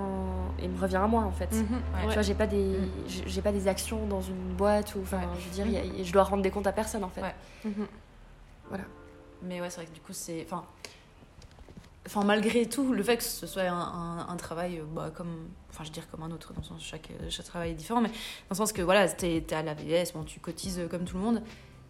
il 0.60 0.70
me 0.70 0.80
revient 0.80 0.96
à 0.96 1.06
moi 1.06 1.24
en 1.24 1.32
fait. 1.32 1.52
Mhm. 1.52 1.82
Tu 2.08 2.14
vois, 2.14 2.22
j'ai 2.24 2.34
pas 2.34 2.48
des, 2.48 2.64
mhm. 2.64 2.90
j'ai 3.08 3.42
pas 3.42 3.52
des 3.52 3.68
actions 3.68 4.08
dans 4.08 4.22
une 4.22 4.56
boîte 4.56 4.96
ou, 4.96 5.02
enfin, 5.02 5.22
je 5.40 5.62
veux 5.62 5.66
dire, 5.66 5.84
je 6.04 6.12
dois 6.12 6.24
rendre 6.24 6.42
des 6.42 6.50
comptes 6.50 6.68
à 6.68 6.72
personne 6.72 7.04
en 7.04 7.10
fait. 7.10 7.22
Voilà. 8.70 8.84
Mais 9.44 9.62
ouais, 9.62 9.70
c'est 9.70 9.78
vrai 9.78 9.86
que 9.86 9.94
du 9.94 10.02
coup, 10.02 10.14
c'est. 10.14 10.44
Enfin, 10.46 10.66
enfin, 12.06 12.24
malgré 12.24 12.68
tout, 12.68 12.94
le 12.94 13.04
fait 13.04 13.18
que 13.18 13.24
ce 13.24 13.48
soit 13.48 13.64
un, 13.64 14.28
un, 14.28 14.36
travail 14.38 14.82
bah, 14.94 15.12
comme. 15.16 15.50
Enfin, 15.70 15.84
je 15.84 15.90
veux 15.90 15.94
dire 15.94 16.10
comme 16.10 16.24
un 16.24 16.32
autre, 16.32 16.54
dans 16.54 16.62
le 16.62 16.66
sens 16.66 16.84
chaque, 16.84 17.10
chaque 17.30 17.46
travail 17.46 17.72
est 17.72 17.76
différent, 17.76 18.02
mais 18.02 18.10
dans 18.10 18.52
le 18.52 18.56
sens 18.56 18.74
que 18.74 18.82
voilà, 18.82 19.08
t'es 19.08 19.38
es 19.38 19.54
à 19.54 19.62
l'AVS, 19.62 20.14
bon, 20.14 20.24
tu 20.24 20.40
cotises 20.40 20.82
comme 20.90 21.06
tout 21.06 21.18
le 21.18 21.24
monde, 21.24 21.44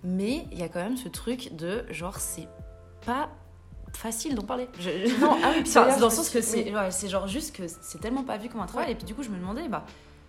mais 0.04 0.46
il 0.52 0.60
y 0.60 0.64
a 0.64 0.70
quand 0.70 0.82
même 0.82 0.98
ce 0.98 1.08
truc 1.08 1.56
de 1.56 1.86
genre, 1.90 2.18
c'est 2.18 2.48
pas 3.06 3.30
facile 3.94 4.36
d'en 4.36 4.44
parler. 4.44 4.68
Non, 5.20 5.38
ah 5.44 5.54
oui, 5.56 5.72
dans 5.74 6.06
le 6.06 6.12
sens 6.12 6.30
que 6.30 6.42
c'est 6.42 6.74
ouais, 6.74 6.92
c'est 6.92 7.08
genre 7.08 7.28
juste 7.28 7.56
que 7.56 7.68
c'est 7.68 8.00
tellement 8.00 8.24
pas 8.24 8.38
vu 8.38 8.50
comme 8.50 8.62
un 8.62 8.68
travail, 8.68 8.92
et 8.92 8.96
puis 8.96 9.06
du 9.06 9.16
coup, 9.16 9.24
je 9.24 9.30
me 9.30 9.38
demandais, 9.38 9.68
bah, 9.68 9.86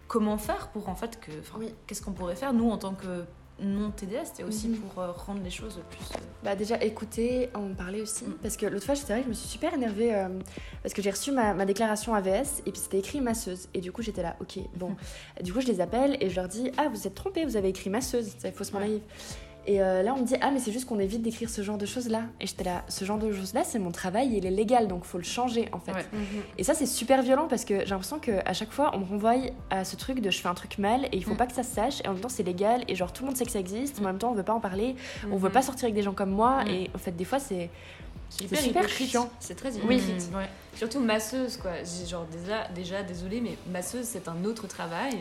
comment 0.09 0.39
faire 0.39 0.69
pour 0.69 0.89
en 0.89 0.95
fait 0.95 1.21
que. 1.21 1.31
Oui. 1.59 1.75
Qu'est-ce 1.87 2.03
qu'on 2.03 2.13
pourrait 2.13 2.37
faire, 2.37 2.53
nous, 2.53 2.71
en 2.71 2.79
tant 2.79 2.95
que 2.95 3.25
non 3.61 3.91
TDS, 3.91 4.25
c'était 4.25 4.43
aussi 4.43 4.69
mhm. 4.69 4.79
pour 4.79 5.03
euh, 5.03 5.13
rendre 5.13 5.43
les 5.43 5.51
choses 5.51 5.81
plus. 5.91 6.17
Euh, 6.17 6.21
bah 6.43 6.57
déjà 6.57 6.83
écouter, 6.83 7.51
en 7.55 7.75
parler 7.75 8.01
aussi. 8.01 8.25
Mm. 8.25 8.39
Parce 8.43 8.57
que 8.57 8.67
l'autre 8.67 8.87
fois, 8.87 8.95
c'est 8.95 9.13
vrai 9.13 9.19
que 9.21 9.25
je 9.25 9.29
me 9.29 9.35
suis 9.35 9.49
super 9.49 9.75
énervée 9.75 10.15
euh, 10.15 10.29
parce 10.83 10.95
que 10.95 11.03
j'ai 11.03 11.11
reçu 11.11 11.33
ma, 11.33 11.55
ma, 11.55 11.67
déclaration 11.67 12.15
AVS 12.15 12.63
et 12.67 12.73
puis 12.73 12.81
c'était 12.81 12.99
écrit 12.99 13.21
masseuse. 13.21 13.69
Et 13.75 13.81
du 13.81 13.93
coup, 13.93 14.03
j'étais 14.03 14.23
là, 14.23 14.37
ok, 14.41 14.59
bon. 14.77 14.97
du 15.43 15.53
coup, 15.53 15.61
je 15.61 15.67
les 15.67 15.81
appelle 15.81 16.17
et 16.21 16.31
je 16.31 16.37
leur 16.37 16.49
dis, 16.49 16.71
ah, 16.77 16.89
vous 16.89 17.07
êtes 17.07 17.15
trompés, 17.15 17.45
vous 17.45 17.57
avez 17.57 17.69
écrit 17.69 17.91
masseuse, 17.91 18.35
c'est 18.39 18.55
faussement 18.55 18.81
naïf. 18.81 19.03
Et 19.67 19.83
euh, 19.83 20.03
là, 20.03 20.15
on 20.17 20.21
me 20.21 20.25
dit 20.25 20.35
Ah, 20.41 20.51
mais 20.51 20.59
c'est 20.59 20.73
juste 20.73 20.87
qu'on 20.87 20.99
évite 20.99 21.23
d'écrire 21.23 21.51
ce 21.51 21.63
genre 21.63 21.79
de 21.79 21.87
choses-là. 21.87 22.23
Et 22.41 22.47
j'étais 22.47 22.65
là 22.65 22.85
Ce 22.89 23.05
genre 23.05 23.19
de 23.19 23.33
choses-là, 23.33 23.63
c'est 23.65 23.79
mon 23.79 23.91
travail, 23.91 24.37
il 24.37 24.47
est 24.47 24.51
légal, 24.51 24.89
donc 24.89 25.05
faut 25.05 25.19
le 25.19 25.25
changer 25.25 25.69
en 25.73 25.79
fait. 25.79 25.93
Mhm. 25.93 26.43
Et 26.59 26.65
ça, 26.65 26.75
c'est 26.75 26.87
super 26.87 27.23
violent 27.23 27.47
parce 27.49 27.65
que 27.65 27.81
j'ai 27.81 27.91
l'impression 27.91 28.19
qu'à 28.19 28.53
chaque 28.53 28.73
fois, 28.73 28.91
on 28.95 29.01
me 29.01 29.05
renvoie 29.05 29.35
à 29.71 29.85
ce 29.85 29.97
truc 29.97 30.21
de 30.21 30.31
je 30.31 30.41
fais 30.41 30.49
un 30.49 30.55
truc 30.55 30.79
mal 30.79 31.05
et 31.07 31.17
il 31.17 31.25
faut 31.25 31.35
mm. 31.35 31.39
pas 31.39 31.47
que 31.47 31.53
ça 31.53 31.63
se 31.63 31.75
sache. 31.75 32.01
Et 32.05 32.09
en 32.09 32.13
même 32.13 32.21
temps, 32.21 32.29
c'est 32.29 32.43
légal 32.43 32.85
et 32.89 32.95
genre 32.95 33.13
tout 33.13 33.23
le 33.23 33.29
monde 33.29 33.37
sait 33.37 33.45
que 33.45 33.53
ça 33.53 33.61
existe, 33.61 34.01
mais 34.01 34.07
en 34.07 34.11
même 34.11 34.19
temps, 34.19 34.31
on 34.31 34.35
veut 34.35 34.43
pas 34.43 34.55
en 34.55 34.61
parler. 34.61 34.97
On 35.31 35.37
veut 35.37 35.49
mhm. 35.49 35.55
pas 35.55 35.63
sortir 35.63 35.85
avec 35.85 35.95
des 35.95 36.03
gens 36.03 36.15
comme 36.15 36.31
moi. 36.31 36.65
Mm. 36.65 36.69
Et 36.69 36.91
en 36.95 36.99
fait, 36.99 37.13
des 37.13 37.25
fois, 37.25 37.39
c'est. 37.39 37.71
C'est 38.31 38.57
super 38.57 38.89
chiant. 38.89 39.31
C'est 39.41 39.57
très 39.57 39.73
hypocrite. 39.73 40.31
Oui. 40.35 40.45
Surtout 40.77 41.01
masseuse, 41.01 41.57
quoi. 41.57 41.73
Genre, 42.09 42.27
déjà, 42.27 42.69
déjà 42.75 43.03
désolée, 43.03 43.41
mais 43.41 43.57
masseuse, 43.71 44.05
c'est 44.05 44.29
un 44.29 44.45
autre 44.45 44.67
travail. 44.69 45.13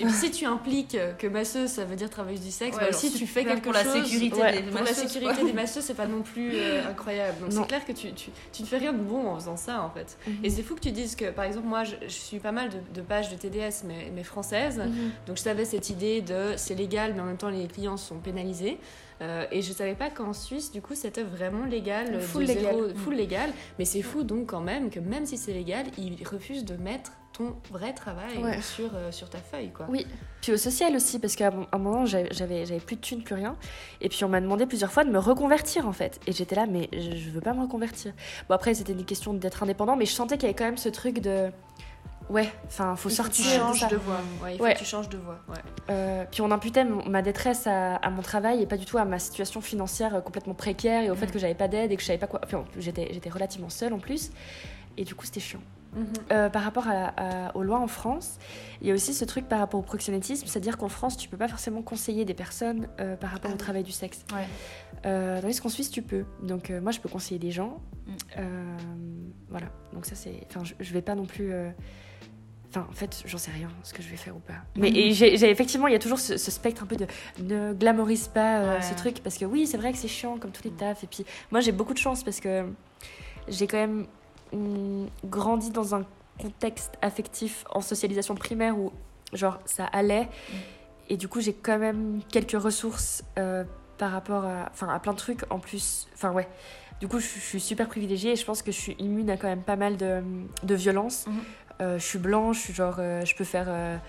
Et 0.00 0.04
puis, 0.04 0.12
si 0.12 0.30
tu 0.30 0.46
impliques 0.46 0.96
que 1.18 1.26
masseuse, 1.26 1.70
ça 1.70 1.84
veut 1.84 1.94
dire 1.94 2.08
travailleuse 2.08 2.40
du 2.40 2.50
sexe, 2.50 2.76
bah, 2.76 2.90
si 2.90 3.12
tu 3.12 3.26
fais 3.26 3.44
quelque 3.44 3.64
pour 3.64 3.74
chose. 3.74 3.84
La 3.84 4.04
sécurité 4.04 4.52
des 4.52 4.62
pour 4.70 4.80
la 4.80 4.94
sécurité 4.94 5.44
des 5.44 5.52
masseuses, 5.52 5.84
c'est 5.84 5.94
pas 5.94 6.06
non 6.06 6.22
plus 6.22 6.52
euh, 6.54 6.82
incroyable. 6.90 7.38
Donc, 7.40 7.52
c'est 7.52 7.66
clair 7.66 7.84
que 7.84 7.92
tu, 7.92 8.12
tu, 8.12 8.30
tu, 8.52 8.62
ne 8.62 8.66
fais 8.66 8.78
rien 8.78 8.92
de 8.92 8.98
bon 8.98 9.28
en 9.28 9.34
faisant 9.36 9.56
ça, 9.56 9.82
en 9.82 9.90
fait. 9.90 10.16
Mhm. 10.26 10.44
Et 10.44 10.50
c'est 10.50 10.62
fou 10.62 10.74
que 10.74 10.80
tu 10.80 10.90
dises 10.90 11.16
que, 11.16 11.30
par 11.30 11.44
exemple, 11.44 11.66
moi, 11.66 11.84
je, 11.84 12.08
suis 12.08 12.38
pas 12.38 12.52
mal 12.52 12.70
de, 12.94 13.00
pages 13.02 13.30
de 13.30 13.36
TDS, 13.36 13.84
mais, 13.84 14.10
mais 14.14 14.24
françaises. 14.24 14.78
Mhm. 14.78 15.10
Donc, 15.26 15.36
je 15.36 15.42
savais 15.42 15.64
cette 15.64 15.90
idée 15.90 16.22
de 16.22 16.54
c'est 16.56 16.74
légal, 16.74 17.12
mais 17.14 17.20
en 17.20 17.26
même 17.26 17.36
temps, 17.36 17.50
les 17.50 17.66
clients 17.66 17.98
sont 17.98 18.16
pénalisés. 18.16 18.78
Euh, 19.22 19.46
et 19.50 19.62
je 19.62 19.72
savais 19.72 19.94
pas 19.94 20.10
qu'en 20.10 20.32
Suisse, 20.32 20.72
du 20.72 20.82
coup, 20.82 20.94
c'était 20.94 21.22
vraiment 21.22 21.64
légal, 21.64 22.20
full, 22.20 22.44
légal. 22.44 22.94
full 22.96 23.14
légal. 23.14 23.52
Mais 23.78 23.84
c'est 23.84 24.02
fou 24.02 24.24
donc 24.24 24.46
quand 24.46 24.60
même 24.60 24.90
que 24.90 25.00
même 25.00 25.26
si 25.26 25.36
c'est 25.36 25.52
légal, 25.52 25.86
ils 25.98 26.26
refusent 26.26 26.64
de 26.64 26.76
mettre 26.76 27.12
ton 27.32 27.56
vrai 27.72 27.92
travail 27.92 28.62
sur, 28.62 28.94
euh, 28.94 29.10
sur 29.10 29.28
ta 29.28 29.38
feuille. 29.38 29.70
Quoi. 29.72 29.86
Oui, 29.88 30.06
puis 30.40 30.52
au 30.52 30.56
social 30.56 30.94
aussi, 30.94 31.18
parce 31.18 31.34
qu'à 31.34 31.52
un 31.72 31.78
moment, 31.78 32.06
j'avais 32.06 32.78
plus 32.78 32.96
de 32.96 33.00
thunes, 33.00 33.22
plus 33.22 33.34
rien. 33.34 33.56
Et 34.00 34.08
puis 34.08 34.24
on 34.24 34.28
m'a 34.28 34.40
demandé 34.40 34.66
plusieurs 34.66 34.92
fois 34.92 35.04
de 35.04 35.10
me 35.10 35.18
reconvertir 35.18 35.88
en 35.88 35.92
fait. 35.92 36.20
Et 36.26 36.32
j'étais 36.32 36.54
là, 36.54 36.66
mais 36.66 36.88
je 36.92 37.30
veux 37.30 37.40
pas 37.40 37.52
me 37.52 37.62
reconvertir. 37.62 38.12
Bon, 38.48 38.54
après, 38.54 38.74
c'était 38.74 38.92
une 38.92 39.04
question 39.04 39.34
d'être 39.34 39.64
indépendant, 39.64 39.96
mais 39.96 40.06
je 40.06 40.12
sentais 40.12 40.36
qu'il 40.36 40.44
y 40.44 40.50
avait 40.50 40.56
quand 40.56 40.64
même 40.64 40.76
ce 40.76 40.88
truc 40.88 41.18
de 41.18 41.50
Ouais, 42.30 42.50
enfin, 42.66 42.96
faut 42.96 43.10
sortir. 43.10 43.44
Tu 43.44 43.58
changes 43.58 43.88
de 43.88 43.96
voix. 43.96 44.20
Ouais, 44.42 44.54
il 44.54 44.58
faut 44.58 44.64
que 44.64 44.78
tu 44.78 44.84
changes 44.84 45.08
de 45.08 45.18
voix. 45.18 45.38
Ouais. 45.48 45.58
Euh, 45.90 46.24
puis 46.30 46.40
on 46.40 46.50
imputait 46.50 46.84
ma 46.84 47.22
détresse 47.22 47.66
à, 47.66 48.10
mon 48.10 48.22
travail 48.22 48.62
et 48.62 48.66
pas 48.66 48.76
du 48.76 48.86
tout 48.86 48.98
à 48.98 49.04
ma 49.04 49.18
situation 49.18 49.60
financière 49.60 50.22
complètement 50.24 50.54
précaire 50.54 51.02
et 51.02 51.10
au 51.10 51.14
fait 51.14 51.26
mm. 51.26 51.30
que 51.30 51.38
j'avais 51.38 51.54
pas 51.54 51.68
d'aide 51.68 51.92
et 51.92 51.96
que 51.96 52.02
je 52.02 52.06
savais 52.06 52.18
pas 52.18 52.26
quoi. 52.26 52.40
Enfin, 52.44 52.64
j'étais, 52.78 53.10
j'étais 53.12 53.30
relativement 53.30 53.68
seule 53.68 53.92
en 53.92 53.98
plus. 53.98 54.30
Et 54.96 55.04
du 55.04 55.14
coup, 55.14 55.26
c'était 55.26 55.40
chiant. 55.40 55.60
Mm-hmm. 55.94 56.02
Euh, 56.32 56.48
par 56.48 56.62
rapport 56.62 56.86
à, 56.88 57.56
aux 57.56 57.62
lois 57.62 57.78
en 57.78 57.86
France, 57.86 58.38
il 58.80 58.88
y 58.88 58.90
a 58.90 58.94
aussi 58.94 59.14
ce 59.14 59.24
truc 59.24 59.48
par 59.48 59.60
rapport 59.60 59.78
au 59.78 59.82
proxénétisme, 59.82 60.46
c'est-à-dire 60.46 60.76
qu'en 60.76 60.88
France, 60.88 61.16
tu 61.16 61.28
peux 61.28 61.36
pas 61.36 61.48
forcément 61.48 61.82
conseiller 61.82 62.24
des 62.24 62.34
personnes 62.34 62.88
euh, 63.00 63.16
par 63.16 63.30
rapport 63.30 63.50
au 63.50 63.54
ah 63.54 63.58
travail 63.58 63.82
du 63.84 63.92
sexe. 63.92 64.24
Ouais. 64.32 64.46
Euh, 65.06 65.40
tandis 65.40 65.60
qu'en 65.60 65.68
Suisse, 65.68 65.90
tu 65.90 66.02
peux. 66.02 66.24
Donc, 66.42 66.70
moi, 66.70 66.90
je 66.90 67.00
peux 67.00 67.08
conseiller 67.08 67.38
des 67.38 67.50
gens. 67.50 67.80
Mm. 68.06 68.12
voilà. 69.50 69.66
Donc, 69.92 70.06
ça, 70.06 70.14
c'est. 70.14 70.46
Enfin, 70.48 70.64
je, 70.64 70.74
je, 70.80 70.92
vais 70.92 71.02
pas 71.02 71.14
non 71.14 71.26
plus 71.26 71.52
Enfin, 72.74 72.88
en 72.90 72.94
fait, 72.94 73.22
j'en 73.24 73.38
sais 73.38 73.52
rien 73.52 73.68
ce 73.84 73.94
que 73.94 74.02
je 74.02 74.08
vais 74.08 74.16
faire 74.16 74.34
ou 74.34 74.40
pas. 74.40 74.54
Mais 74.74 75.12
j'ai, 75.12 75.48
effectivement, 75.48 75.86
il 75.86 75.92
y 75.92 75.96
a 75.96 76.00
toujours 76.00 76.18
ce, 76.18 76.36
spectre 76.36 76.82
un 76.82 76.86
peu 76.86 76.96
de 76.96 77.06
ne 77.38 77.72
glamorise 77.72 78.26
pas 78.26 78.58
euh, 78.58 78.80
ce 78.80 78.94
truc 78.94 79.20
parce 79.22 79.38
que 79.38 79.44
oui, 79.44 79.68
c'est 79.68 79.76
vrai 79.76 79.92
que 79.92 79.98
c'est 79.98 80.08
chiant 80.08 80.38
comme 80.38 80.50
tous 80.50 80.64
les 80.64 80.72
tafs. 80.72 81.04
Et 81.04 81.06
puis 81.06 81.24
moi, 81.52 81.60
j'ai 81.60 81.70
beaucoup 81.70 81.94
de 81.94 81.98
chance 81.98 82.24
parce 82.24 82.40
que 82.40 82.66
j'ai 83.46 83.68
quand 83.68 83.76
même 83.76 84.06
mm, 84.52 85.06
grandi 85.24 85.70
dans 85.70 85.94
un 85.94 86.04
contexte 86.40 86.94
affectif 87.00 87.64
en 87.70 87.80
socialisation 87.80 88.34
primaire 88.34 88.76
où 88.76 88.92
genre 89.32 89.60
ça 89.66 89.84
allait. 89.84 90.24
Mm. 90.24 90.54
et 91.10 91.16
du 91.16 91.28
coup, 91.28 91.40
j'ai 91.40 91.52
quand 91.52 91.78
même 91.78 92.22
quelques 92.28 92.60
ressources 92.60 93.22
par 93.98 94.10
rapport 94.10 94.44
à, 94.44 94.72
à 94.92 94.98
plein 94.98 95.12
de 95.12 95.18
trucs 95.18 95.44
en 95.52 95.60
plus. 95.60 96.08
Enfin, 96.14 96.32
ouais. 96.32 96.48
Du 97.00 97.08
coup, 97.08 97.18
je, 97.18 97.26
suis 97.26 97.60
super 97.60 97.88
privilégiée 97.88 98.32
et 98.32 98.36
je 98.36 98.44
pense 98.44 98.62
que 98.62 98.72
je 98.72 98.78
suis 98.78 98.96
immune 98.98 99.28
à 99.28 99.36
quand 99.36 99.48
même 99.48 99.62
pas 99.62 99.76
mal 99.76 99.96
de, 99.96 100.22
de 100.62 100.74
violence. 100.74 101.26
Mhm. 101.26 101.40
Je 101.80 101.98
suis 101.98 102.18
blanche, 102.18 102.58
je 102.58 102.62
suis 102.62 102.74
genre, 102.74 102.96
je 102.96 103.34
peux 103.34 103.44
faire 103.44 104.00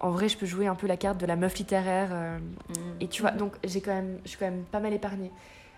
en 0.00 0.10
vrai, 0.10 0.28
je 0.28 0.36
peux 0.36 0.46
jouer 0.46 0.66
un 0.66 0.74
peu 0.74 0.86
la 0.86 0.96
carte 0.96 1.18
de 1.18 1.26
la 1.26 1.36
meuf 1.36 1.56
littéraire. 1.56 2.10
Mhm. 2.10 2.96
Et 3.00 3.08
tu 3.08 3.22
vois, 3.22 3.30
donc 3.30 3.54
j'ai 3.64 3.80
quand 3.80 3.94
même, 3.94 4.18
je 4.24 4.30
suis 4.30 4.38
quand 4.38 4.50
même 4.50 4.64
pas 4.64 4.80
mal 4.80 4.92
épargnée. 4.92 5.30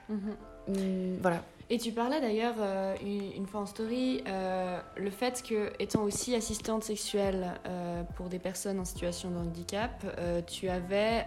Mhm. 0.09 1.19
voilà. 1.21 1.43
Et 1.71 1.79
tu 1.79 1.93
parlais 1.93 2.21
d'ailleurs 2.21 2.57
euh, 2.59 2.95
une, 3.03 3.47
fois 3.47 3.61
en 3.61 3.67
story 3.67 4.23
euh, 4.27 4.79
le 4.97 5.11
fait 5.11 5.43
que 5.43 5.73
étant 5.79 6.03
aussi 6.03 6.35
assistante 6.35 6.85
sexuelle 6.85 7.55
euh, 7.67 8.03
pour 8.17 8.29
des 8.29 8.39
personnes 8.39 8.79
en 8.79 8.85
situation 8.85 9.31
de 9.31 9.37
handicap, 9.37 10.05
tu 10.47 10.69
avais 10.69 11.25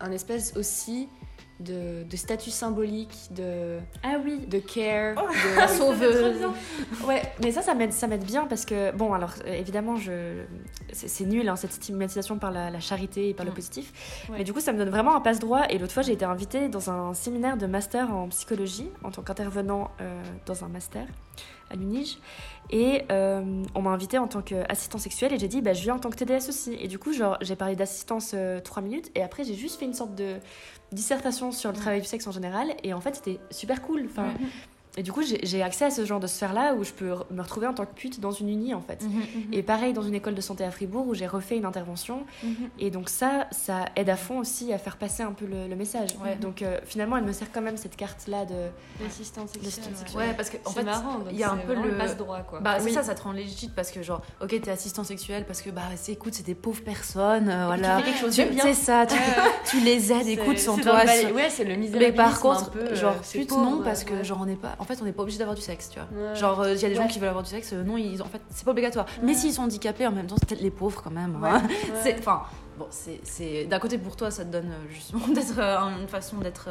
un 0.00 0.10
espèce 0.10 0.56
aussi 0.56 1.08
de, 1.60 2.04
statut 2.16 2.50
symbolique, 2.50 3.28
de, 3.30 3.78
ah 4.02 4.16
oui. 4.24 4.46
de 4.46 4.58
care, 4.58 5.14
oh, 5.16 5.28
de 5.28 5.68
sauveuse. 5.76 6.46
ouais, 7.06 7.22
mais 7.42 7.52
ça, 7.52 7.62
ça 7.62 7.74
m'aide, 7.74 7.92
ça 7.92 8.06
m'aide 8.06 8.24
bien 8.24 8.46
parce 8.46 8.64
que, 8.64 8.92
bon, 8.92 9.12
alors 9.12 9.32
évidemment, 9.46 9.96
je, 9.96 10.42
c'est, 10.92 11.24
nul 11.24 11.48
hein, 11.48 11.56
cette 11.56 11.72
stigmatisation 11.72 12.38
par 12.38 12.50
la, 12.50 12.78
charité 12.80 13.30
et 13.30 13.34
par 13.34 13.44
le 13.44 13.52
mm. 13.52 13.54
positif. 13.54 14.28
Mais 14.30 14.44
du 14.44 14.52
coup, 14.52 14.60
ça 14.60 14.72
me 14.72 14.78
donne 14.78 14.90
vraiment 14.90 15.14
un 15.16 15.20
passe-droit. 15.20 15.66
Et 15.70 15.78
l'autre 15.78 15.92
fois, 15.92 16.02
j'ai 16.02 16.12
été 16.12 16.24
invitée 16.24 16.68
dans 16.68 16.90
un 16.90 17.14
séminaire 17.14 17.56
de 17.56 17.66
master 17.66 18.14
en 18.14 18.28
psychologie 18.28 18.90
en 19.02 19.10
tant 19.10 19.22
qu'intervenant 19.22 19.90
euh, 20.00 20.22
dans 20.46 20.64
un 20.64 20.68
master 20.68 21.06
à 21.70 21.76
l'UNIGE. 21.76 22.18
Et 22.70 23.02
euh, 23.10 23.62
on 23.74 23.82
m'a 23.82 23.90
invité 23.90 24.18
en 24.18 24.28
tant 24.28 24.42
qu'assistant 24.42 24.98
sexuel 24.98 25.32
et 25.32 25.38
j'ai 25.38 25.48
dit, 25.48 25.62
bah, 25.62 25.72
je 25.72 25.82
viens 25.82 25.94
en 25.94 25.98
tant 25.98 26.10
que 26.10 26.16
TDS 26.16 26.48
aussi. 26.48 26.76
Et 26.78 26.88
du 26.88 26.98
coup, 26.98 27.12
genre, 27.12 27.38
j'ai 27.40 27.56
parlé 27.56 27.76
d'assistance 27.76 28.32
euh, 28.34 28.60
trois 28.60 28.82
minutes 28.82 29.10
et 29.14 29.22
après, 29.22 29.44
j'ai 29.44 29.54
juste 29.54 29.78
fait 29.78 29.86
une 29.86 29.94
sorte 29.94 30.14
de 30.14 30.36
dissertation 30.92 31.52
sur 31.52 31.70
le 31.70 31.76
travail 31.76 32.00
du 32.00 32.06
sexe 32.06 32.26
en 32.26 32.32
général 32.32 32.74
et 32.82 32.94
en 32.94 33.00
fait 33.00 33.14
c'était 33.14 33.38
super 33.50 33.82
cool 33.82 34.06
enfin 34.06 34.32
et 34.98 35.02
du 35.04 35.12
coup, 35.12 35.22
j'ai 35.22 35.62
accès 35.62 35.84
à 35.84 35.90
ce 35.90 36.04
genre 36.04 36.18
de 36.18 36.26
sphère-là 36.26 36.74
où 36.74 36.82
je 36.82 36.90
peux 36.90 37.14
me 37.30 37.40
retrouver 37.40 37.68
en 37.68 37.72
tant 37.72 37.86
que 37.86 37.94
pute 37.94 38.18
dans 38.18 38.32
une 38.32 38.48
uni, 38.48 38.74
en 38.74 38.80
fait. 38.80 39.00
Mhm, 39.04 39.10
mhm. 39.10 39.24
Et 39.52 39.62
pareil, 39.62 39.92
dans 39.92 40.02
une 40.02 40.16
école 40.16 40.34
de 40.34 40.40
santé 40.40 40.64
à 40.64 40.72
Fribourg 40.72 41.06
où 41.06 41.14
j'ai 41.14 41.28
refait 41.28 41.56
une 41.56 41.66
intervention. 41.66 42.24
Mhm. 42.42 42.68
Et 42.80 42.90
donc, 42.90 43.08
ça, 43.08 43.46
ça 43.52 43.84
aide 43.94 44.10
à 44.10 44.16
fond 44.16 44.40
aussi 44.40 44.72
à 44.72 44.78
faire 44.78 44.96
passer 44.96 45.22
un 45.22 45.30
peu 45.30 45.46
le, 45.46 45.76
message. 45.76 46.10
Donc, 46.40 46.62
euh, 46.62 46.80
finalement, 46.84 47.16
elle 47.16 47.22
me 47.22 47.32
sert 47.32 47.52
quand 47.52 47.60
même 47.60 47.76
cette 47.76 47.94
carte-là 47.94 48.44
de. 48.44 48.56
L'assistance 49.00 49.52
sexuelle. 49.52 50.16
Ouais. 50.16 50.34
parce 50.36 50.50
qu'en 50.50 50.68
en 50.68 50.72
fait. 50.72 50.84
Il 51.30 51.38
y 51.38 51.44
a 51.44 51.52
un 51.52 51.58
peu 51.58 51.74
le. 51.76 51.96
passe-droit, 51.96 52.40
quoi. 52.40 52.58
Bah, 52.58 52.80
c'est 52.80 52.90
ça, 52.90 53.04
ça 53.04 53.14
te 53.14 53.22
rend 53.22 53.30
légitime 53.30 53.70
parce 53.76 53.92
que, 53.92 54.02
genre, 54.02 54.20
ok, 54.42 54.48
t'es 54.60 54.70
assistant 54.72 55.04
sexuel 55.04 55.44
parce 55.46 55.62
que, 55.62 55.70
bah, 55.70 55.82
écoute, 56.08 56.34
c'est 56.34 56.46
des 56.46 56.56
pauvres 56.56 56.82
personnes, 56.82 57.48
euh, 57.48 57.66
voilà. 57.66 57.98
Tu 57.98 58.02
fais 58.02 58.10
quelque 58.10 58.20
chose 58.20 58.36
de 58.36 58.44
bien. 58.46 58.64
C'est 58.64 58.74
ça, 58.74 59.06
tu, 59.70 59.78
les 59.78 60.12
aides, 60.12 60.26
écoute, 60.26 60.58
sans 60.58 60.76
toi. 60.76 61.04
Ouais, 61.04 61.50
c'est 61.50 61.62
le. 61.62 61.76
Mais 61.76 62.10
par 62.10 62.40
contre, 62.40 62.72
genre, 62.96 63.14
pute, 63.20 63.52
non, 63.52 63.82
parce 63.84 64.02
que, 64.02 64.24
genre, 64.24 64.38
on 64.42 64.48
est 64.48 64.60
pas 64.60 64.74
fait, 64.88 65.00
on 65.00 65.04
n'est 65.04 65.12
pas 65.12 65.22
obligé 65.22 65.38
d'avoir 65.38 65.54
du 65.54 65.62
sexe, 65.62 65.90
tu 65.90 65.98
vois. 65.98 66.34
Genre, 66.34 66.66
il 66.66 66.70
euh, 66.70 66.74
y 66.74 66.84
a 66.84 66.88
des 66.88 66.94
gens 66.94 67.06
qui 67.06 67.18
veulent 67.18 67.28
avoir 67.28 67.44
du 67.44 67.50
sexe, 67.50 67.72
euh, 67.72 67.84
non, 67.84 67.96
ils, 67.96 68.20
en 68.22 68.26
fait, 68.26 68.40
c'est 68.50 68.64
pas 68.64 68.70
obligatoire. 68.72 69.06
Mais 69.22 69.34
s'ils 69.34 69.52
sont 69.52 69.62
handicapés, 69.62 70.06
en 70.06 70.12
même 70.12 70.26
temps, 70.26 70.36
c'est 70.38 70.48
peut-être 70.48 70.62
les 70.62 70.70
pauvres 70.70 71.02
quand 71.02 71.10
même. 71.10 71.38
Hein. 71.44 71.62
c'est, 72.02 72.18
enfin, 72.18 72.42
bon, 72.78 72.86
c'est, 72.90 73.64
d'un 73.66 73.78
côté 73.78 73.98
pour 73.98 74.16
toi, 74.16 74.30
ça 74.30 74.44
te 74.44 74.50
donne 74.50 74.70
euh, 74.70 74.90
justement 74.90 75.28
d'être 75.34 75.58
une 75.58 76.08
façon 76.08 76.38
d'être 76.38 76.68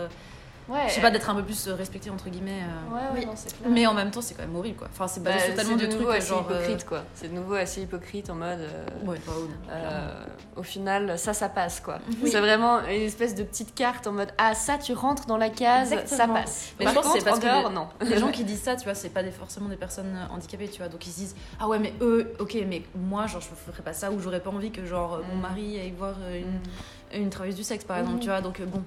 Ouais, 0.69 0.89
je 0.89 0.95
sais 0.95 1.01
pas, 1.01 1.11
d'être 1.11 1.29
un 1.29 1.35
peu 1.35 1.43
plus 1.43 1.69
respecté 1.69 2.09
entre 2.09 2.29
guillemets. 2.29 2.61
Euh, 2.61 2.93
ouais, 2.93 3.01
oui. 3.15 3.27
c'est 3.35 3.57
clair. 3.57 3.69
Mais 3.71 3.87
en 3.87 3.93
même 3.93 4.11
temps, 4.11 4.21
c'est 4.21 4.33
quand 4.33 4.43
même 4.43 4.55
horrible 4.55 4.77
quoi. 4.77 4.89
Enfin, 4.91 5.07
c'est 5.07 5.23
basé 5.23 5.49
bah, 5.49 5.55
tellement 5.55 5.77
de, 5.77 5.85
trucs 5.85 6.09
assez 6.09 6.27
genre. 6.27 6.45
Euh, 6.51 6.61
hypocrite 6.61 6.85
quoi. 6.85 7.03
C'est 7.13 7.29
de 7.29 7.33
nouveau 7.33 7.53
assez 7.53 7.81
hypocrite 7.81 8.29
en 8.29 8.35
mode. 8.35 8.59
Euh, 8.59 8.85
ouais, 9.05 9.17
pas 9.19 9.31
euh, 9.71 10.23
Au 10.57 10.63
final, 10.63 11.17
ça, 11.17 11.33
ça 11.33 11.47
passe 11.47 11.79
quoi. 11.79 11.99
C'est 12.25 12.39
vraiment 12.39 12.81
une 12.81 13.01
espèce 13.01 13.33
de 13.33 13.43
petite 13.43 13.73
carte 13.75 14.07
en 14.07 14.11
mode 14.11 14.29
Ah, 14.37 14.53
ça, 14.55 14.77
tu 14.77 14.93
rentres 14.93 15.25
dans 15.25 15.37
la 15.37 15.49
case, 15.49 15.95
ça 16.05 16.27
passe. 16.27 16.73
Mais 16.79 16.87
je 16.87 16.93
pense 16.93 17.07
que 17.07 17.19
c'est 17.19 17.25
parce 17.25 17.39
que 17.39 17.45
les, 17.45 17.73
non. 17.73 17.87
les 18.01 18.17
gens 18.17 18.31
qui 18.31 18.43
disent 18.43 18.63
ça, 18.63 18.75
tu 18.75 18.83
vois, 18.83 18.93
c'est 18.93 19.09
pas 19.09 19.23
des, 19.23 19.31
forcément 19.31 19.69
des 19.69 19.77
personnes 19.77 20.17
handicapées, 20.29 20.67
tu 20.67 20.79
vois. 20.79 20.89
Donc 20.89 21.05
ils 21.07 21.11
se 21.11 21.19
disent 21.19 21.35
Ah 21.59 21.67
ouais, 21.69 21.79
mais 21.79 21.93
eux, 22.01 22.33
ok, 22.39 22.57
mais 22.67 22.81
moi, 22.93 23.25
genre, 23.27 23.41
je 23.41 23.47
ferais 23.47 23.83
pas 23.83 23.93
ça 23.93 24.11
ou 24.11 24.19
j'aurais 24.19 24.41
pas 24.41 24.49
envie 24.49 24.71
que 24.71 24.85
genre 24.85 25.21
mon 25.29 25.37
mm. 25.37 25.41
mari 25.41 25.79
aille 25.79 25.93
voir 25.97 26.15
une, 26.33 27.19
mm. 27.19 27.23
une 27.23 27.29
travailleuse 27.29 27.55
du 27.55 27.63
sexe 27.63 27.85
par 27.85 27.97
exemple, 27.97 28.17
mm. 28.17 28.21
tu 28.21 28.27
vois. 28.27 28.41
Donc 28.41 28.61
bon 28.63 28.83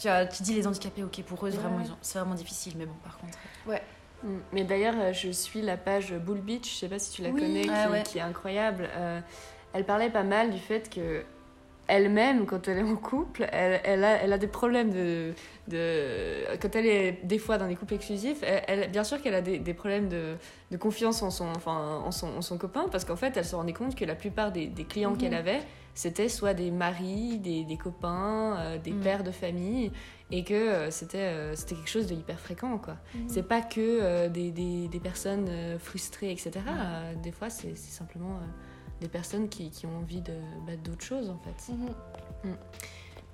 tu, 0.00 0.08
tu 0.34 0.42
dis 0.42 0.54
les 0.54 0.66
handicapés, 0.66 1.02
ok, 1.02 1.22
pour 1.24 1.46
eux, 1.46 1.50
vraiment, 1.50 1.82
c'est 2.00 2.18
vraiment 2.18 2.34
difficile, 2.34 2.74
mais 2.76 2.86
bon, 2.86 2.96
par 3.04 3.18
contre. 3.18 3.38
Ouais. 3.66 3.82
Mm. 4.22 4.28
Mais 4.52 4.64
d'ailleurs, 4.64 4.94
euh, 4.98 5.12
je 5.12 5.30
suis 5.30 5.62
la 5.62 5.76
page 5.76 6.12
Bull 6.14 6.40
Beach, 6.40 6.70
je 6.70 6.78
sais 6.78 6.88
pas 6.88 6.98
si 6.98 7.12
tu 7.12 7.22
la 7.22 7.30
connais, 7.30 7.66
ah 7.70 8.00
qui, 8.00 8.18
est 8.18 8.22
incroyable. 8.22 8.88
Euh, 8.94 9.20
elle 9.72 9.84
parlait 9.84 10.10
pas 10.10 10.22
mal 10.22 10.50
du 10.50 10.58
fait 10.58 10.90
que 10.90 11.24
elle-même, 11.90 12.46
quand 12.46 12.68
elle 12.68 12.78
est 12.78 12.82
en 12.82 12.96
couple, 12.96 13.46
elle, 13.52 13.80
elle, 13.84 14.04
a, 14.04 14.22
elle 14.22 14.32
a 14.32 14.38
des 14.38 14.46
problèmes 14.46 14.90
de, 14.90 15.34
de. 15.68 16.56
Quand 16.60 16.74
elle 16.74 16.86
est 16.86 17.18
des 17.24 17.38
fois 17.38 17.58
dans 17.58 17.68
des 17.68 17.76
couples 17.76 17.94
exclusifs, 17.94 18.42
elle, 18.42 18.90
bien 18.90 19.04
sûr 19.04 19.20
qu'elle 19.20 19.34
a 19.34 19.42
des, 19.42 19.58
des 19.58 19.74
problèmes 19.74 20.08
de, 20.08 20.36
de, 20.70 20.76
confiance 20.76 21.22
en 21.22 21.30
son, 21.30 21.48
enfin, 21.56 22.02
en 22.04 22.10
son, 22.10 22.28
en 22.38 22.42
son 22.42 22.58
copain, 22.58 22.86
parce 22.90 23.04
qu'en 23.04 23.16
fait, 23.16 23.36
elle 23.36 23.44
se 23.44 23.54
rendait 23.54 23.72
compte 23.72 23.94
que 23.94 24.04
la 24.04 24.14
plupart 24.14 24.52
des, 24.52 24.66
des 24.66 24.84
clients 24.84 25.10
mhm. 25.10 25.18
qu'elle 25.18 25.34
avait, 25.34 25.60
c'était 25.94 26.28
soit 26.28 26.54
des 26.54 26.70
maris, 26.70 27.38
des, 27.38 27.64
des 27.64 27.76
copains, 27.76 28.56
euh, 28.58 28.78
des 28.78 28.92
mm. 28.92 29.00
pères 29.00 29.24
de 29.24 29.30
famille, 29.30 29.90
et 30.30 30.44
que 30.44 30.54
euh, 30.54 30.90
c'était 30.90 31.18
euh, 31.18 31.54
c'était 31.56 31.74
quelque 31.74 31.90
chose 31.90 32.06
de 32.06 32.14
hyper 32.14 32.38
fréquent. 32.38 32.78
quoi. 32.78 32.94
Mm. 33.14 33.18
C'est 33.28 33.42
pas 33.42 33.60
que 33.60 34.28
des, 34.28 35.00
personnes 35.02 35.78
frustrées, 35.78 36.30
etc. 36.30 36.52
des 37.22 37.32
fois, 37.32 37.50
c'est 37.50 37.76
simplement 37.76 38.38
des 39.00 39.08
personnes 39.08 39.48
qui, 39.48 39.70
qui, 39.70 39.86
ont 39.86 39.98
envie 39.98 40.22
bah, 40.66 40.76
d'autres 40.82 41.04
choses, 41.04 41.30
en 41.30 41.38
fait. 41.38 41.72
Mm-hmm. 41.72 42.48
Mm. 42.48 42.56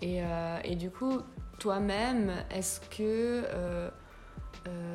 Et, 0.02 0.22
et, 0.64 0.76
du 0.76 0.90
coup, 0.90 1.20
toi-même, 1.58 2.32
est-ce 2.50 2.80
que 2.80 3.44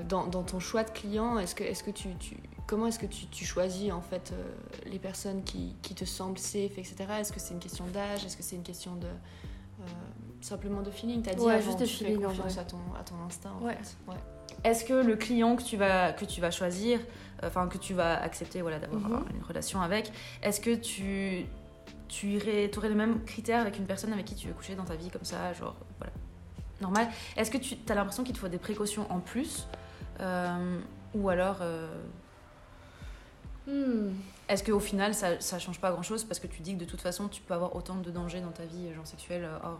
dans, 0.07 0.27
dans, 0.27 0.43
ton 0.43 0.59
choix 0.59 0.83
de 0.83 0.91
client, 0.91 1.39
est-ce 1.39 1.55
que, 1.55 1.63
est 1.63 1.83
que 1.83 1.91
tu, 1.91 2.15
tu 2.15 2.37
comment 2.71 2.87
est-ce 2.87 2.99
que 2.99 3.05
tu, 3.05 3.43
choisis 3.43 3.91
en 3.91 3.99
fait 3.99 4.31
euh, 4.31 4.49
les 4.85 4.97
personnes 4.97 5.43
qui, 5.43 5.75
te 5.93 6.05
semblent 6.05 6.37
safe, 6.37 6.77
etc. 6.77 6.95
Est-ce 7.19 7.33
que 7.33 7.39
c'est 7.41 7.53
une 7.53 7.59
question 7.59 7.85
d'âge? 7.87 8.25
Est-ce 8.25 8.37
que 8.37 8.43
c'est 8.43 8.55
une 8.55 8.63
question 8.63 8.95
de 8.95 9.07
euh, 9.07 9.83
simplement 10.39 10.81
de 10.81 10.89
feeling? 10.89 11.21
T'as 11.21 11.33
dit 11.33 11.41
ouais, 11.41 11.61
juste 11.61 11.81
de 11.81 11.85
feeling, 11.85 12.21
confiance 12.21 12.57
à 12.57 12.63
ton, 12.63 12.77
à 12.97 13.03
ton 13.03 13.15
instinct. 13.27 13.51
En 13.61 13.67
fait. 13.67 13.97
ouais. 14.07 14.15
Est-ce 14.63 14.85
que 14.85 14.93
le 14.93 15.17
client 15.17 15.57
que 15.57 15.63
tu 15.63 15.75
vas, 15.75 16.13
que 16.13 16.23
tu 16.23 16.39
vas 16.39 16.49
choisir, 16.49 16.99
euh, 16.99 17.03
enfin 17.43 17.67
que 17.67 17.77
tu 17.77 17.93
vas 17.93 18.21
accepter 18.21 18.61
voilà, 18.61 18.79
d'avoir 18.79 19.01
mhm. 19.01 19.25
une 19.35 19.43
relation 19.43 19.81
avec, 19.81 20.11
est-ce 20.41 20.61
que 20.61 20.75
tu, 20.75 21.45
tu 22.07 22.27
irais, 22.27 22.71
aurais 22.77 22.89
les 22.89 22.95
mêmes 22.95 23.23
critères 23.23 23.61
avec 23.61 23.77
une 23.77 23.85
personne 23.85 24.13
avec 24.13 24.25
qui 24.25 24.35
tu 24.35 24.47
veux 24.47 24.53
coucher 24.53 24.75
dans 24.75 24.85
ta 24.85 24.95
vie 24.95 25.09
comme 25.09 25.25
ça, 25.25 25.53
genre 25.53 25.75
voilà, 25.97 26.13
normal 26.81 27.07
Est-ce 27.37 27.51
que 27.51 27.57
tu 27.57 27.75
as 27.89 27.95
l'impression 27.95 28.23
qu'il 28.23 28.33
te 28.33 28.39
faut 28.39 28.47
des 28.47 28.57
précautions 28.57 29.11
en 29.11 29.19
plus 29.19 29.67
ou 31.13 31.29
alors 31.29 31.57
Hmm. 33.67 34.09
Est-ce 34.51 34.65
qu'au 34.65 34.81
final, 34.81 35.13
ça, 35.13 35.39
ça 35.39 35.59
change 35.59 35.79
pas 35.79 35.91
grand-chose 35.91 36.25
parce 36.25 36.41
que 36.41 36.47
tu 36.47 36.61
dis 36.61 36.73
que 36.75 36.79
de 36.81 36.85
toute 36.85 36.99
façon, 36.99 37.29
tu 37.29 37.41
peux 37.41 37.53
avoir 37.53 37.73
autant 37.73 37.95
de 37.95 38.11
dangers 38.11 38.41
dans 38.41 38.51
ta 38.51 38.65
vie, 38.65 38.93
genre 38.93 39.07
sexuelle, 39.07 39.45
euh, 39.45 39.57
hors... 39.63 39.79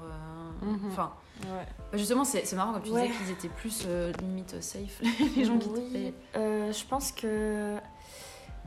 Euh, 0.63 0.65
mhm. 0.65 0.87
Enfin... 0.87 1.11
Ouais. 1.43 1.65
Bah, 1.91 1.97
justement, 1.97 2.23
c'est 2.23 2.49
marrant 2.53 2.71
comme 2.71 2.83
tu 2.83 2.89
disais 2.89 3.09
qu'ils 3.09 3.31
étaient 3.31 3.49
plus 3.49 3.83
euh, 3.85 4.13
limite 4.21 4.61
safe, 4.61 5.01
les 5.35 5.43
gens 5.43 5.57
qui 5.57 5.67
oui. 5.67 6.13
je 6.35 6.85
pense 6.85 7.11
que 7.11 7.75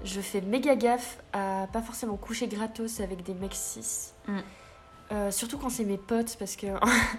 je 0.04 0.20
fais 0.20 0.42
méga 0.42 0.76
gaffe 0.76 1.22
à 1.32 1.68
pas 1.72 1.80
forcément 1.80 2.16
coucher 2.16 2.48
gratos 2.48 3.00
avec 3.00 3.22
des 3.22 3.32
mecs 3.32 3.54
cis. 3.54 4.12
Hmm. 4.26 5.30
surtout 5.30 5.56
quand 5.56 5.70
c'est 5.70 5.84
mes 5.84 5.96
potes 5.96 6.36
parce 6.38 6.56
que 6.56 6.66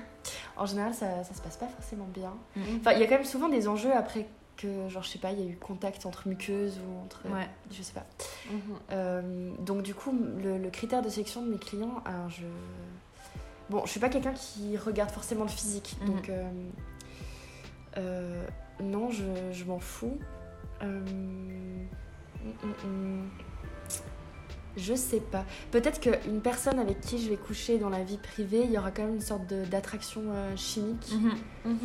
en 0.57 0.65
général 0.65 0.93
ça, 0.93 1.23
ça 1.23 1.33
se 1.33 1.41
passe 1.41 1.57
pas 1.57 1.67
forcément 1.67 2.07
bien. 2.13 2.33
Hmm. 2.55 2.77
Enfin, 2.81 2.91
il 2.91 2.99
y 2.99 3.03
a 3.03 3.07
quand 3.07 3.15
même 3.15 3.25
souvent 3.25 3.49
des 3.49 3.67
enjeux 3.67 3.93
après 3.93 4.27
que 4.57 4.89
genre 4.89 5.03
je 5.03 5.09
sais 5.09 5.19
pas 5.19 5.31
il 5.31 5.39
y 5.39 5.43
a 5.43 5.49
eu 5.49 5.55
contact 5.55 6.05
entre 6.05 6.27
muqueuses 6.27 6.79
ou 6.79 7.03
entre 7.03 7.27
ouais. 7.29 7.47
je 7.71 7.81
sais 7.81 7.93
pas 7.93 8.05
mhm. 8.49 8.59
euh, 8.91 9.51
donc 9.59 9.81
du 9.81 9.93
coup 9.93 10.17
le, 10.43 10.69
critère 10.69 11.01
de 11.01 11.09
sélection 11.09 11.41
de 11.41 11.49
mes 11.49 11.57
clients 11.57 12.01
alors 12.05 12.29
je 12.29 12.45
bon 13.69 13.85
je 13.85 13.91
suis 13.91 13.99
pas 13.99 14.09
quelqu'un 14.09 14.33
qui 14.33 14.77
regarde 14.77 15.11
forcément 15.11 15.43
le 15.43 15.49
physique 15.49 15.95
mhm. 16.01 16.07
donc 16.07 16.29
euh, 16.29 16.49
euh, 17.97 18.47
non 18.81 19.09
je, 19.09 19.23
je 19.51 19.63
m'en 19.65 19.79
fous 19.79 20.17
mm, 20.81 20.87
mm, 22.45 22.87
mm. 22.87 23.29
je 24.77 24.93
sais 24.93 25.21
pas 25.21 25.45
peut-être 25.71 25.99
qu'une 25.99 26.41
personne 26.41 26.79
avec 26.79 27.01
qui 27.01 27.23
je 27.23 27.29
vais 27.29 27.37
coucher 27.37 27.77
dans 27.77 27.89
la 27.89 28.03
vie 28.03 28.17
privée 28.17 28.63
il 28.63 28.71
y 28.71 28.77
aura 28.77 28.91
quand 28.91 29.03
même 29.03 29.15
une 29.15 29.21
sorte 29.21 29.45
d'attraction 29.47 30.23
chimique 30.55 31.13
mhm. 31.13 31.79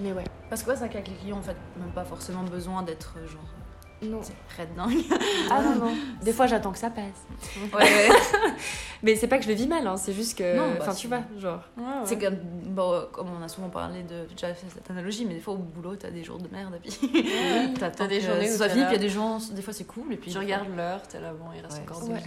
Mais 0.00 0.12
ouais. 0.12 0.24
Parce 0.48 0.62
que 0.62 0.70
ouais, 0.70 0.76
c'est 0.76 0.80
vrai 0.80 0.88
qu'avec 0.90 1.08
les 1.08 1.14
clients, 1.14 1.38
en 1.38 1.42
fait, 1.42 1.56
même 1.78 1.92
pas 1.94 2.04
forcément 2.04 2.42
besoin 2.42 2.82
d'être 2.82 3.14
euh, 3.18 3.26
genre. 3.26 3.40
Euh, 3.42 4.06
non. 4.06 4.20
Red 4.58 4.74
dingue. 4.76 5.04
Ah 5.50 5.62
non, 5.62 5.86
non. 5.86 5.94
Des 6.22 6.32
fois, 6.32 6.46
j'attends 6.46 6.72
que 6.72 6.78
ça 6.78 6.90
passe. 6.90 7.24
Ouais, 7.72 7.82
ouais. 7.82 8.08
mais 9.02 9.16
c'est 9.16 9.26
pas 9.26 9.38
que 9.38 9.44
je 9.44 9.48
le 9.48 9.54
vis 9.54 9.66
mal, 9.66 9.86
hein, 9.86 9.96
c'est 9.96 10.12
juste 10.12 10.36
que. 10.36 10.56
Non, 10.56 10.72
bah, 10.72 10.78
enfin, 10.82 10.94
tu 10.94 11.08
vois, 11.08 11.22
genre. 11.38 11.62
C'est 12.04 12.18
comme. 12.18 12.36
Bon, 12.66 13.06
comme 13.10 13.28
on 13.40 13.42
a 13.42 13.48
souvent 13.48 13.70
parlé 13.70 14.02
de. 14.02 14.26
Déjà 14.30 14.52
fait 14.54 14.66
cette 14.68 14.90
analogie, 14.90 15.24
mais 15.24 15.34
des 15.34 15.40
fois, 15.40 15.54
au 15.54 15.58
boulot, 15.58 15.96
t'as 15.96 16.10
des 16.10 16.24
jours 16.24 16.38
de 16.38 16.48
merde, 16.48 16.74
et 16.74 16.78
puis. 16.78 16.98
Oui, 17.02 17.74
t'as 17.78 18.06
des 18.06 18.20
journées 18.20 18.52
où 18.52 18.56
ça 18.56 18.68
puis 18.68 18.80
il 18.80 18.92
y 18.92 18.94
a 18.94 18.98
des 18.98 19.08
gens. 19.08 19.38
Des 19.52 19.62
fois, 19.62 19.72
c'est 19.72 19.84
cool, 19.84 20.12
et 20.12 20.16
puis. 20.16 20.30
Tu 20.30 20.38
regardes 20.38 20.74
l'heure, 20.76 21.02
t'es 21.08 21.20
là, 21.20 21.32
bon, 21.32 21.46
il 21.56 21.62
reste 21.62 21.80
encore 21.80 22.00
deux 22.02 22.12
heures. 22.12 22.20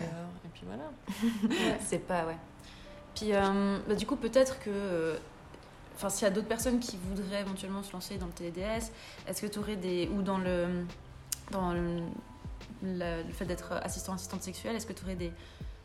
puis 0.54 0.64
voilà. 0.66 1.76
c'est 1.86 2.00
pas, 2.00 2.26
ouais. 2.26 2.38
Puis, 3.14 3.32
bah, 3.88 3.96
du 3.96 4.08
coup, 4.08 4.16
peut-être 4.16 4.60
que 4.60 5.20
enfin 6.00 6.10
s'il 6.10 6.24
y 6.24 6.28
a 6.28 6.34
d'autres 6.34 6.48
personnes 6.48 6.80
qui 6.80 6.98
voudraient 6.98 7.42
éventuellement 7.42 7.84
se 7.84 7.92
lancer 7.92 8.18
dans 8.18 8.28
le 8.28 8.32
TDS, 8.32 8.92
est-ce 9.28 9.42
que 9.42 9.48
tu 9.48 9.60
aurais 9.60 9.76
des 9.76 10.10
ou 10.16 10.22
dans 10.22 10.38
le 10.38 10.86
dans 11.52 11.74
le, 11.74 12.04
fait 13.34 13.46
d'être 13.46 13.74
assistant 13.84 14.14
assistante 14.14 14.42
sexuelle, 14.42 14.78
est-ce 14.78 14.88
que 14.88 14.94
tu 14.94 15.04
aurais 15.04 15.16
des 15.16 15.32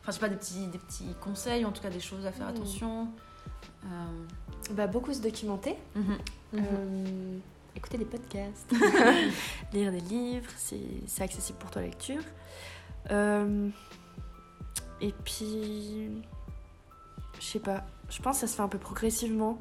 enfin 0.01 0.07
je 0.07 0.11
sais 0.13 0.19
pas 0.19 0.29
des 0.29 0.37
petits 0.37 0.67
des 0.67 0.77
petits 0.77 1.13
conseils 1.19 1.65
en 1.65 1.71
tout 1.73 1.81
cas 1.81 1.89
des 1.89 1.99
choses 1.99 2.25
à 2.25 2.31
faire 2.31 2.47
hmm. 2.47 2.55
attention 2.55 3.07
euh... 3.85 3.87
bah, 4.71 4.87
beaucoup 4.87 5.13
se 5.13 5.21
documenter. 5.21 5.75
Mhm. 5.95 6.17
Euh, 6.55 7.37
écouter 7.75 7.97
des 7.97 8.05
podcasts, 8.05 8.73
lire 9.73 9.91
des 9.91 9.99
livres, 9.99 10.49
c'est 10.55 11.21
accessible 11.21 11.57
pour 11.59 11.69
toi 11.71 11.81
la 11.81 11.89
lecture. 11.89 12.23
Euh, 13.11 13.67
et 15.01 15.13
puis, 15.25 16.09
je 17.37 17.45
sais 17.45 17.59
pas, 17.59 17.83
je 18.09 18.21
pense 18.21 18.37
que 18.37 18.41
ça 18.41 18.47
se 18.47 18.55
fait 18.55 18.61
un 18.61 18.69
peu 18.69 18.77
progressivement. 18.77 19.59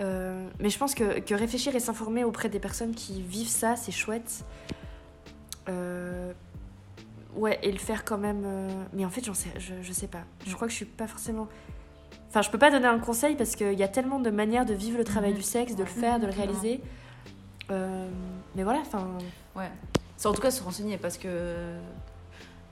Euh, 0.00 0.48
mais 0.58 0.70
je 0.70 0.78
pense 0.78 0.94
que, 0.94 1.20
que 1.20 1.34
réfléchir 1.34 1.74
et 1.76 1.80
s'informer 1.80 2.24
auprès 2.24 2.48
des 2.48 2.58
personnes 2.58 2.94
qui 2.94 3.20
vivent 3.22 3.48
ça, 3.48 3.76
c'est 3.76 3.92
chouette. 3.92 4.44
Euh, 5.68 6.32
ouais, 7.34 7.58
et 7.62 7.70
le 7.70 7.78
faire 7.78 8.04
quand 8.04 8.18
même. 8.18 8.42
Euh, 8.44 8.68
mais 8.92 9.04
en 9.04 9.10
fait, 9.10 9.24
j'en 9.24 9.34
sais, 9.34 9.50
je, 9.58 9.74
je 9.82 9.92
sais 9.92 10.06
pas. 10.06 10.24
Je 10.46 10.54
crois 10.54 10.66
que 10.66 10.72
je 10.72 10.76
suis 10.76 10.86
pas 10.86 11.06
forcément. 11.06 11.48
Enfin, 12.28 12.42
je 12.42 12.50
peux 12.50 12.58
pas 12.58 12.70
donner 12.70 12.86
un 12.86 12.98
conseil 12.98 13.34
parce 13.36 13.56
qu'il 13.56 13.78
y 13.78 13.82
a 13.82 13.88
tellement 13.88 14.20
de 14.20 14.30
manières 14.30 14.64
de 14.64 14.74
vivre 14.74 14.96
le 14.96 15.04
travail 15.04 15.32
mhm. 15.32 15.36
du 15.36 15.42
sexe, 15.42 15.74
de 15.74 15.82
le 15.82 15.88
faire, 15.88 16.18
de 16.18 16.26
le 16.26 16.32
réaliser. 16.32 16.80
mais 17.68 18.62
voilà, 18.62 18.80
enfin. 18.80 19.18
Ouais. 19.54 19.70
C'est 20.16 20.28
en 20.28 20.32
tout 20.32 20.42
cas 20.42 20.50
se 20.50 20.62
renseigner 20.62 20.96
parce 20.96 21.18
que. 21.18 21.76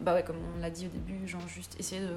Bah 0.01 0.15
ouais, 0.15 0.23
comme 0.23 0.37
on 0.57 0.61
l'a 0.61 0.71
dit 0.71 0.87
au 0.87 0.91
début, 0.91 1.27
genre 1.27 1.47
juste 1.49 1.75
essayer 1.81 2.01
de 2.01 2.13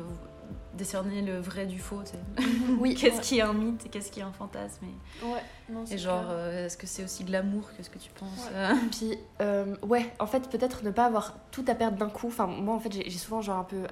décerner 0.77 1.21
le 1.21 1.39
vrai 1.39 1.65
du 1.65 1.79
faux. 1.79 2.01
Oui. 2.79 2.95
qu'est-ce 2.95 3.21
qui 3.21 3.39
est 3.39 3.41
un 3.41 3.53
mythe 3.53 3.85
et 3.85 3.89
qu'est-ce 3.89 4.11
qui 4.11 4.21
est 4.21 4.23
un 4.23 4.31
fantasme 4.31 4.85
et, 4.85 5.25
ouais, 5.25 5.41
non, 5.71 5.85
et 5.89 5.97
genre, 5.97 6.25
euh, 6.29 6.65
est-ce 6.65 6.77
que 6.77 6.87
c'est 6.87 7.03
aussi 7.03 7.23
de 7.23 7.31
l'amour 7.31 7.69
que 7.77 7.83
ce 7.83 7.89
que 7.89 7.97
tu 7.97 8.09
penses 8.11 8.49
euh 8.53 8.73
Puis, 8.91 9.17
euh, 9.41 9.75
ouais, 9.83 10.11
en 10.19 10.27
fait, 10.27 10.49
peut-être 10.49 10.83
ne 10.83 10.91
pas 10.91 11.05
avoir 11.05 11.35
tout 11.51 11.63
à 11.67 11.75
perdre 11.75 11.97
d'un 11.97 12.09
coup. 12.09 12.27
Enfin, 12.27 12.45
moi, 12.47 12.75
en 12.75 12.79
fait, 12.79 12.91
j'ai 12.91 13.09
souvent 13.11 13.41
genre 13.41 13.57
un 13.57 13.63
peu 13.63 13.83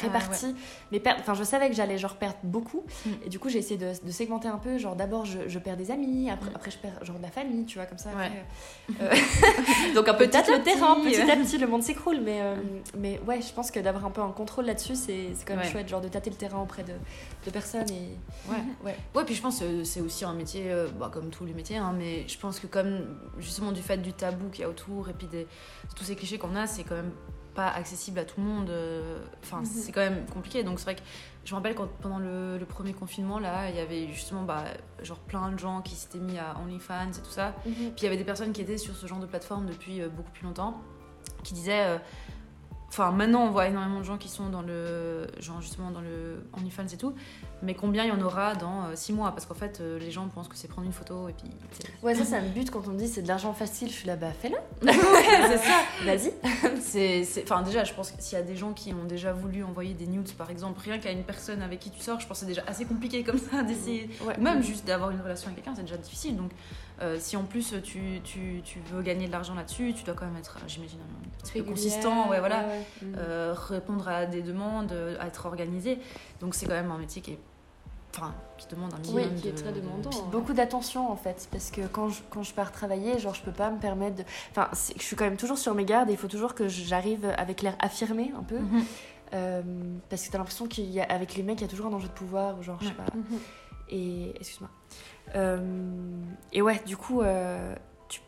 réparti 0.00 0.54
mais 0.90 1.02
Enfin, 1.18 1.34
je 1.34 1.44
savais 1.44 1.68
que 1.68 1.74
j'allais 1.74 1.98
genre 1.98 2.16
perdre 2.16 2.38
beaucoup. 2.42 2.84
Mm. 3.04 3.10
Et 3.26 3.28
du 3.28 3.38
coup, 3.38 3.48
j'ai 3.48 3.58
essayé 3.58 3.78
de, 3.78 4.10
segmenter 4.10 4.48
un 4.48 4.58
peu. 4.58 4.78
Genre, 4.78 4.94
d'abord, 4.96 5.24
je, 5.24 5.48
je, 5.48 5.58
perds 5.58 5.76
des 5.76 5.90
amis. 5.90 6.30
Après, 6.30 6.50
mm. 6.50 6.56
après, 6.56 6.70
je 6.70 6.78
perds 6.78 7.04
genre 7.04 7.18
de 7.18 7.22
la 7.22 7.30
famille, 7.30 7.64
tu 7.64 7.78
vois, 7.78 7.86
comme 7.86 7.98
ça. 7.98 8.10
Donc, 9.94 10.08
un 10.08 10.14
peu 10.14 10.28
peut-être 10.28 10.50
le 10.50 10.62
terrain. 10.62 10.96
Petit 11.00 11.30
à 11.30 11.36
petit, 11.36 11.58
le 11.58 11.66
monde 11.66 11.82
s'écroule. 11.82 12.20
Mais, 12.22 12.40
mais 12.98 13.20
ouais, 13.26 13.40
je 13.42 13.52
pense 13.52 13.70
que 13.70 13.80
d'avoir 13.80 14.04
un 14.04 14.10
peu 14.10 14.20
un 14.20 14.30
contrôle 14.30 14.66
là-dessus, 14.66 14.94
c'est 14.94 15.30
quand 15.46 15.56
même 15.56 15.64
chouette. 15.64 15.88
Genre, 15.88 16.00
de 16.04 16.08
tâter 16.08 16.30
le 16.30 16.36
terrain 16.36 16.60
auprès 16.60 16.82
de, 16.82 16.92
de 17.44 17.50
personnes. 17.50 17.90
Et... 17.90 18.16
Ouais. 18.50 18.62
ouais. 18.84 18.96
Ouais, 19.14 19.24
puis 19.24 19.34
je 19.34 19.42
pense 19.42 19.60
que 19.60 19.84
c'est 19.84 20.00
aussi 20.00 20.24
un 20.24 20.34
métier, 20.34 20.70
euh, 20.70 20.88
bah, 20.98 21.10
comme 21.12 21.30
tous 21.30 21.44
les 21.44 21.54
métiers, 21.54 21.78
hein, 21.78 21.94
mais 21.96 22.26
je 22.28 22.38
pense 22.38 22.60
que 22.60 22.66
comme 22.66 23.18
justement 23.38 23.72
du 23.72 23.82
fait 23.82 23.98
du 23.98 24.12
tabou 24.12 24.48
qu'il 24.50 24.62
y 24.62 24.64
a 24.64 24.68
autour 24.68 25.08
et 25.08 25.12
puis 25.12 25.26
des, 25.26 25.46
tous 25.96 26.04
ces 26.04 26.16
clichés 26.16 26.38
qu'on 26.38 26.54
a, 26.54 26.66
c'est 26.66 26.84
quand 26.84 26.96
même 26.96 27.12
pas 27.54 27.68
accessible 27.68 28.18
à 28.18 28.24
tout 28.24 28.40
le 28.40 28.46
monde. 28.46 28.70
Euh, 28.70 29.18
enfin, 29.42 29.60
mhm. 29.60 29.64
c'est 29.64 29.92
quand 29.92 30.00
même 30.00 30.26
compliqué. 30.26 30.62
Donc 30.62 30.78
c'est 30.78 30.84
vrai 30.84 30.96
que 30.96 31.02
je 31.44 31.52
me 31.52 31.56
rappelle 31.56 31.74
quand 31.74 31.88
pendant 32.00 32.18
le, 32.18 32.58
premier 32.68 32.92
confinement, 32.92 33.38
là, 33.38 33.70
il 33.70 33.76
y 33.76 33.80
avait 33.80 34.08
justement 34.08 34.42
bah, 34.42 34.64
genre 35.02 35.18
plein 35.18 35.50
de 35.52 35.58
gens 35.58 35.80
qui 35.80 35.94
s'étaient 35.94 36.18
mis 36.18 36.38
à 36.38 36.56
OnlyFans 36.62 37.10
et 37.10 37.22
tout 37.22 37.30
ça. 37.30 37.54
Mhm. 37.64 37.72
Puis 37.74 37.94
il 37.98 38.04
y 38.04 38.06
avait 38.06 38.16
des 38.16 38.24
personnes 38.24 38.52
qui 38.52 38.60
étaient 38.60 38.78
sur 38.78 38.96
ce 38.96 39.06
genre 39.06 39.20
de 39.20 39.26
plateforme 39.26 39.66
depuis 39.66 40.00
euh, 40.00 40.08
beaucoup 40.08 40.30
plus 40.32 40.44
longtemps, 40.44 40.80
qui 41.42 41.54
disaient 41.54 41.98
Enfin, 42.96 43.10
maintenant, 43.10 43.42
on 43.42 43.50
voit 43.50 43.66
énormément 43.66 43.98
de 43.98 44.04
gens 44.04 44.18
qui 44.18 44.28
sont 44.28 44.50
dans 44.50 44.62
le. 44.62 45.26
Genre, 45.40 45.60
justement, 45.60 45.90
dans 45.90 46.00
le 46.00 46.44
OnlyFans 46.56 46.86
et 46.86 46.96
tout. 46.96 47.12
Mais 47.64 47.74
combien 47.74 48.04
il 48.04 48.08
y 48.08 48.12
en 48.12 48.20
aura 48.20 48.54
dans 48.54 48.94
6 48.94 49.12
euh, 49.12 49.14
mois? 49.14 49.30
Parce 49.30 49.46
qu'en 49.46 49.54
fait, 49.54 49.80
euh, 49.80 49.98
les 49.98 50.10
gens 50.10 50.28
pensent 50.28 50.48
que 50.48 50.56
c'est 50.56 50.68
prendre 50.68 50.86
une 50.86 50.92
photo 50.92 51.28
et 51.28 51.32
puis. 51.32 51.50
Ouais, 52.02 52.14
ça, 52.14 52.24
ça 52.24 52.40
me 52.40 52.48
bute 52.48 52.70
quand 52.70 52.86
on 52.86 52.90
me 52.90 52.98
dit 52.98 53.08
c'est 53.08 53.22
de 53.22 53.28
l'argent 53.28 53.52
facile. 53.52 53.88
Je 53.88 53.94
suis 53.94 54.06
là, 54.06 54.16
bah 54.16 54.32
fais-le 54.40 54.56
Ouais, 54.82 54.92
c'est 55.48 55.58
ça 55.58 55.82
Vas-y 56.04 57.42
Enfin, 57.42 57.62
déjà, 57.62 57.84
je 57.84 57.94
pense 57.94 58.10
que 58.10 58.22
s'il 58.22 58.38
y 58.38 58.40
a 58.40 58.44
des 58.44 58.56
gens 58.56 58.72
qui 58.72 58.92
ont 58.92 59.04
déjà 59.04 59.32
voulu 59.32 59.64
envoyer 59.64 59.94
des 59.94 60.06
nudes, 60.06 60.30
par 60.32 60.50
exemple, 60.50 60.80
rien 60.80 60.98
qu'à 60.98 61.10
une 61.10 61.24
personne 61.24 61.62
avec 61.62 61.80
qui 61.80 61.90
tu 61.90 62.00
sors, 62.00 62.20
je 62.20 62.26
pense 62.26 62.40
que 62.40 62.46
c'est 62.46 62.52
déjà 62.52 62.62
assez 62.66 62.84
compliqué 62.84 63.24
comme 63.24 63.38
ça 63.38 63.62
d'essayer. 63.66 64.10
Même 64.38 64.62
juste 64.62 64.86
d'avoir 64.86 65.10
une 65.10 65.20
relation 65.20 65.48
avec 65.48 65.56
quelqu'un, 65.56 65.74
c'est 65.74 65.82
déjà 65.82 65.96
difficile. 65.96 66.36
Donc, 66.36 66.50
euh, 67.00 67.16
si 67.18 67.36
en 67.36 67.42
plus 67.42 67.74
tu, 67.82 68.20
tu, 68.22 68.60
tu 68.64 68.78
veux 68.92 69.02
gagner 69.02 69.26
de 69.26 69.32
l'argent 69.32 69.54
là-dessus, 69.54 69.94
tu 69.94 70.04
dois 70.04 70.14
quand 70.14 70.26
même 70.26 70.36
être, 70.36 70.58
j'imagine, 70.68 71.00
un 71.00 71.42
petit 71.42 71.60
peu 71.60 71.64
consistant, 71.64 72.28
ouais, 72.28 72.38
voilà, 72.38 72.66
euh, 73.16 73.52
répondre 73.52 74.06
à 74.06 74.26
des 74.26 74.42
demandes, 74.42 74.94
être 75.20 75.46
organisé. 75.46 75.98
Donc 76.40 76.54
c'est 76.54 76.66
quand 76.66 76.74
même 76.74 76.90
un 76.90 76.98
métier 76.98 77.20
qui 77.20 77.32
est 77.32 77.38
Enfin, 78.16 78.32
qui 78.58 78.68
demande 78.68 78.94
un 78.94 78.98
minimum 78.98 79.24
oui, 79.34 79.40
qui 79.40 79.48
est 79.48 79.54
très 79.54 79.72
demandant. 79.72 80.10
Beaucoup 80.30 80.52
d'attention 80.52 81.10
en 81.10 81.16
fait, 81.16 81.48
parce 81.50 81.70
que 81.70 81.80
quand 81.88 82.10
je, 82.10 82.22
quand 82.30 82.44
je 82.44 82.54
pars 82.54 82.70
travailler, 82.70 83.18
genre 83.18 83.34
je 83.34 83.42
peux 83.42 83.52
pas 83.52 83.70
me 83.70 83.80
permettre 83.80 84.16
de. 84.16 84.24
Enfin, 84.50 84.68
je 84.72 85.02
suis 85.02 85.16
quand 85.16 85.24
même 85.24 85.36
toujours 85.36 85.58
sur 85.58 85.74
mes 85.74 85.84
gardes 85.84 86.10
et 86.10 86.12
il 86.12 86.18
faut 86.18 86.28
toujours 86.28 86.54
que 86.54 86.68
j'arrive 86.68 87.26
avec 87.36 87.62
l'air 87.62 87.76
affirmé 87.80 88.32
un 88.38 88.42
peu. 88.42 88.58
Mhm. 88.58 88.84
parce 90.08 90.24
que 90.24 90.30
t'as 90.30 90.38
l'impression 90.38 90.68
qu'avec 90.68 91.34
les 91.34 91.42
mecs, 91.42 91.60
il 91.60 91.62
y 91.62 91.66
a 91.66 91.68
toujours 91.68 91.86
un 91.86 91.92
enjeu 91.92 92.06
de 92.06 92.12
pouvoir, 92.12 92.56
ou 92.58 92.62
genre, 92.62 92.78
je 92.80 92.88
sais 92.88 92.94
pas. 92.94 93.06
Mhm. 93.14 93.38
Et. 93.88 94.30
Excuse-moi. 94.36 94.70
Euh, 95.34 96.22
et 96.52 96.62
ouais, 96.62 96.80
du 96.86 96.96
coup, 96.96 97.22
euh, 97.22 97.74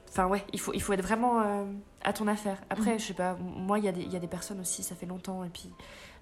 enfin 0.08 0.26
ouais, 0.26 0.44
il 0.52 0.60
faut, 0.60 0.72
il 0.74 0.82
faut 0.82 0.92
être 0.92 1.02
vraiment 1.02 1.40
euh, 1.40 1.64
à 2.02 2.12
ton 2.12 2.26
affaire. 2.26 2.58
Après, 2.70 2.94
mhm. 2.94 2.98
je 2.98 3.04
sais 3.04 3.14
pas, 3.14 3.36
moi, 3.40 3.78
il 3.78 3.84
y, 3.84 3.88
a 3.88 3.92
des, 3.92 4.02
y 4.02 4.16
a 4.16 4.20
des 4.20 4.26
personnes 4.26 4.60
aussi, 4.60 4.82
ça 4.82 4.94
fait 4.94 5.06
longtemps, 5.06 5.44
et 5.44 5.48
puis 5.48 5.70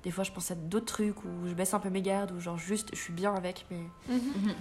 des 0.05 0.11
fois, 0.11 0.23
je 0.23 0.31
pense 0.31 0.51
à 0.51 0.55
d'autres 0.55 0.87
trucs 0.87 1.25
où 1.25 1.49
je 1.49 1.55
baisse 1.55 1.75
un 1.75 1.81
peu 1.81 1.91
mes 1.91 2.03
gardes, 2.03 2.31
ou 2.33 2.41
genre 2.41 2.59
juste, 2.59 2.91
je 2.93 3.01
suis 3.01 3.13
bien 3.13 3.35
avec, 3.35 3.67
mais. 3.71 3.81
Mhm. 4.09 4.17
Mhm. 4.17 4.55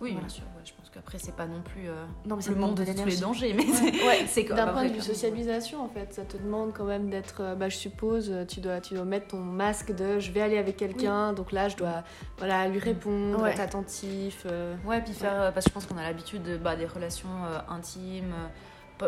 Oui, 0.00 0.14
bien 0.14 0.28
sûr, 0.28 0.44
ouais, 0.56 0.62
je 0.64 0.72
pense 0.74 0.90
qu'après, 0.90 1.18
c'est 1.18 1.34
pas 1.34 1.46
non 1.46 1.60
plus 1.60 1.88
euh, 1.88 2.04
non, 2.24 2.36
mais 2.36 2.42
le 2.46 2.54
monde 2.54 2.74
de, 2.76 2.84
tous 2.84 3.04
les 3.04 3.16
dangers, 3.16 3.52
mais 3.52 3.64
c'est 4.26 4.44
D'un 4.44 4.68
point 4.68 4.86
de 4.86 4.92
vue 4.92 5.00
socialisation, 5.00 5.82
en 5.82 5.88
fait, 5.88 6.14
ça 6.14 6.22
te 6.22 6.36
demande 6.36 6.72
quand 6.72 6.84
même 6.84 7.10
d'être, 7.10 7.40
euh, 7.40 7.54
bah, 7.54 7.68
je 7.68 7.76
suppose, 7.76 8.30
euh, 8.30 8.44
tu 8.44 8.60
dois, 8.60 8.80
tu 8.80 8.94
dois 8.94 9.04
mettre 9.04 9.28
ton 9.28 9.40
masque 9.40 9.92
de 9.92 10.18
je 10.18 10.30
vais 10.30 10.40
aller 10.40 10.58
avec 10.58 10.76
quelqu'un, 10.76 11.32
donc 11.32 11.52
là, 11.52 11.68
je 11.68 11.76
dois 11.76 12.04
voilà, 12.38 12.68
lui 12.68 12.78
répondre, 12.78 13.46
être 13.46 13.60
attentif. 13.60 14.46
Ouais, 14.86 15.00
puis 15.02 15.14
faire, 15.14 15.52
parce 15.52 15.64
que 15.64 15.70
je 15.70 15.74
pense 15.74 15.86
qu'on 15.86 15.98
a 15.98 16.02
l'habitude 16.02 16.42
de, 16.42 16.56
bah, 16.56 16.76
des 16.76 16.86
relations 16.86 17.28
intimes 17.68 18.34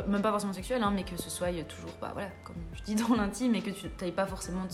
même 0.08 0.22
pas 0.22 0.30
forcément 0.30 0.52
sexuelles, 0.52 0.82
hein, 0.82 0.92
mais 0.94 1.04
que 1.04 1.16
ce 1.16 1.30
soit 1.30 1.52
toujours, 1.68 1.90
bah, 2.00 2.10
voilà, 2.12 2.28
comme 2.42 2.56
je 2.72 2.82
dis, 2.82 2.94
dans 2.94 3.14
l'intime, 3.14 3.54
et 3.54 3.60
que 3.60 3.70
tu 3.70 3.86
n'ailles 4.00 4.12
pas 4.12 4.26
forcément 4.26 4.64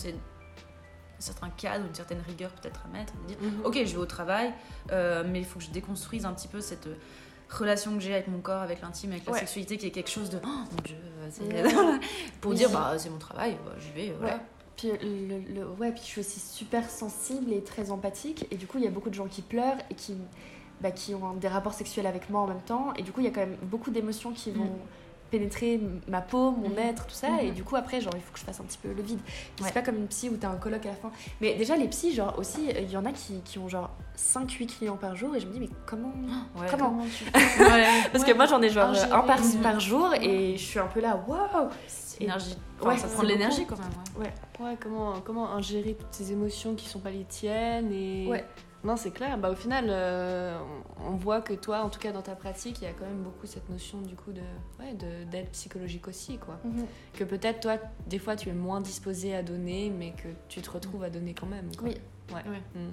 certain 1.21 1.49
cadre, 1.49 1.85
une 1.85 1.95
certaine 1.95 2.21
rigueur 2.27 2.51
peut-être 2.51 2.81
à 2.85 2.97
mettre, 2.97 3.13
de 3.21 3.27
dire 3.27 3.37
mhm. 3.41 3.65
ok 3.65 3.75
je 3.85 3.93
vais 3.93 4.01
au 4.01 4.05
travail, 4.05 4.53
euh, 4.91 5.23
mais 5.27 5.39
il 5.39 5.45
faut 5.45 5.59
que 5.59 5.65
je 5.65 5.71
déconstruise 5.71 6.25
un 6.25 6.33
petit 6.33 6.47
peu 6.47 6.61
cette 6.61 6.87
euh, 6.87 6.95
relation 7.49 7.93
que 7.93 7.99
j'ai 7.99 8.13
avec 8.13 8.27
mon 8.27 8.39
corps, 8.39 8.61
avec 8.61 8.81
l'intime, 8.81 9.11
avec 9.11 9.25
la 9.25 9.33
sexualité 9.33 9.77
qui 9.77 9.87
est 9.87 9.91
quelque 9.91 10.09
chose 10.09 10.29
de 10.29 10.39
oh 10.43 10.47
mon 10.47 10.81
dieu, 10.83 10.95
euh, 11.41 11.97
pour 12.41 12.53
dire 12.53 12.69
bah 12.69 12.93
c'est 12.97 13.09
mon 13.09 13.19
travail, 13.19 13.57
bah, 13.65 13.73
j'y 13.79 13.91
vais, 13.91 14.15
voilà. 14.19 14.39
Puis, 14.77 14.89
le, 15.03 15.67
ouais, 15.79 15.91
puis 15.91 16.01
je 16.01 16.07
suis 16.07 16.21
aussi 16.21 16.39
super 16.39 16.89
sensible 16.89 17.53
et 17.53 17.61
très 17.63 17.91
empathique. 17.91 18.47
Et 18.49 18.55
du 18.55 18.65
coup, 18.65 18.79
il 18.79 18.83
y 18.83 18.87
a 18.87 18.89
beaucoup 18.89 19.11
de 19.11 19.13
gens 19.13 19.27
qui 19.27 19.43
pleurent 19.43 19.77
et 19.91 19.93
qui, 19.93 20.17
bah, 20.79 20.89
qui 20.89 21.13
ont 21.13 21.35
des 21.35 21.49
rapports 21.49 21.75
sexuels 21.75 22.07
avec 22.07 22.31
moi 22.31 22.41
en 22.41 22.47
même 22.47 22.61
temps. 22.61 22.91
Et 22.95 23.03
du 23.03 23.11
coup, 23.11 23.19
il 23.19 23.25
y 23.25 23.27
a 23.27 23.31
quand 23.31 23.41
même 23.41 23.57
beaucoup 23.61 23.91
d'émotions 23.91 24.31
qui 24.31 24.49
vont. 24.49 24.63
Mm 24.63 24.79
pénétrer 25.31 25.79
ma 26.07 26.21
peau, 26.21 26.51
mon 26.51 26.69
mhm. 26.69 26.79
être, 26.79 27.07
tout 27.07 27.15
ça. 27.15 27.41
Et 27.41 27.47
mhm. 27.47 27.53
du 27.55 27.63
coup, 27.63 27.75
après, 27.75 28.01
genre, 28.01 28.13
il 28.15 28.21
faut 28.21 28.33
que 28.33 28.39
je 28.39 28.43
fasse 28.43 28.59
un 28.59 28.63
petit 28.63 28.77
peu 28.77 28.89
le 28.89 29.01
vide. 29.01 29.19
C'est 29.61 29.73
pas 29.73 29.81
comme 29.81 29.95
une 29.95 30.07
psy 30.07 30.29
où 30.29 30.35
t'as 30.35 30.49
un 30.49 30.57
colloque 30.57 30.85
à 30.85 30.89
la 30.89 30.95
fin. 30.95 31.11
Mais 31.39 31.55
déjà, 31.55 31.75
les 31.75 31.87
psys, 31.87 32.13
genre, 32.13 32.37
aussi, 32.37 32.69
il 32.77 32.91
y 32.91 32.97
en 32.97 33.05
a 33.05 33.11
qui, 33.11 33.41
qui 33.45 33.57
ont 33.57 33.69
genre 33.69 33.89
5-8 34.17 34.77
clients 34.77 34.97
par 34.97 35.15
jour. 35.15 35.35
Et 35.35 35.39
je 35.39 35.47
me 35.47 35.53
dis, 35.53 35.59
mais 35.61 35.69
comment 35.85 36.11
Comment, 36.69 36.99
Parce 38.11 38.23
que 38.23 38.33
moi, 38.33 38.45
j'en 38.45 38.61
ai 38.61 38.69
genre 38.69 38.93
ah, 39.09 39.19
un 39.19 39.21
par, 39.21 39.39
par 39.63 39.79
jour 39.79 40.13
et 40.13 40.57
je 40.57 40.63
suis 40.63 40.79
un 40.79 40.87
peu 40.87 40.99
là, 40.99 41.23
waouh 41.27 41.69
Énergie. 42.19 42.55
ouais, 42.83 42.97
ça 42.97 43.07
prend 43.07 43.23
de 43.23 43.29
l'énergie 43.29 43.65
quand 43.65 43.79
même. 43.79 43.89
Ouais. 44.15 44.31
ouais. 44.59 44.77
comment, 44.79 45.15
comment 45.25 45.51
ingérer 45.53 45.97
toutes 45.99 46.13
ces 46.13 46.31
émotions 46.31 46.75
qui 46.75 46.87
sont 46.87 46.99
pas 46.99 47.09
les 47.09 47.23
tiennes 47.23 47.91
et. 47.91 48.27
Ouais 48.27 48.45
non, 48.83 48.97
c'est 48.97 49.11
clair. 49.11 49.37
Bah, 49.37 49.51
au 49.51 49.55
final, 49.55 49.85
euh, 49.89 50.57
on 51.05 51.15
voit 51.15 51.41
que 51.41 51.53
toi, 51.53 51.81
en 51.81 51.89
tout 51.89 51.99
cas 51.99 52.11
dans 52.11 52.23
ta 52.23 52.35
pratique, 52.35 52.81
il 52.81 52.85
y 52.85 52.87
a 52.87 52.93
quand 52.93 53.05
même 53.05 53.21
beaucoup 53.21 53.45
cette 53.45 53.69
notion 53.69 54.01
du 54.01 54.15
coup 54.15 54.31
de 54.31 54.41
ouais, 54.79 54.93
d'aide 55.29 55.49
psychologique 55.51 56.07
aussi, 56.07 56.37
quoi. 56.37 56.59
Mhm. 56.63 56.85
Que 57.13 57.23
peut-être 57.23 57.59
toi, 57.59 57.77
des 58.07 58.17
fois, 58.17 58.35
tu 58.35 58.49
es 58.49 58.53
moins 58.53 58.81
disposé 58.81 59.35
à 59.35 59.43
donner, 59.43 59.91
mais 59.91 60.11
que 60.11 60.29
tu 60.47 60.61
te 60.61 60.71
retrouves 60.71 61.03
à 61.03 61.09
donner 61.09 61.33
quand 61.33 61.47
même. 61.47 61.69
Oui. 61.83 61.97
Ouais. 62.33 62.43
Mm. 62.75 62.89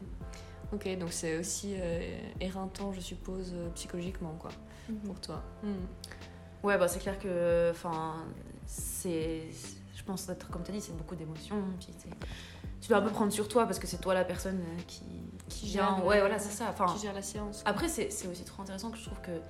Ok, 0.75 0.99
donc 0.99 1.13
c'est 1.13 1.39
aussi 1.39 1.75
euh, 1.79 2.19
éreintant, 2.41 2.93
je 2.93 3.01
suppose, 3.01 3.53
euh, 3.55 3.71
psychologiquement, 3.71 4.37
quoi, 4.39 4.51
mhm. 4.89 4.99
pour 5.01 5.21
toi. 5.21 5.43
Mm. 5.63 6.67
Ouais, 6.67 6.77
bah 6.77 6.89
c'est 6.89 6.99
clair 6.99 7.19
que, 7.19 7.71
enfin, 7.71 8.17
c'est, 8.67 9.45
je 9.95 10.03
pense 10.03 10.29
être 10.29 10.51
comme 10.51 10.65
tu 10.65 10.71
as 10.71 10.75
dit, 10.75 10.81
c'est 10.81 10.97
beaucoup 10.97 11.15
d'émotions, 11.15 11.63
puis 11.79 11.95
tu 12.81 12.89
dois 12.89 12.99
un 12.99 13.03
peu 13.03 13.11
prendre 13.11 13.33
sur 13.33 13.49
toi 13.49 13.65
parce 13.65 13.79
que 13.79 13.87
c'est 13.87 14.01
toi 14.01 14.13
la 14.13 14.25
personne 14.25 14.61
qui 14.87 15.05
qui 15.49 15.69
gère, 15.69 16.05
ouais, 16.05 16.21
voilà, 16.21 16.39
c'est 16.39 16.51
ça. 16.51 16.67
Enfin, 16.71 16.87
qui 16.87 17.01
gère 17.03 17.15
la 17.15 17.23
séance. 17.23 17.63
Après, 17.65 17.89
c'est 17.89 18.09
aussi 18.29 18.45
trop 18.45 18.63
intéressant 18.63 18.91
que 18.91 18.99
je 18.99 19.05
trouve 19.05 19.21
que 19.21 19.41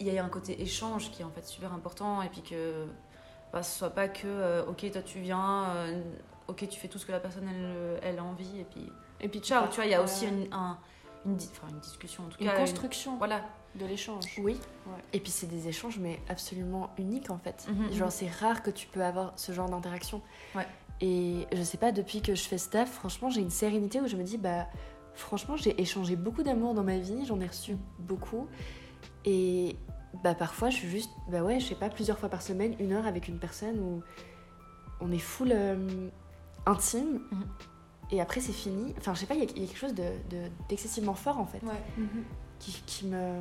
il 0.00 0.12
y 0.12 0.18
a 0.18 0.24
un 0.24 0.28
côté 0.28 0.60
échange 0.60 1.10
qui 1.12 1.22
est 1.22 1.24
en 1.24 1.30
fait 1.30 1.46
super 1.46 1.72
important 1.72 2.20
et 2.22 2.28
puis 2.28 2.42
que 2.42 2.86
bah, 3.52 3.62
ce 3.62 3.78
soit 3.78 3.90
pas 3.90 4.08
que 4.08 4.26
euh, 4.26 4.64
ok 4.66 4.90
toi 4.90 5.02
tu 5.02 5.20
viens 5.20 5.66
euh, 5.66 6.02
ok, 6.48 6.68
tu 6.68 6.80
fais 6.80 6.88
tout 6.88 6.98
ce 6.98 7.06
que 7.06 7.12
la 7.12 7.20
personne 7.20 7.48
elle, 7.48 8.00
elle 8.02 8.18
a 8.18 8.24
envie 8.24 8.58
et 8.58 8.64
puis 8.64 8.90
et 9.20 9.28
puis 9.28 9.40
ciao. 9.40 9.68
Tu 9.68 9.76
vois, 9.76 9.84
il 9.84 9.92
y 9.92 9.94
a 9.94 10.02
aussi 10.02 10.26
une, 10.26 10.52
un, 10.52 10.78
une, 11.24 11.38
une 11.70 11.78
discussion 11.80 12.24
en 12.24 12.28
tout 12.28 12.38
une 12.40 12.48
cas, 12.48 12.56
construction. 12.56 13.16
voilà. 13.18 13.42
De 13.74 13.86
l'échange. 13.86 14.24
Oui. 14.38 14.56
Et 15.12 15.18
puis 15.18 15.32
c'est 15.32 15.46
des 15.46 15.68
échanges 15.68 15.98
mais 15.98 16.20
absolument 16.28 16.90
uniques 16.96 17.30
en 17.30 17.38
fait. 17.38 17.66
Mhm, 17.68 17.92
genre 17.92 18.06
mhm. 18.06 18.10
c'est 18.10 18.28
rare 18.28 18.62
que 18.62 18.70
tu 18.70 18.86
peux 18.86 19.04
avoir 19.04 19.32
ce 19.36 19.52
genre 19.52 19.68
d'interaction. 19.68 20.22
Ouais. 20.54 20.66
Et 21.00 21.46
je 21.52 21.62
sais 21.62 21.76
pas, 21.76 21.92
depuis 21.92 22.22
que 22.22 22.34
je 22.34 22.42
fais 22.42 22.58
staff, 22.58 22.90
franchement, 22.90 23.28
j'ai 23.28 23.40
une 23.40 23.50
sérénité 23.50 24.00
où 24.00 24.06
je 24.06 24.16
me 24.16 24.22
dis, 24.22 24.38
bah, 24.38 24.66
franchement, 25.14 25.56
j'ai 25.56 25.80
échangé 25.80 26.16
beaucoup 26.16 26.42
d'amour 26.42 26.74
dans 26.74 26.84
ma 26.84 26.98
vie, 26.98 27.24
j'en 27.26 27.40
ai 27.40 27.46
reçu 27.46 27.76
beaucoup. 27.98 28.46
Et 29.24 29.76
bah, 30.22 30.34
parfois, 30.34 30.70
je 30.70 30.76
suis 30.76 30.88
juste, 30.88 31.10
bah 31.28 31.42
ouais, 31.42 31.60
je 31.60 31.66
sais 31.66 31.74
pas, 31.74 31.88
plusieurs 31.88 32.18
fois 32.18 32.28
par 32.28 32.42
semaine, 32.42 32.74
une 32.78 32.92
heure 32.92 33.06
avec 33.06 33.28
une 33.28 33.38
personne 33.38 33.78
où 33.80 34.02
on 35.00 35.10
est 35.10 35.18
full 35.18 35.50
euh, 35.52 36.08
intime. 36.66 37.20
Mhm. 37.30 37.44
Et 38.10 38.20
après, 38.20 38.40
c'est 38.40 38.52
fini. 38.52 38.94
Enfin, 38.98 39.14
je 39.14 39.20
sais 39.20 39.26
pas, 39.26 39.34
il 39.34 39.40
y, 39.40 39.42
a 39.42 39.46
quelque 39.46 39.76
chose 39.76 39.94
d'excessivement 40.68 41.12
de, 41.12 41.18
fort 41.18 41.38
en 41.38 41.46
fait. 41.46 41.62
Ouais. 41.62 41.82
Mhm. 41.96 42.24
Qui, 42.60 42.82
qui, 42.86 43.06
me, 43.06 43.40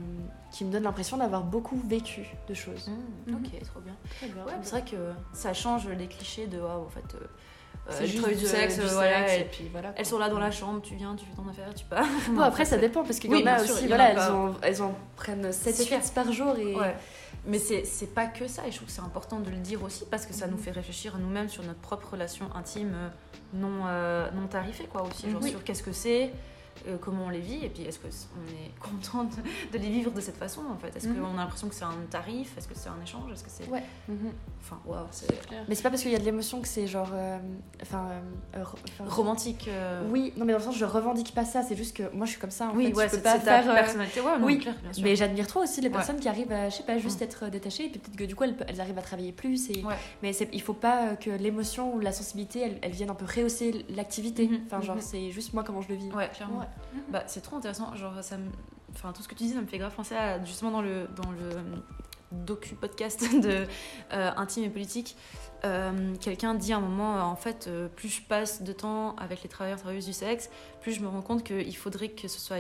qui 0.52 0.66
me 0.66 0.72
donne 0.72 0.84
l'impression 0.84 1.18
d'avoir 1.18 1.44
beaucoup 1.44 1.78
vécu 1.78 2.26
de 2.48 2.54
choses. 2.54 2.90
Mhm. 3.28 3.36
Ok, 3.36 3.62
trop 3.64 3.80
bien. 3.80 3.96
Ouais, 4.22 4.54
c'est 4.64 4.72
vrai 4.72 4.86
que 4.90 5.12
ça 5.32 5.54
change 5.54 5.88
les 5.88 6.08
clichés 6.08 6.48
de, 6.48 6.60
waouh, 6.60 6.86
en 6.86 6.90
fait. 6.90 7.16
Euh, 7.16 7.28
c'est 7.90 8.04
euh, 8.04 8.08
juste 8.08 8.28
du 8.30 8.46
sexe, 8.46 8.80
voilà, 8.80 9.36
et 9.36 9.44
puis 9.46 9.70
voilà. 9.72 9.94
Elles 9.98 10.06
sont 10.06 10.18
là 10.18 10.30
dans 10.30 10.40
la 10.40 10.52
chambre, 10.52 10.82
tu 10.82 10.96
viens, 10.96 11.16
tu 11.16 11.26
fais 11.26 11.36
ton 11.36 11.48
affaire, 11.50 11.74
tu 11.74 11.84
pars. 11.86 12.06
Bon, 12.30 12.42
après, 12.42 12.64
ça 12.64 12.78
dépend, 12.78 13.04
parce 13.04 13.20
qu'il 13.20 13.32
y 13.32 13.44
en 13.44 13.46
a 13.46 13.62
aussi, 13.62 13.88
voilà, 13.88 14.12
elles, 14.12 14.20
en, 14.20 14.54
elles 14.62 14.82
en 14.82 14.96
prennent 15.18 15.52
7 15.52 16.14
par 16.14 16.32
jour. 16.32 16.56
Et... 16.58 16.76
Mais 17.46 17.60
c'est 17.60 18.14
pas 18.14 18.28
que 18.28 18.48
ça, 18.48 18.66
et 18.66 18.72
je 18.72 18.78
trouve 18.78 18.88
que 18.88 18.94
c'est 18.94 19.02
important 19.02 19.40
de 19.40 19.50
le 19.50 19.58
dire 19.58 19.84
aussi, 19.84 20.06
parce 20.10 20.26
que 20.26 20.34
ça 20.34 20.48
nous 20.48 20.56
mhm. 20.56 20.64
fait 20.64 20.72
réfléchir 20.72 21.18
nous-mêmes 21.20 21.50
sur 21.50 21.64
notre 21.64 21.80
propre 21.80 22.12
relation 22.12 22.48
intime 22.56 22.94
euh, 22.96 23.10
non, 23.54 23.86
euh, 23.88 24.32
non 24.32 24.48
tarifée, 24.48 24.86
quoi, 24.86 25.04
aussi, 25.04 25.30
genre 25.30 25.44
sur 25.44 25.64
qu'est-ce 25.64 25.84
que 25.84 25.92
c'est, 25.92 26.32
euh, 26.88 26.98
comment 27.00 27.26
on 27.26 27.30
les 27.30 27.40
vit 27.40 27.64
et 27.64 27.70
puis 27.70 27.84
est-ce 27.84 28.00
qu'on 28.00 28.08
est 28.08 28.80
content 28.80 29.24
de, 29.24 29.78
les 29.78 29.90
vivre 29.90 30.12
de 30.12 30.22
cette 30.22 30.38
façon 30.38 30.62
en 30.72 30.78
fait? 30.78 30.96
Est-ce 30.96 31.08
mhm. 31.08 31.18
qu'on 31.18 31.34
a 31.34 31.42
l'impression 31.42 31.70
que 31.70 31.76
c'est 31.76 31.84
un 31.84 31.94
tarif? 32.10 32.58
Est-ce 32.58 32.68
que 32.68 32.76
c'est 32.76 32.90
un 32.90 33.02
échange? 33.02 33.32
Est-ce 33.32 33.44
que 33.44 33.50
c'est. 33.50 33.68
Ouais. 33.70 33.84
Mhm. 34.08 34.32
Enfin, 34.62 34.80
waouh, 34.86 35.06
c'est. 35.12 35.28
Mais 35.68 35.76
c'est 35.76 35.84
pas 35.84 35.90
parce 35.90 36.02
qu'il 36.02 36.12
y 36.12 36.16
a 36.16 36.20
de 36.20 36.26
l'émotion 36.26 36.62
que 36.62 36.68
c'est 36.68 36.88
genre. 36.88 37.12
Euh, 37.14 37.40
enfin. 37.82 38.10
Romantique. 39.00 39.70
Oui, 40.10 40.34
non, 40.38 40.46
mais 40.46 40.54
dans 40.54 40.60
le 40.60 40.64
sens, 40.64 40.78
je 40.78 40.86
revendique 40.86 41.34
pas 41.34 41.46
ça, 41.46 41.64
c'est 41.64 41.76
juste 41.76 41.96
que 41.96 42.04
moi 42.14 42.26
je 42.26 42.32
suis 42.32 42.40
comme 42.40 42.52
ça 42.52 42.68
en 42.68 42.76
oui, 42.76 42.88
fait. 42.88 42.96
Ouais, 42.96 43.10
c'est 43.10 43.24
pas 43.24 43.40
faire. 43.40 43.74
personnalité, 43.74 44.22
ouais, 44.22 44.32
oui. 44.42 44.60
Clair, 44.60 44.76
bien 44.82 44.94
sûr. 44.94 45.04
Mais 45.04 45.16
j'admire 45.16 45.48
trop 45.48 45.62
aussi 45.62 45.82
les 45.82 45.90
personnes 45.90 46.20
qui 46.20 46.28
arrivent 46.28 46.52
à, 46.52 46.70
je 46.70 46.78
sais 46.78 46.84
pas, 46.84 46.98
juste 46.98 47.22
mm. 47.22 47.24
être 47.24 47.48
détachées 47.50 47.86
et 47.86 47.90
puis 47.90 48.00
peut-être 48.00 48.18
que 48.18 48.24
du 48.24 48.36
coup 48.36 48.44
elles, 48.44 48.56
elles, 48.68 48.82
arrivent 48.82 48.98
à 48.98 49.02
travailler 49.02 49.32
plus. 49.32 49.70
Et... 49.70 49.84
Mais 50.22 50.32
il 50.32 50.62
faut 50.62 50.74
pas 50.74 51.16
que 51.16 51.30
l'émotion 51.30 51.94
ou 51.96 52.00
la 52.00 52.12
sensibilité 52.12 52.78
elles, 52.82 52.92
viennent 52.92 53.10
un 53.10 53.16
peu 53.16 53.26
rehausser 53.26 53.86
l'activité. 53.90 54.48
Mm-hmm. 54.48 54.66
Enfin, 54.66 54.82
genre, 54.82 54.98
c'est 55.00 55.32
juste 55.32 55.54
moi 55.54 55.64
comment 55.64 55.82
je 55.82 55.90
le 55.90 55.96
vis. 55.96 56.12
Ouais, 56.12 56.30
clairement. 56.30 56.63
Bah, 57.10 57.24
c'est 57.28 57.42
trop 57.42 57.58
intéressant. 57.58 57.96
Genre, 57.96 58.24
ça 58.24 58.38
Enfin, 58.96 59.12
tout 59.12 59.24
ce 59.24 59.28
que 59.28 59.36
tu 59.36 59.44
dis, 59.44 59.54
ça 59.54 59.62
me 59.62 59.68
fait 59.68 59.78
grave 59.78 59.94
penser 59.94 60.16
à, 60.16 60.44
justement, 60.44 60.72
dans 60.72 60.82
le, 60.82 61.08
dans 61.16 61.32
le 61.32 61.58
euh, 61.58 61.62
docu-podcast 62.32 63.24
de 63.42 63.66
euh, 64.14 64.32
Intime 64.38 64.64
et 64.66 64.70
Politique. 64.70 65.16
Euh, 65.66 66.16
quelqu'un 66.20 66.54
dit 66.54 66.74
à 66.74 66.78
un 66.78 66.82
moment, 66.82 67.22
en 67.24 67.36
fait, 67.36 67.70
plus 67.96 68.10
je 68.10 68.22
passe 68.22 68.62
de 68.62 68.74
temps 68.74 69.16
avec 69.16 69.44
les 69.44 69.50
travailleurs 69.50 69.80
travailleuses 69.80 70.06
du 70.06 70.14
sexe, 70.14 70.50
plus 70.82 70.92
je 70.92 71.02
me 71.02 71.08
rends 71.08 71.22
compte 71.22 71.44
qu'il 71.44 71.76
faudrait 71.76 72.10
que 72.10 72.28
ce 72.28 72.40
soit, 72.40 72.58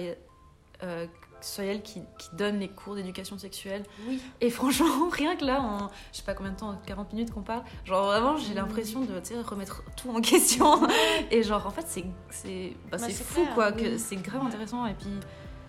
soit 1.43 1.65
elle 1.65 1.81
qui, 1.81 2.01
qui 2.17 2.29
donne 2.33 2.59
les 2.59 2.69
cours 2.69 2.95
d'éducation 2.95 3.37
sexuelle. 3.37 3.83
Oui. 4.07 4.21
Et 4.41 4.49
franchement, 4.49 5.09
rien 5.11 5.35
que 5.35 5.45
là, 5.45 5.61
en 5.61 5.89
je 6.11 6.17
sais 6.17 6.23
pas 6.23 6.33
combien 6.33 6.51
de 6.51 6.57
temps, 6.57 6.79
40 6.85 7.13
minutes 7.13 7.31
qu'on 7.31 7.41
parle, 7.41 7.63
genre 7.85 8.05
vraiment, 8.05 8.37
j'ai 8.37 8.53
l'impression 8.53 9.01
de 9.01 9.13
remettre 9.43 9.83
tout 9.95 10.09
en 10.09 10.21
question. 10.21 10.87
et 11.31 11.43
genre, 11.43 11.65
en 11.67 11.71
fait, 11.71 11.85
c'est 12.29 12.73
bah, 12.91 12.97
bah 12.97 13.09
fou, 13.09 13.45
quoi, 13.53 13.71
que 13.71 13.97
c'est 13.97 14.15
grave 14.17 14.45
intéressant. 14.45 14.85
Et 14.85 14.93
puis 14.93 15.09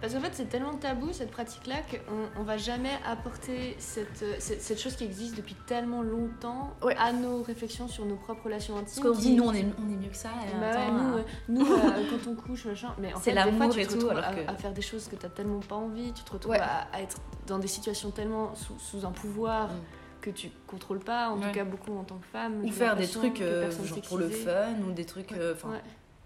parce 0.00 0.12
qu'en 0.12 0.20
fait, 0.20 0.32
c'est 0.32 0.48
tellement 0.48 0.74
tabou 0.74 1.12
cette 1.12 1.30
pratique-là 1.30 1.76
qu'on 1.90 2.40
on 2.40 2.44
va 2.44 2.56
jamais 2.56 2.92
apporter 3.06 3.74
cette, 3.78 4.24
cette, 4.38 4.78
chose 4.78 4.96
qui 4.96 5.04
existe 5.04 5.36
depuis 5.36 5.56
tellement 5.66 6.02
longtemps 6.02 6.74
à 6.98 7.12
nos 7.12 7.42
réflexions 7.42 7.88
sur 7.88 8.04
nos 8.04 8.16
propres 8.16 8.44
relations 8.44 8.76
intimes. 8.76 9.02
Parce 9.02 9.16
qu'on 9.16 9.20
dit, 9.20 9.34
nous, 9.34 9.44
on 9.44 9.54
est, 9.54 9.64
on 9.78 9.90
est 9.90 9.96
mieux 9.96 10.10
que 10.10 10.16
ça. 10.16 10.30
Bah 10.60 10.90
nous, 10.90 11.18
hein. 11.18 11.24
nous 11.48 11.66
euh, 11.72 12.04
quand 12.10 12.30
on 12.30 12.34
couche, 12.34 12.66
machin. 12.66 12.94
Mais 12.98 13.14
en 13.14 13.18
fait, 13.18 13.32
des 13.32 13.52
fois, 13.52 13.68
tu 13.68 13.86
te 13.86 13.94
retrouves 13.94 14.18
à, 14.18 14.54
faire 14.56 14.72
des 14.72 14.82
choses 14.82 15.08
que 15.08 15.16
tu 15.16 15.26
tellement 15.30 15.60
pas 15.60 15.76
envie, 15.76 16.12
tu 16.12 16.22
te 16.22 16.32
retrouves 16.32 16.54
à, 16.54 17.00
être 17.00 17.16
dans 17.46 17.58
des 17.58 17.68
situations 17.68 18.10
tellement 18.10 18.52
sous, 18.54 19.06
un 19.06 19.12
pouvoir. 19.12 19.68
Mm. 19.68 19.80
que 20.20 20.30
tu 20.30 20.50
contrôles 20.66 21.00
pas, 21.00 21.28
en 21.28 21.38
tout 21.38 21.50
cas 21.52 21.64
beaucoup 21.64 21.96
en 21.96 22.04
tant 22.04 22.16
que 22.16 22.26
femme. 22.26 22.62
Ou 22.64 22.70
faire 22.70 22.96
des 22.96 23.08
trucs 23.08 23.40
euh, 23.40 23.70
pour 24.08 24.18
le 24.18 24.28
fun, 24.28 24.74
ou 24.86 24.92
des 24.92 25.04
trucs. 25.04 25.32
Euh, 25.32 25.54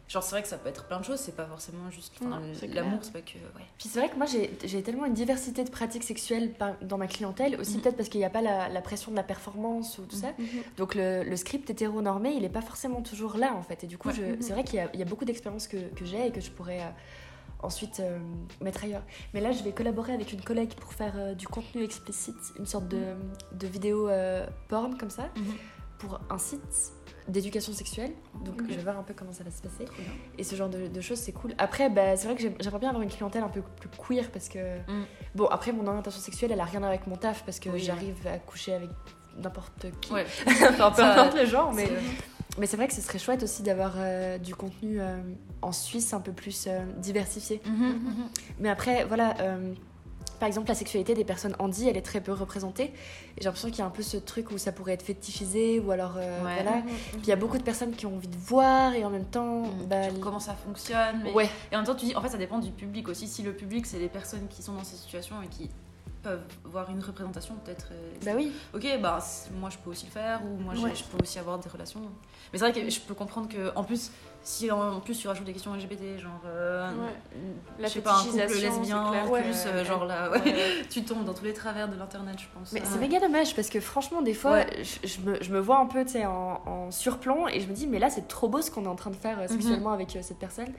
Genre, 0.08 0.22
c'est 0.22 0.30
vrai 0.30 0.42
que 0.42 0.48
ça 0.48 0.56
peut 0.56 0.70
être 0.70 0.86
plein 0.86 1.00
de 1.00 1.04
choses, 1.04 1.20
c'est 1.20 1.36
pas 1.36 1.44
forcément 1.44 1.90
juste. 1.90 2.14
L'amour, 2.72 3.00
c'est 3.02 3.12
pas 3.12 3.20
que. 3.20 3.34
Ouais. 3.34 3.64
Puis 3.76 3.90
c'est 3.90 3.98
vrai 3.98 4.08
que 4.08 4.16
moi, 4.16 4.24
j'ai 4.26 4.82
tellement 4.82 5.04
une 5.04 5.12
diversité 5.12 5.64
de 5.64 5.70
pratiques 5.70 6.02
sexuelles 6.04 6.54
dans 6.80 6.96
ma 6.96 7.06
clientèle, 7.06 7.60
aussi 7.60 7.76
mhm. 7.76 7.82
peut-être 7.82 7.96
parce 7.96 8.08
qu'il 8.08 8.20
n'y 8.20 8.24
a 8.24 8.30
pas 8.30 8.40
la, 8.40 8.80
pression 8.80 9.10
de 9.10 9.16
la 9.16 9.22
performance 9.22 9.98
ou 9.98 10.06
tout 10.06 10.16
ça. 10.16 10.28
Mhm. 10.38 10.46
Donc 10.78 10.94
le, 10.94 11.24
le, 11.24 11.36
script 11.36 11.68
hétéronormé, 11.68 12.32
il 12.32 12.42
est 12.44 12.48
pas 12.48 12.62
forcément 12.62 13.02
toujours 13.02 13.36
là, 13.36 13.54
en 13.54 13.62
fait. 13.62 13.84
Et 13.84 13.86
du 13.86 13.98
coup, 13.98 14.08
mhm. 14.08 14.40
c'est 14.40 14.52
vrai 14.54 14.64
qu'il 14.64 14.78
y, 14.94 15.02
a 15.02 15.04
beaucoup 15.04 15.26
d'expériences 15.26 15.68
que, 15.68 15.76
que 15.76 16.06
j'ai 16.06 16.26
et 16.26 16.32
que 16.32 16.40
je 16.40 16.50
pourrais. 16.50 16.80
Euh, 16.80 16.90
ensuite 17.60 17.98
euh, 17.98 18.20
mettre 18.60 18.84
ailleurs. 18.84 19.02
Mais 19.34 19.40
là, 19.40 19.50
je 19.50 19.64
vais 19.64 19.72
collaborer 19.72 20.12
avec 20.12 20.32
une 20.32 20.42
collègue 20.42 20.74
pour 20.74 20.92
faire 20.92 21.14
euh, 21.16 21.34
du 21.34 21.48
contenu 21.48 21.82
explicite, 21.82 22.36
une 22.56 22.66
sorte 22.66 22.86
de, 22.86 23.16
de 23.52 23.66
vidéo 23.66 24.08
porn 24.68 24.96
comme 24.96 25.10
ça, 25.10 25.28
pour 25.98 26.20
un 26.30 26.38
site 26.38 26.92
d'éducation 27.28 27.72
sexuelle. 27.72 28.12
Donc 28.44 28.62
je 28.68 28.74
vais 28.74 28.82
voir 28.82 28.98
un 28.98 29.02
peu 29.02 29.14
comment 29.14 29.32
ça 29.32 29.44
va 29.44 29.50
se 29.50 29.62
passer. 29.62 29.84
Et 30.38 30.44
ce 30.44 30.56
genre 30.56 30.68
de, 30.68 31.00
choses, 31.00 31.18
c'est 31.18 31.32
cool. 31.32 31.54
Après, 31.58 31.90
bah, 31.90 32.16
c'est 32.16 32.26
vrai 32.26 32.36
que 32.36 32.42
j'aimerais 32.42 32.78
bien 32.78 32.88
avoir 32.88 33.02
une 33.02 33.10
clientèle 33.10 33.42
un 33.42 33.48
peu 33.48 33.62
plus 33.62 33.88
queer 33.88 34.30
parce 34.30 34.48
que. 34.48 34.78
Mm. 34.78 35.04
Bon, 35.34 35.46
après, 35.46 35.72
mon 35.72 35.86
orientation 35.86 36.20
sexuelle, 36.20 36.52
elle 36.52 36.60
a 36.60 36.64
rien 36.64 36.78
à 36.78 36.80
voir 36.80 36.90
avec 36.90 37.06
mon 37.06 37.16
taf 37.16 37.44
parce 37.44 37.60
que 37.60 37.76
j'arrive 37.78 38.26
à 38.26 38.38
coucher 38.38 38.74
avec 38.74 38.90
n'importe 39.36 39.86
qui. 40.00 40.12
Ouais. 40.12 40.26
enfin, 40.46 40.90
peu 40.90 41.02
importe 41.02 41.36
le 41.36 41.46
genre, 41.46 41.72
mais. 41.72 41.88
Mais 42.58 42.66
c'est 42.66 42.76
vrai 42.76 42.88
que 42.88 42.94
ce 42.94 43.00
serait 43.00 43.18
chouette 43.18 43.42
aussi 43.42 43.62
d'avoir 43.62 43.94
euh, 43.96 44.36
du 44.38 44.54
contenu 44.54 45.00
euh, 45.00 45.16
en 45.62 45.70
Suisse 45.72 46.12
un 46.12 46.20
peu 46.20 46.32
plus 46.32 46.66
euh, 46.66 46.80
diversifié. 46.96 47.60
Mm-hmm, 47.64 47.92
mm-hmm. 47.92 48.40
Mais 48.58 48.68
après, 48.68 49.04
voilà, 49.04 49.36
par 50.38 50.46
exemple, 50.46 50.68
la 50.68 50.74
sexualité 50.74 51.14
des 51.14 51.24
personnes 51.24 51.54
handy, 51.58 51.88
elle 51.88 51.96
est 51.96 52.02
très 52.02 52.20
peu 52.20 52.32
représentée. 52.32 52.84
Et 52.84 52.92
j'ai 53.38 53.44
l'impression 53.44 53.68
qu'il 53.68 53.78
y 53.78 53.82
a 53.82 53.86
un 53.86 53.90
peu 53.90 54.02
ce 54.02 54.16
truc 54.16 54.50
où 54.50 54.58
ça 54.58 54.72
pourrait 54.72 54.92
être 54.92 55.02
fétichisé, 55.02 55.80
ou 55.80 55.90
alors 55.90 56.14
euh, 56.16 56.38
voilà. 56.40 56.76
Mhm. 56.76 56.84
Puis 56.84 57.20
il 57.24 57.28
y 57.28 57.32
a 57.32 57.36
beaucoup 57.36 57.58
de 57.58 57.62
personnes 57.62 57.92
qui 57.92 58.06
ont 58.06 58.14
envie 58.16 58.28
de 58.28 58.36
voir, 58.36 58.94
et 58.94 59.04
en 59.04 59.10
même 59.10 59.26
temps. 59.26 59.62
Mhm. 59.62 59.86
Bah, 59.86 59.96
comment 60.20 60.40
ça 60.40 60.54
fonctionne. 60.54 61.22
Mais... 61.24 61.32
Ouais. 61.32 61.50
Et 61.72 61.76
en 61.76 61.78
même 61.78 61.86
temps, 61.86 61.94
tu 61.94 62.06
dis, 62.06 62.16
en 62.16 62.22
fait, 62.22 62.28
ça 62.28 62.38
dépend 62.38 62.58
du 62.58 62.70
public 62.70 63.08
aussi. 63.08 63.26
Si 63.26 63.42
le 63.42 63.52
public, 63.52 63.86
c'est 63.86 63.98
les 63.98 64.08
personnes 64.08 64.46
qui 64.48 64.62
sont 64.62 64.72
dans 64.72 64.84
ces 64.84 64.96
situations 64.96 65.42
et 65.42 65.48
qui 65.48 65.70
peuvent 66.22 66.42
voir 66.64 66.90
une 66.90 67.00
représentation 67.00 67.54
peut-être. 67.64 67.88
Euh, 67.92 68.12
bah 68.24 68.32
oui. 68.34 68.52
Ok, 68.74 68.86
bah 69.00 69.18
moi 69.58 69.70
je 69.70 69.78
peux 69.78 69.90
aussi 69.90 70.06
le 70.06 70.10
faire 70.10 70.40
ou 70.44 70.56
moi 70.58 70.74
je, 70.74 71.04
peux 71.04 71.22
aussi 71.22 71.38
avoir 71.38 71.58
des 71.58 71.68
relations. 71.68 72.00
Mais 72.52 72.58
c'est 72.58 72.70
vrai 72.70 72.72
que 72.72 72.90
je 72.90 73.00
peux 73.00 73.14
comprendre 73.14 73.48
que 73.48 73.72
en 73.76 73.84
plus 73.84 74.10
si 74.48 74.70
en 74.70 74.98
plus 75.00 75.18
tu 75.18 75.28
rajoutes 75.28 75.44
des 75.44 75.52
questions 75.52 75.74
LGBT 75.74 76.18
genre 76.18 76.40
euh, 76.46 76.90
je 77.78 77.86
sais 77.86 78.00
pas 78.00 78.18
un 78.18 78.24
couple 78.24 78.54
lesbien 78.54 79.12
plus 79.30 79.66
euh, 79.66 79.84
genre 79.84 80.06
là 80.06 80.30
tu 80.90 81.04
tombes 81.04 81.26
dans 81.26 81.34
tous 81.34 81.44
les 81.44 81.52
travers 81.52 81.86
de 81.86 81.96
l'internet 81.96 82.36
je 82.38 82.46
pense. 82.54 82.72
Mais 82.72 82.80
c'est 82.82 82.98
méga 82.98 83.20
dommage 83.20 83.54
parce 83.54 83.68
que 83.68 83.78
franchement 83.78 84.22
des 84.22 84.32
fois 84.32 84.60
je, 84.82 85.20
me, 85.20 85.42
je, 85.42 85.52
me, 85.52 85.60
vois 85.60 85.78
un 85.78 85.86
peu 85.86 86.02
tu 86.06 86.12
sais 86.12 86.24
en, 86.24 86.62
en, 86.64 86.90
surplomb 86.90 87.46
et 87.46 87.60
je 87.60 87.68
me 87.68 87.74
dis 87.74 87.86
mais 87.86 87.98
là 87.98 88.08
c'est 88.08 88.26
trop 88.26 88.48
beau 88.48 88.62
ce 88.62 88.70
qu'on 88.70 88.84
est 88.84 88.88
en 88.88 88.96
train 88.96 89.10
de 89.10 89.16
faire 89.16 89.38
mhm. 89.38 89.48
sexuellement 89.48 89.92
avec 89.92 90.18
cette 90.22 90.38
personne. 90.38 90.72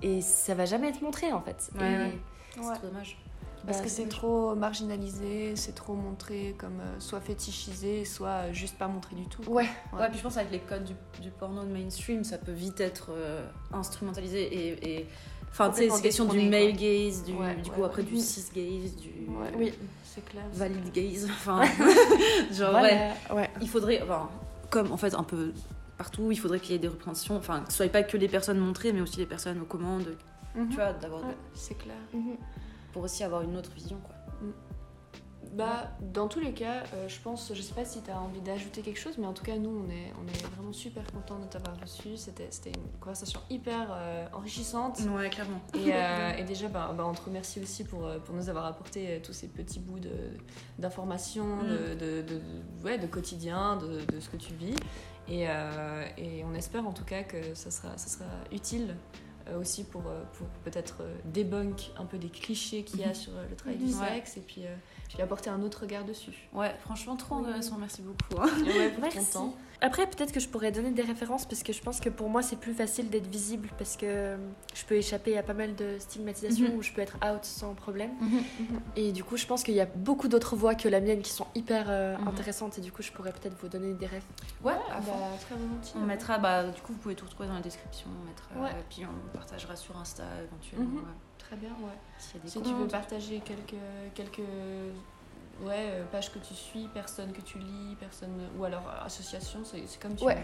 Et 0.00 0.22
ça 0.22 0.54
va 0.54 0.64
jamais 0.64 0.88
être 0.88 1.02
montré 1.02 1.32
en 1.32 1.42
fait. 1.42 1.56
C'est 1.60 2.60
trop 2.60 2.86
dommage. 2.86 3.18
Parce 3.66 3.78
bah, 3.78 3.84
que 3.84 3.90
c'est 3.90 4.08
trop 4.08 4.54
marginalisé, 4.56 5.54
c'est 5.54 5.74
trop 5.74 5.94
montré 5.94 6.56
comme 6.58 6.80
euh, 6.80 6.98
soit 6.98 7.20
fétichisé, 7.20 8.04
soit 8.04 8.28
euh, 8.28 8.52
juste 8.52 8.76
pas 8.76 8.88
montré 8.88 9.14
du 9.14 9.26
tout. 9.26 9.42
Ouais. 9.48 9.68
ouais. 9.92 10.08
puis 10.08 10.18
je 10.18 10.22
pense 10.22 10.36
avec 10.36 10.50
les 10.50 10.58
codes 10.58 10.84
du, 10.84 11.30
porno 11.30 11.62
de 11.62 11.70
mainstream, 11.70 12.24
ça 12.24 12.38
peut 12.38 12.52
vite 12.52 12.80
être 12.80 13.10
euh, 13.10 13.46
instrumentalisé 13.72 14.96
et. 14.98 15.06
Enfin, 15.50 15.68
tu 15.68 15.82
sais, 15.82 15.90
c'est 15.90 16.02
question 16.02 16.24
du 16.24 16.48
male 16.48 16.72
gaze, 16.72 17.24
du, 17.24 17.34
du 17.62 17.70
coup 17.70 17.84
après 17.84 18.02
du 18.02 18.16
cis 18.18 18.50
gaze, 18.54 18.96
du. 18.96 19.10
Oui, 19.56 19.72
c'est 20.02 20.24
clair. 20.24 20.44
Valid 20.52 20.92
gaze, 20.92 21.26
enfin. 21.30 21.62
genre, 22.52 22.74
ouais. 22.74 23.10
ouais. 23.32 23.50
Il 23.60 23.68
faudrait. 23.68 24.02
Enfin, 24.02 24.28
comme 24.70 24.90
en 24.90 24.96
fait, 24.96 25.14
un 25.14 25.22
peu 25.22 25.52
partout, 25.98 26.32
il 26.32 26.38
faudrait 26.38 26.58
qu'il 26.58 26.72
y 26.72 26.74
ait 26.74 26.78
des 26.78 26.88
représentations, 26.88 27.36
enfin, 27.36 27.60
que 27.60 27.70
ce 27.70 27.76
soit 27.76 27.92
pas 27.92 28.02
que 28.02 28.16
les 28.16 28.28
personnes 28.28 28.58
montrées, 28.58 28.92
mais 28.92 29.02
aussi 29.02 29.18
les 29.18 29.26
personnes 29.26 29.60
aux 29.60 29.66
commandes. 29.66 30.16
Mhm. 30.56 30.68
Tu 30.70 30.76
vois, 30.76 30.94
d'avoir. 30.94 31.22
C'est 31.54 31.76
clair. 31.76 31.96
Mhm 32.12 32.36
pour 32.92 33.02
aussi 33.02 33.24
avoir 33.24 33.42
une 33.42 33.56
autre 33.56 33.72
vision. 33.72 33.98
Quoi. 34.04 34.14
Mm. 34.40 34.52
Bah, 35.52 35.90
dans 36.00 36.28
tous 36.28 36.40
les 36.40 36.52
cas, 36.52 36.84
euh, 36.94 37.08
je 37.08 37.20
pense, 37.20 37.52
je 37.54 37.60
sais 37.60 37.74
pas 37.74 37.84
si 37.84 38.00
tu 38.00 38.10
as 38.10 38.18
envie 38.18 38.40
d'ajouter 38.40 38.80
quelque 38.80 38.98
chose, 38.98 39.18
mais 39.18 39.26
en 39.26 39.34
tout 39.34 39.44
cas, 39.44 39.56
nous, 39.56 39.84
on 39.84 39.90
est, 39.90 40.10
on 40.18 40.26
est 40.26 40.46
vraiment 40.54 40.72
super 40.72 41.04
contents 41.12 41.38
de 41.38 41.44
t'avoir 41.44 41.78
reçu. 41.78 42.16
C'était, 42.16 42.46
c'était 42.48 42.70
une 42.70 42.98
conversation 43.00 43.38
hyper 43.50 43.88
euh, 43.90 44.26
enrichissante. 44.32 45.00
Ouais, 45.14 45.28
clairement. 45.28 45.60
Et, 45.74 45.92
euh, 45.92 46.32
et 46.38 46.44
déjà, 46.44 46.68
bah, 46.68 46.94
bah, 46.96 47.04
on 47.06 47.12
te 47.12 47.20
remercie 47.20 47.60
aussi 47.60 47.84
pour, 47.84 48.08
pour 48.24 48.34
nous 48.34 48.48
avoir 48.48 48.64
apporté 48.64 49.20
tous 49.22 49.34
ces 49.34 49.48
petits 49.48 49.80
bouts 49.80 50.00
de, 50.00 50.10
d'informations, 50.78 51.56
mm. 51.56 51.68
de, 51.68 51.94
de, 51.94 52.22
de, 52.22 52.40
ouais, 52.82 52.96
de 52.96 53.06
quotidien, 53.06 53.76
de, 53.76 54.06
de, 54.10 54.20
ce 54.20 54.30
que 54.30 54.38
tu 54.38 54.54
vis. 54.54 54.76
Et, 55.28 55.42
et, 55.42 56.44
on 56.44 56.54
espère 56.54 56.86
en 56.86 56.92
tout 56.92 57.04
cas 57.04 57.22
que 57.22 57.54
ça 57.54 57.70
sera, 57.70 57.96
ça 57.98 58.08
sera 58.08 58.30
utile 58.50 58.88
euh, 58.90 58.94
aussi 59.58 59.84
pour, 59.84 60.02
euh, 60.06 60.22
pour 60.34 60.46
peut-être 60.64 60.98
euh, 61.00 61.14
débunk 61.24 61.90
un 61.98 62.04
peu 62.04 62.18
des 62.18 62.28
clichés 62.28 62.82
qu'il 62.82 63.00
y 63.00 63.04
a 63.04 63.08
mhm. 63.08 63.14
sur 63.14 63.32
le 63.48 63.56
travail 63.56 63.78
du 63.78 63.90
sexe 63.90 64.36
et 64.36 64.40
puis, 64.40 64.62
puis 65.08 65.22
apporter 65.22 65.50
un 65.50 65.62
autre 65.62 65.82
regard 65.82 66.04
dessus. 66.04 66.48
Ouais, 66.52 66.74
franchement, 66.80 67.16
trop 67.16 67.36
intéressant, 67.36 67.78
merci 67.78 68.02
beaucoup. 68.02 68.42
Hein. 68.42 68.50
Ouais, 68.64 68.94
merci. 69.00 69.38
Après, 69.84 70.06
peut-être 70.06 70.30
que 70.30 70.38
je 70.38 70.48
pourrais 70.48 70.70
donner 70.70 70.92
des 70.92 71.02
références 71.02 71.44
parce 71.44 71.64
que 71.64 71.72
je 71.72 71.82
pense 71.82 71.98
que 71.98 72.08
pour 72.08 72.28
moi, 72.28 72.40
c'est 72.40 72.56
plus 72.56 72.72
facile 72.72 73.10
d'être 73.10 73.26
visible 73.26 73.68
parce 73.78 73.96
que 73.96 74.36
je 74.74 74.84
peux 74.84 74.94
échapper 74.94 75.36
à 75.36 75.42
pas 75.42 75.54
mal 75.54 75.74
de 75.74 75.98
stigmatisation 75.98 76.68
mhm. 76.68 76.76
où 76.76 76.82
je 76.82 76.92
peux 76.92 77.00
être 77.00 77.16
out 77.16 77.44
sans 77.44 77.74
problème. 77.74 78.12
Et 78.96 79.10
du 79.10 79.24
coup, 79.24 79.36
je 79.36 79.44
pense 79.44 79.64
qu'il 79.64 79.74
y 79.74 79.80
a 79.80 79.86
beaucoup 79.86 80.28
d'autres 80.28 80.54
voix 80.54 80.76
que 80.76 80.88
la 80.88 81.00
mienne 81.00 81.20
qui 81.20 81.32
sont 81.32 81.48
hyper 81.56 81.90
intéressantes 82.26 82.78
et 82.78 82.80
du 82.80 82.92
coup, 82.92 83.02
je 83.02 83.10
pourrais 83.10 83.32
peut-être 83.32 83.56
vous 83.60 83.68
donner 83.68 83.92
des 83.92 84.06
rêves. 84.06 84.22
Ouais, 84.62 84.72
bah, 84.88 85.00
très 85.40 85.56
volontiers. 85.56 86.00
On 86.00 86.06
mettra, 86.06 86.38
bah, 86.38 86.64
du 86.64 86.80
coup, 86.80 86.92
vous 86.92 86.98
pouvez 86.98 87.16
tout 87.16 87.24
retrouver 87.24 87.48
dans 87.48 87.56
la 87.56 87.60
description. 87.60 88.06
On 88.22 88.28
mettra, 88.28 88.76
ouais. 88.76 88.84
puis 88.88 89.02
on 89.04 89.36
partagera 89.36 89.74
sur 89.74 89.96
Insta 89.96 90.22
éventuellement. 90.44 91.00
Mhm. 91.00 91.14
Très 91.38 91.56
bien, 91.56 91.70
ouais. 91.70 92.40
si 92.46 92.62
tu 92.62 92.72
veux 92.72 92.86
partager 92.86 93.42
quelques, 93.44 93.74
quelques 94.14 94.46
ouais, 95.62 95.90
euh, 95.92 96.04
pages 96.10 96.32
que 96.32 96.38
tu 96.38 96.54
suis, 96.54 96.88
personnes 96.88 97.32
que 97.32 97.40
tu 97.40 97.58
lis, 97.58 97.96
personnes, 97.98 98.48
ou 98.58 98.64
alors 98.64 98.88
associations, 99.04 99.64
c'est 99.64 99.82
comme 100.00 100.16
tu 100.16 100.24
ouais. 100.24 100.34
veux. 100.34 100.40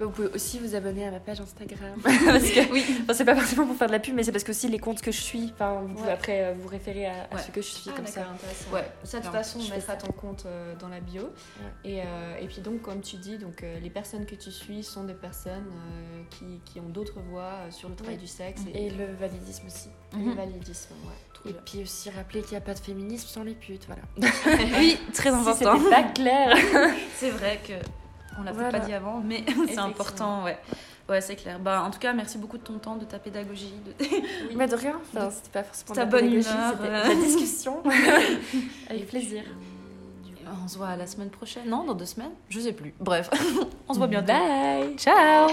Vous 0.00 0.10
pouvez 0.10 0.28
aussi 0.28 0.58
vous 0.58 0.74
abonner 0.74 1.06
à 1.06 1.10
ma 1.10 1.20
page 1.20 1.40
Instagram. 1.40 1.94
parce 2.02 2.50
que, 2.50 2.72
oui, 2.72 2.84
c'est 3.12 3.24
pas 3.24 3.34
forcément 3.34 3.66
pour 3.66 3.76
faire 3.76 3.88
de 3.88 3.92
la 3.92 3.98
pub, 3.98 4.14
mais 4.14 4.24
c'est 4.24 4.32
parce 4.32 4.44
que 4.44 4.50
aussi 4.50 4.68
les 4.68 4.78
comptes 4.78 5.00
que 5.00 5.12
je 5.12 5.20
suis, 5.20 5.52
vous 5.58 5.94
pouvez 5.94 6.10
après 6.10 6.44
euh, 6.44 6.54
vous 6.58 6.68
référer 6.68 7.06
à, 7.06 7.38
ce 7.38 7.50
que 7.50 7.60
je 7.60 7.68
suis 7.68 7.90
ah, 7.90 7.96
comme 7.96 8.06
ça. 8.06 8.26
Ouais. 8.72 8.84
Ça, 9.04 9.18
de 9.18 9.24
toute 9.24 9.32
façon, 9.32 9.60
on 9.60 9.74
mettra 9.74 9.96
ton 9.96 10.12
compte 10.12 10.44
euh, 10.46 10.74
dans 10.76 10.88
la 10.88 11.00
bio. 11.00 11.30
Et, 11.84 12.00
euh, 12.00 12.38
et, 12.40 12.46
puis 12.46 12.60
donc, 12.60 12.82
comme 12.82 13.00
tu 13.00 13.16
dis, 13.16 13.38
donc, 13.38 13.64
les 13.82 13.90
personnes 13.90 14.26
que 14.26 14.34
tu 14.34 14.50
suis 14.50 14.82
sont 14.82 15.04
des 15.04 15.14
personnes 15.14 15.70
qui, 16.30 16.60
qui, 16.64 16.80
ont 16.80 16.88
d'autres 16.88 17.20
voix 17.30 17.70
sur 17.70 17.88
le 17.88 17.94
travail 17.94 18.16
du 18.16 18.26
sexe. 18.26 18.62
Et, 18.74 18.90
le 18.90 19.06
validisme 19.14 19.66
aussi. 19.66 19.88
Le 20.12 20.18
mhm. 20.18 20.34
validisme, 20.34 20.94
ouais. 21.06 21.50
Et 21.50 21.54
puis 21.54 21.82
aussi 21.82 22.10
rappeler 22.10 22.40
qu'il 22.42 22.52
n'y 22.52 22.58
a 22.58 22.60
pas 22.60 22.74
de 22.74 22.78
féminisme 22.78 23.26
sans 23.26 23.42
les 23.42 23.54
putes, 23.54 23.86
voilà. 23.86 24.02
oui, 24.78 24.98
très 25.12 25.30
important. 25.30 25.78
Si 25.78 25.90
pas 25.90 26.02
clair. 26.04 26.56
c'est 27.16 27.30
vrai 27.30 27.58
que 27.66 27.72
on 28.38 28.42
l'a 28.42 28.52
pas 28.52 28.80
dit 28.80 28.92
avant, 28.92 29.20
mais 29.24 29.44
c'est 29.68 29.78
important, 29.78 30.44
ouais. 30.44 30.58
Ouais, 31.08 31.20
c'est 31.20 31.36
clair. 31.36 31.58
Bah, 31.58 31.82
en 31.82 31.90
tout 31.90 31.98
cas, 31.98 32.12
merci 32.12 32.38
beaucoup 32.38 32.58
de 32.58 32.62
ton 32.62 32.78
temps, 32.78 32.96
de 32.96 33.04
ta 33.04 33.18
pédagogie. 33.18 33.74
De... 33.84 33.92
Oui. 34.48 34.54
Mais 34.56 34.66
de 34.66 34.76
rien, 34.76 34.98
enfin, 35.02 35.30
c'était 35.30 35.50
pas 35.50 35.64
forcément 35.64 35.94
ta 35.94 36.04
bonne 36.04 36.32
humeur. 36.32 36.74
La 36.80 37.14
discussion. 37.14 37.82
Avec 38.88 39.08
plaisir. 39.08 39.42
On 40.64 40.68
se 40.68 40.76
voit 40.76 40.96
la 40.96 41.06
semaine 41.06 41.30
prochaine. 41.30 41.68
Non, 41.68 41.84
dans 41.84 41.94
deux 41.94 42.06
semaines 42.06 42.32
Je 42.48 42.60
sais 42.60 42.72
plus. 42.72 42.94
Bref, 43.00 43.30
on 43.88 43.94
se 43.94 43.98
voit 43.98 44.06
bientôt. 44.06 44.32
Bye 44.32 44.96
Ciao 44.96 45.48